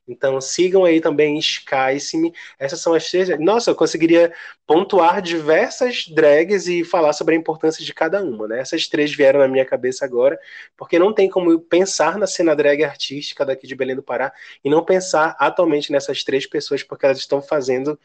[0.07, 2.33] Então sigam aí também Skysime.
[2.57, 3.27] Essas são as três.
[3.39, 4.33] Nossa, eu conseguiria
[4.65, 8.59] pontuar diversas drags e falar sobre a importância de cada uma, né?
[8.59, 10.39] Essas três vieram na minha cabeça agora,
[10.77, 14.31] porque não tem como pensar na cena drag artística daqui de Belém do Pará
[14.63, 17.99] e não pensar atualmente nessas três pessoas, porque elas estão fazendo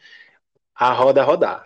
[0.75, 1.63] a roda rodar.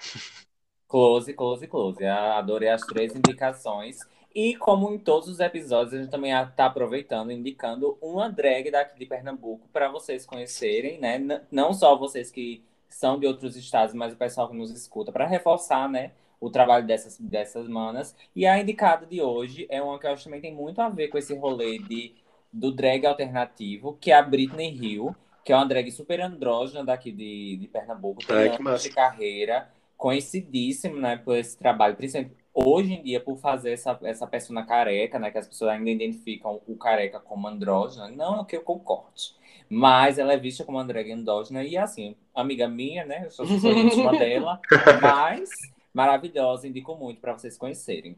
[0.88, 2.06] Close, close, close.
[2.06, 3.98] Adorei as três indicações.
[4.38, 8.96] E como em todos os episódios, a gente também está aproveitando, indicando uma drag daqui
[8.96, 11.42] de Pernambuco para vocês conhecerem, né?
[11.50, 15.26] Não só vocês que são de outros estados, mas o pessoal que nos escuta, para
[15.26, 16.12] reforçar, né?
[16.40, 18.16] O trabalho dessas, dessas manas.
[18.36, 20.88] E a indicada de hoje é uma que eu acho que também tem muito a
[20.88, 22.14] ver com esse rolê de,
[22.54, 27.12] do drag alternativo, que é a Britney Hill, que é uma drag super andrógena daqui
[27.12, 33.04] de, de Pernambuco, tem anos de carreira, conhecidíssimo, né, por esse trabalho, principalmente hoje em
[33.04, 37.20] dia, por fazer essa, essa persona careca, né, que as pessoas ainda identificam o careca
[37.20, 39.36] como andrógena, não é que eu concorde.
[39.70, 43.72] Mas ela é vista como drag andrógena e, assim, amiga minha, né, eu sou, sou
[43.72, 44.60] íntima dela,
[45.02, 45.50] mas
[45.94, 48.16] maravilhosa, indico muito para vocês conhecerem.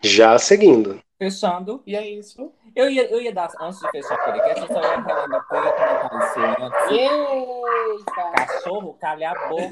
[0.00, 1.02] Já seguindo.
[1.18, 1.82] Fechando.
[1.84, 2.52] E é isso.
[2.76, 5.54] Eu ia, eu ia dar, antes de fechar o podcast, eu só ia relembrar que
[5.54, 6.90] eu ia comentar isso antes.
[6.92, 8.46] Eita!
[8.46, 9.66] Cachorro, calha a boca.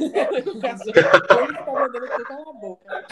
[0.51, 3.07] O cachorro tá mandando tu calar a boca.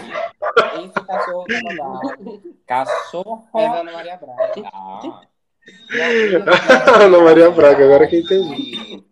[0.83, 2.57] Esse cachorro tá mandando.
[2.67, 3.49] Cachorro.
[3.55, 4.71] É da Ana Maria Braga.
[4.73, 5.21] Ah.
[7.05, 9.05] Ana Maria Braga, agora que eu entendi.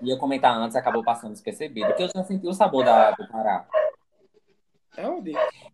[0.00, 3.66] Ia comentar antes, acabou passando despercebido, que eu já senti o sabor da, do Pará.
[4.96, 5.32] É onde?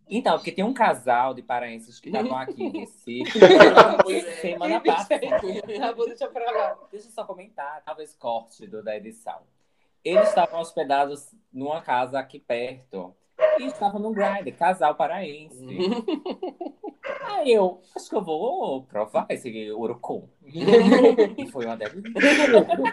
[0.09, 3.37] Então, porque tem um casal de paraenses que estavam aqui em Recife
[4.41, 5.19] semana passada.
[5.81, 6.77] Ah, vou deixar pra lá.
[6.91, 9.39] Deixa eu só comentar, talvez corte do, da edição.
[10.05, 13.13] Eles estavam hospedados numa casa aqui perto.
[13.57, 15.65] E estavam no grind, casal paraense.
[17.25, 20.27] Aí eu, acho que eu vou provar esse urucum.
[21.37, 22.11] E foi uma delícia.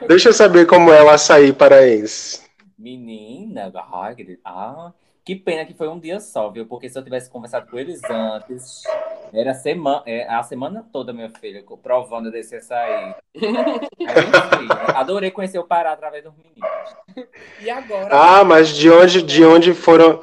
[0.08, 2.44] Deixa eu saber como é o açaí paraense.
[2.78, 4.92] Menina, ai, que- ah,
[5.26, 6.66] que pena que foi um dia só, viu?
[6.66, 8.84] Porque se eu tivesse conversado com eles antes,
[9.32, 13.12] era semana, é, a semana toda, minha filha, provando desse açaí.
[13.34, 16.96] Enfim, adorei conhecer o Pará através dos meninos.
[17.58, 18.10] E agora?
[18.12, 20.20] Ah, mas de onde, de onde foram.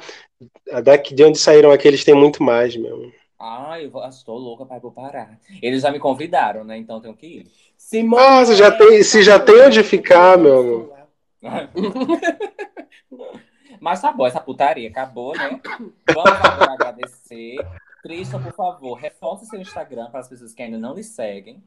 [0.84, 3.12] Daqui, de onde saíram aqueles tem muito mais mesmo.
[3.38, 5.30] Ai, eu vou- estou louca para ir pro Pará.
[5.60, 6.78] Eles já me convidaram, né?
[6.78, 7.46] Então tenho que ir.
[7.76, 8.22] Simone.
[8.22, 10.94] Ah, você já tem, se já tem onde ficar, meu amor.
[13.80, 15.60] Mas tá bom, essa putaria acabou, né?
[16.14, 17.56] Vamos agora agradecer.
[18.02, 21.62] Tristan, por favor, reforce seu Instagram para as pessoas que ainda não lhe seguem.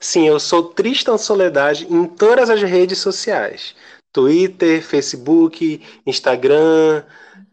[0.00, 3.74] Sim, eu sou Tristan Soledade em todas as redes sociais:
[4.12, 7.04] Twitter, Facebook, Instagram,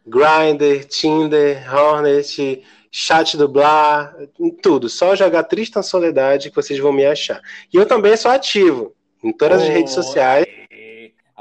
[0.05, 4.15] Grindr, Tinder, Hornet, Chat Dublar,
[4.61, 4.89] tudo.
[4.89, 7.41] Só jogar Tristan Soledade que vocês vão me achar.
[7.73, 8.93] E eu também sou ativo
[9.23, 10.45] em todas as redes sociais.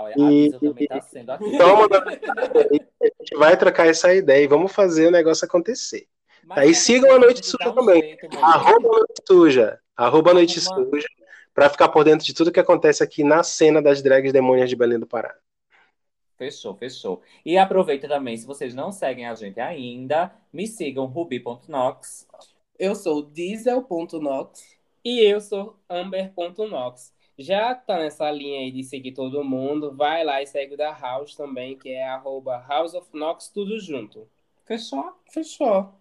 [0.07, 1.59] A Lisa também está sendo ativa.
[1.59, 6.07] Toma, a gente vai trocar essa ideia e vamos fazer o negócio acontecer.
[6.45, 8.01] Mas Aí é sigam a Noite Suja um também.
[8.01, 8.27] jeito.
[8.43, 9.81] Arroba Noite Suja.
[9.97, 11.07] Arroba Noite Arroba- Suja.
[11.55, 14.77] Pra ficar por dentro de tudo que acontece aqui na cena das drags demônias de
[14.77, 15.35] Belém do Pará.
[16.39, 17.21] Fechou, fechou.
[17.45, 22.27] E aproveita também, se vocês não seguem a gente ainda, me sigam ruby.nox.
[22.79, 24.63] Eu sou diesel.nox.
[25.05, 27.13] E eu sou Amber.nox.
[27.43, 30.93] Já tá nessa linha aí de seguir todo mundo, vai lá e segue o da
[30.93, 34.29] House também, que é arroba House of Nox, tudo junto.
[34.67, 35.11] Fechou?
[35.33, 35.95] Fechou.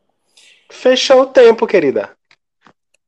[0.70, 2.14] Fechou o tempo, querida.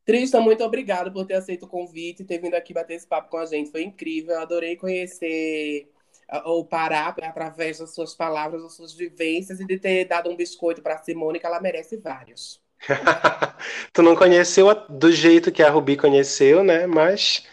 [0.05, 3.29] Tristan, muito obrigado por ter aceito o convite e ter vindo aqui bater esse papo
[3.29, 3.69] com a gente.
[3.69, 4.35] Foi incrível.
[4.35, 5.91] Eu adorei conhecer
[6.29, 10.37] a- o Pará através das suas palavras, das suas vivências e de ter dado um
[10.37, 12.61] biscoito para Simone, que ela merece vários.
[13.93, 16.87] tu não conheceu a- do jeito que a Rubi conheceu, né?
[16.87, 17.45] Mas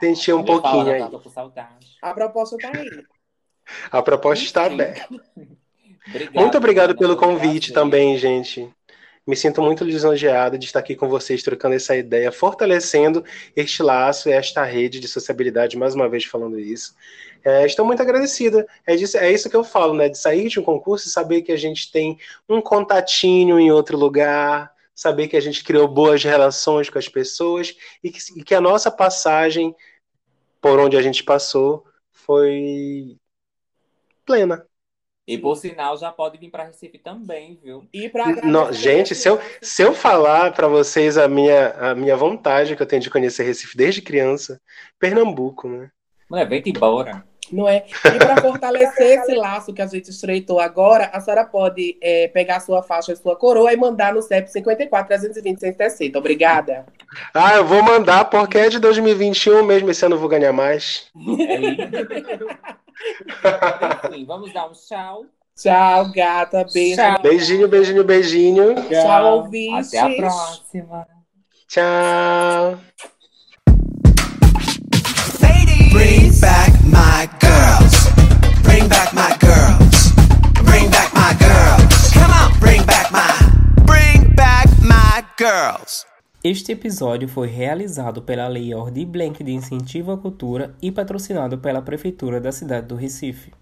[0.00, 1.00] sentia um Olha, fala, pouquinho aí.
[1.00, 1.86] Natal, Tô com saudade.
[2.02, 3.04] a proposta tá aí.
[3.90, 5.06] A proposta está aberta.
[6.08, 8.68] Obrigado, Muito obrigado pelo convite também, gente.
[9.26, 13.22] Me sinto muito lisonjeado de estar aqui com vocês, trocando essa ideia, fortalecendo
[13.54, 16.96] este laço e esta rede de sociabilidade, mais uma vez falando isso.
[17.44, 18.66] É, estou muito agradecida.
[18.86, 20.08] É, disso- é isso que eu falo, né?
[20.08, 22.18] De sair de um concurso e saber que a gente tem
[22.48, 27.74] um contatinho em outro lugar, saber que a gente criou boas relações com as pessoas
[28.02, 29.74] e que, e que a nossa passagem
[30.60, 33.16] por onde a gente passou foi
[34.24, 34.66] plena.
[35.26, 37.86] E por sinal, já pode vir para Recife também, viu?
[37.92, 38.10] E
[38.44, 42.82] Não, gente, se eu, se eu falar para vocês a minha, a minha vontade que
[42.82, 44.60] eu tenho de conhecer Recife desde criança,
[44.98, 45.90] Pernambuco, né?
[46.28, 47.24] Mulher, vem embora.
[47.52, 47.84] Não é?
[48.04, 52.56] E para fortalecer esse laço que a gente estreitou agora, a senhora pode é, pegar
[52.56, 56.18] a sua faixa e sua coroa e mandar no CEP 54 320 160.
[56.18, 56.86] Obrigada.
[57.34, 61.08] Ah, eu vou mandar porque é de 2021 mesmo, esse ano eu vou ganhar mais.
[61.16, 61.20] É.
[64.08, 65.24] Enfim, vamos dar um tchau.
[65.56, 66.66] Tchau, gata.
[66.72, 66.96] Beijo.
[66.96, 67.22] Tchau.
[67.22, 68.74] Beijinho, beijinho, beijinho.
[68.88, 69.94] Tchau, ouvintes.
[69.94, 71.06] Até a próxima.
[71.68, 72.78] Tchau.
[75.92, 77.28] Bring back my
[79.00, 80.12] back my girls.
[80.62, 82.12] Bring back my girls.
[82.12, 83.32] Come on, bring back my.
[83.84, 86.04] Bring back my girls.
[86.44, 91.80] Este episódio foi realizado pela Lei Ordi Blanc de Incentivo à Cultura e patrocinado pela
[91.80, 93.52] Prefeitura da cidade do Recife.